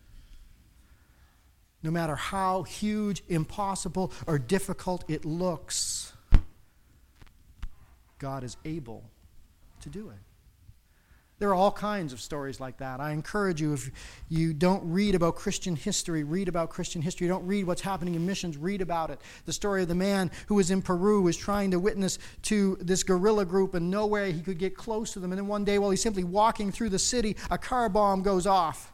no 1.82 1.92
matter 1.92 2.16
how 2.16 2.64
huge, 2.64 3.22
impossible, 3.28 4.12
or 4.26 4.38
difficult 4.38 5.04
it 5.08 5.24
looks, 5.24 6.12
God 8.18 8.42
is 8.42 8.56
able 8.64 9.04
to 9.82 9.88
do 9.88 10.10
it. 10.10 10.27
There 11.38 11.48
are 11.50 11.54
all 11.54 11.70
kinds 11.70 12.12
of 12.12 12.20
stories 12.20 12.58
like 12.58 12.78
that. 12.78 13.00
I 13.00 13.12
encourage 13.12 13.60
you, 13.60 13.72
if 13.72 13.90
you 14.28 14.52
don't 14.52 14.82
read 14.90 15.14
about 15.14 15.36
Christian 15.36 15.76
history, 15.76 16.24
read 16.24 16.48
about 16.48 16.68
Christian 16.68 17.00
history. 17.00 17.28
Don't 17.28 17.46
read 17.46 17.64
what's 17.64 17.82
happening 17.82 18.16
in 18.16 18.26
missions, 18.26 18.56
read 18.56 18.80
about 18.80 19.10
it. 19.10 19.20
The 19.46 19.52
story 19.52 19.82
of 19.82 19.88
the 19.88 19.94
man 19.94 20.32
who 20.48 20.56
was 20.56 20.72
in 20.72 20.82
Peru 20.82 21.22
was 21.22 21.36
trying 21.36 21.70
to 21.70 21.78
witness 21.78 22.18
to 22.42 22.76
this 22.80 23.04
guerrilla 23.04 23.44
group, 23.44 23.74
and 23.74 23.88
no 23.88 24.04
way 24.06 24.32
he 24.32 24.40
could 24.40 24.58
get 24.58 24.76
close 24.76 25.12
to 25.12 25.20
them. 25.20 25.30
And 25.30 25.38
then 25.38 25.46
one 25.46 25.64
day, 25.64 25.78
while 25.78 25.90
he's 25.90 26.02
simply 26.02 26.24
walking 26.24 26.72
through 26.72 26.90
the 26.90 26.98
city, 26.98 27.36
a 27.50 27.58
car 27.58 27.88
bomb 27.88 28.22
goes 28.22 28.46
off. 28.46 28.92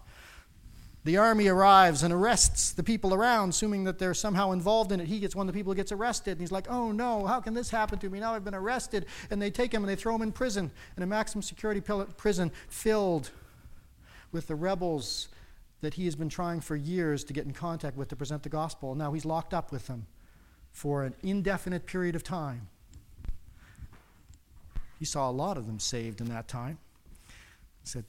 The 1.05 1.19
army 1.19 1.49
arrives 1.49 2.03
and 2.03 2.15
arrests 2.15 2.73
the 2.73 2.83
people 2.83 3.13
around, 3.13 3.51
assuming 3.51 3.85
that 3.85 3.99
they're 3.99 4.15
somehow 4.15 4.53
involved 4.53 4.91
in 4.91 5.01
it. 5.01 5.07
He 5.07 5.21
gets 5.21 5.37
one 5.37 5.47
of 5.47 5.53
the 5.53 5.59
people 5.59 5.73
who 5.73 5.77
gets 5.77 5.93
arrested, 5.93 6.33
and 6.33 6.41
he's 6.41 6.53
like, 6.53 6.67
Oh 6.71 6.93
no, 6.93 7.27
how 7.27 7.41
can 7.41 7.53
this 7.53 7.69
happen 7.69 7.99
to 7.99 8.09
me? 8.09 8.21
Now 8.21 8.35
I've 8.35 8.45
been 8.45 8.55
arrested. 8.55 9.07
And 9.31 9.41
they 9.41 9.51
take 9.51 9.73
him 9.73 9.83
and 9.83 9.89
they 9.89 9.97
throw 9.97 10.15
him 10.15 10.23
in 10.23 10.33
prison, 10.33 10.71
in 10.97 11.03
a 11.03 11.07
maximum 11.07 11.43
security 11.43 11.83
prison 12.17 12.51
filled 12.69 13.31
with 14.33 14.47
the 14.47 14.55
rebels 14.55 15.29
that 15.83 15.95
he 15.95 16.07
has 16.07 16.17
been 16.17 16.31
trying 16.31 16.61
for 16.61 16.75
years 16.75 17.23
to 17.25 17.35
get 17.35 17.45
in 17.45 17.53
contact 17.53 17.97
with 17.97 18.09
to 18.09 18.17
present 18.17 18.43
the 18.43 18.49
gospel. 18.49 18.95
Now 18.95 19.13
he's 19.13 19.27
locked 19.27 19.53
up 19.53 19.71
with 19.71 19.87
them 19.87 20.07
for 20.73 21.05
an 21.05 21.15
indefinite 21.23 21.85
period 21.85 22.17
of 22.17 22.25
time. 22.25 22.69
He 24.99 25.05
saw 25.05 25.29
a 25.29 25.33
lot 25.33 25.59
of 25.59 25.67
them 25.67 25.79
saved 25.79 26.23
in 26.23 26.29
that 26.31 26.49
time. 26.49 26.79
He 27.83 27.87
said, 27.87 28.05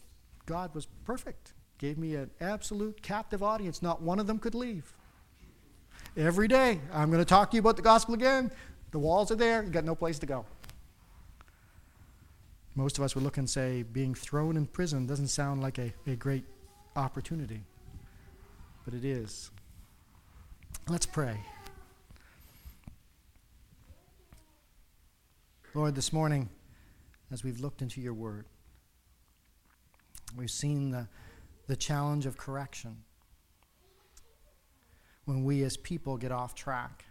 God 0.45 0.73
was 0.73 0.87
perfect, 1.03 1.53
gave 1.77 1.97
me 1.97 2.15
an 2.15 2.29
absolute 2.39 3.01
captive 3.01 3.43
audience. 3.43 3.81
Not 3.81 4.01
one 4.01 4.19
of 4.19 4.27
them 4.27 4.39
could 4.39 4.55
leave. 4.55 4.93
Every 6.17 6.47
day, 6.47 6.79
I'm 6.93 7.11
going 7.11 7.21
to 7.21 7.25
talk 7.25 7.51
to 7.51 7.55
you 7.55 7.59
about 7.59 7.75
the 7.75 7.81
gospel 7.81 8.13
again. 8.13 8.51
The 8.91 8.99
walls 8.99 9.31
are 9.31 9.35
there, 9.35 9.63
you 9.63 9.69
got 9.69 9.83
no 9.83 9.95
place 9.95 10.19
to 10.19 10.25
go. 10.25 10.45
Most 12.75 12.97
of 12.97 13.03
us 13.03 13.15
would 13.15 13.23
look 13.23 13.37
and 13.37 13.49
say, 13.49 13.83
being 13.83 14.13
thrown 14.13 14.57
in 14.57 14.65
prison 14.65 15.05
doesn't 15.07 15.27
sound 15.29 15.61
like 15.61 15.77
a, 15.77 15.93
a 16.07 16.15
great 16.15 16.45
opportunity, 16.95 17.63
but 18.85 18.93
it 18.93 19.03
is. 19.03 19.51
Let's 20.87 21.05
pray. 21.05 21.37
Lord, 25.73 25.95
this 25.95 26.13
morning, 26.13 26.49
as 27.31 27.43
we've 27.43 27.59
looked 27.59 27.81
into 27.81 27.99
your 27.99 28.13
word, 28.13 28.45
we've 30.37 30.51
seen 30.51 30.91
the, 30.91 31.07
the 31.67 31.75
challenge 31.75 32.25
of 32.25 32.37
correction. 32.37 32.97
When 35.25 35.43
we 35.43 35.63
as 35.63 35.77
people 35.77 36.17
get 36.17 36.31
off 36.31 36.53
track, 36.53 37.05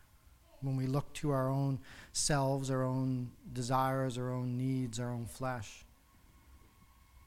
when 0.61 0.77
we 0.77 0.87
look 0.87 1.13
to 1.15 1.31
our 1.31 1.49
own 1.49 1.81
selves, 2.13 2.71
our 2.71 2.83
own 2.83 3.33
desires, 3.53 4.17
our 4.17 4.31
own 4.31 4.57
needs, 4.57 4.99
our 4.99 5.11
own 5.11 5.27
flesh. 5.27 5.85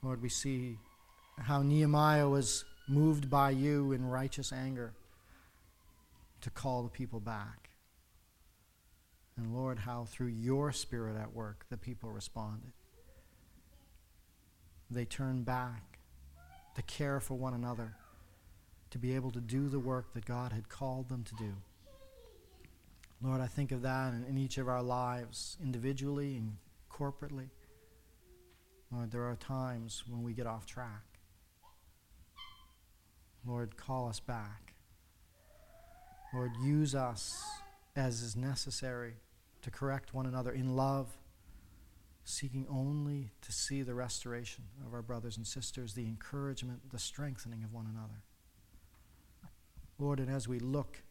Lord, 0.02 0.22
we 0.22 0.30
see 0.30 0.78
how 1.38 1.62
Nehemiah 1.62 2.30
was 2.30 2.66
moved 2.88 3.30
by 3.30 3.52
you 3.52 3.92
in 3.92 4.06
righteous 4.06 4.52
anger 4.52 4.94
to 6.42 6.50
call 6.50 6.84
the 6.84 6.90
people 6.90 7.20
back. 7.20 7.70
And 9.36 9.54
Lord, 9.54 9.80
how 9.80 10.06
through 10.06 10.28
your 10.28 10.72
spirit 10.72 11.16
at 11.16 11.34
work 11.34 11.66
the 11.70 11.78
people 11.78 12.10
responded. 12.10 12.72
They 14.90 15.06
turned 15.06 15.46
back 15.46 15.97
to 16.78 16.84
care 16.84 17.20
for 17.20 17.34
one 17.34 17.56
another, 17.56 17.96
to 18.92 19.00
be 19.00 19.16
able 19.16 19.32
to 19.32 19.42
do 19.42 19.68
the 19.68 19.80
work 19.80 20.14
that 20.14 20.26
God 20.26 20.54
had 20.54 20.70
called 20.70 21.10
them 21.10 21.24
to 21.24 21.36
do. 21.36 21.54
Lord, 23.20 23.42
I 23.42 23.48
think 23.48 23.72
of 23.72 23.82
that 23.82 24.14
in, 24.14 24.24
in 24.30 24.38
each 24.38 24.60
of 24.60 24.70
our 24.70 24.84
lives, 24.84 25.58
individually 25.62 26.38
and 26.38 26.58
corporately. 26.92 27.50
Lord, 28.92 29.10
there 29.12 29.24
are 29.24 29.36
times 29.36 30.04
when 30.08 30.22
we 30.22 30.34
get 30.34 30.46
off 30.46 30.68
track. 30.68 31.04
Lord, 33.46 33.76
call 33.76 34.08
us 34.08 34.20
back. 34.20 34.76
Lord, 36.32 36.52
use 36.64 36.94
us 36.94 37.44
as 37.96 38.22
is 38.22 38.36
necessary 38.36 39.16
to 39.64 39.72
correct 39.72 40.14
one 40.14 40.28
another 40.28 40.52
in 40.52 40.76
love, 40.76 41.08
seeking 42.28 42.66
only 42.70 43.32
to 43.42 43.54
see 43.54 43.82
the 43.82 43.94
restoration 43.94 44.66
of 44.86 44.94
our 44.94 45.02
brothers 45.02 45.38
and 45.38 45.48
sisters, 45.48 45.94
the 45.94 46.06
encouragement, 46.06 46.92
the 46.92 47.00
strengthening 47.00 47.64
of 47.64 47.74
one 47.74 47.88
another. 47.90 48.22
Lord, 49.98 50.20
and 50.20 50.30
as 50.30 50.46
we 50.46 50.60
look 50.60 51.04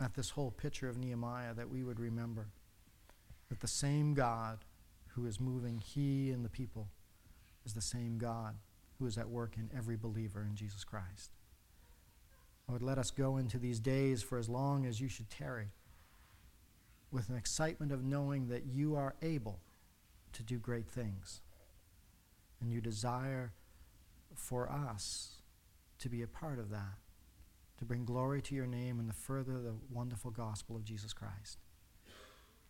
at 0.00 0.14
this 0.14 0.30
whole 0.30 0.52
picture 0.52 0.88
of 0.88 0.96
Nehemiah 0.96 1.54
that 1.54 1.68
we 1.68 1.82
would 1.82 1.98
remember 1.98 2.46
that 3.48 3.58
the 3.58 3.66
same 3.66 4.14
God 4.14 4.64
who 5.08 5.26
is 5.26 5.40
moving 5.40 5.82
he 5.84 6.30
and 6.30 6.44
the 6.44 6.48
people 6.48 6.88
is 7.66 7.74
the 7.74 7.80
same 7.80 8.16
God 8.16 8.54
who 9.00 9.06
is 9.06 9.18
at 9.18 9.28
work 9.28 9.56
in 9.56 9.68
every 9.76 9.96
believer 9.96 10.46
in 10.48 10.54
Jesus 10.54 10.84
Christ. 10.84 11.32
Lord, 12.68 12.80
let 12.80 12.96
us 12.96 13.10
go 13.10 13.38
into 13.38 13.58
these 13.58 13.80
days 13.80 14.22
for 14.22 14.38
as 14.38 14.48
long 14.48 14.86
as 14.86 15.00
you 15.00 15.08
should 15.08 15.30
tarry 15.30 15.70
with 17.10 17.28
an 17.28 17.36
excitement 17.36 17.90
of 17.90 18.04
knowing 18.04 18.46
that 18.48 18.66
you 18.66 18.94
are 18.94 19.16
able 19.20 19.58
to 20.34 20.42
do 20.42 20.58
great 20.58 20.88
things. 20.88 21.40
And 22.60 22.70
you 22.70 22.80
desire 22.80 23.52
for 24.34 24.70
us 24.70 25.42
to 25.98 26.08
be 26.08 26.22
a 26.22 26.26
part 26.26 26.58
of 26.58 26.70
that 26.70 26.98
to 27.78 27.84
bring 27.84 28.04
glory 28.04 28.40
to 28.42 28.54
your 28.54 28.66
name 28.66 28.98
and 28.98 29.08
to 29.08 29.14
further 29.14 29.60
the 29.60 29.74
wonderful 29.90 30.30
gospel 30.30 30.76
of 30.76 30.84
Jesus 30.84 31.12
Christ. 31.12 31.58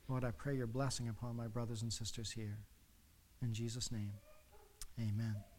Lord, 0.08 0.24
I 0.24 0.30
pray 0.30 0.56
your 0.56 0.66
blessing 0.66 1.08
upon 1.08 1.36
my 1.36 1.46
brothers 1.46 1.82
and 1.82 1.92
sisters 1.92 2.32
here. 2.32 2.58
In 3.42 3.52
Jesus' 3.52 3.90
name, 3.90 4.12
amen. 4.98 5.53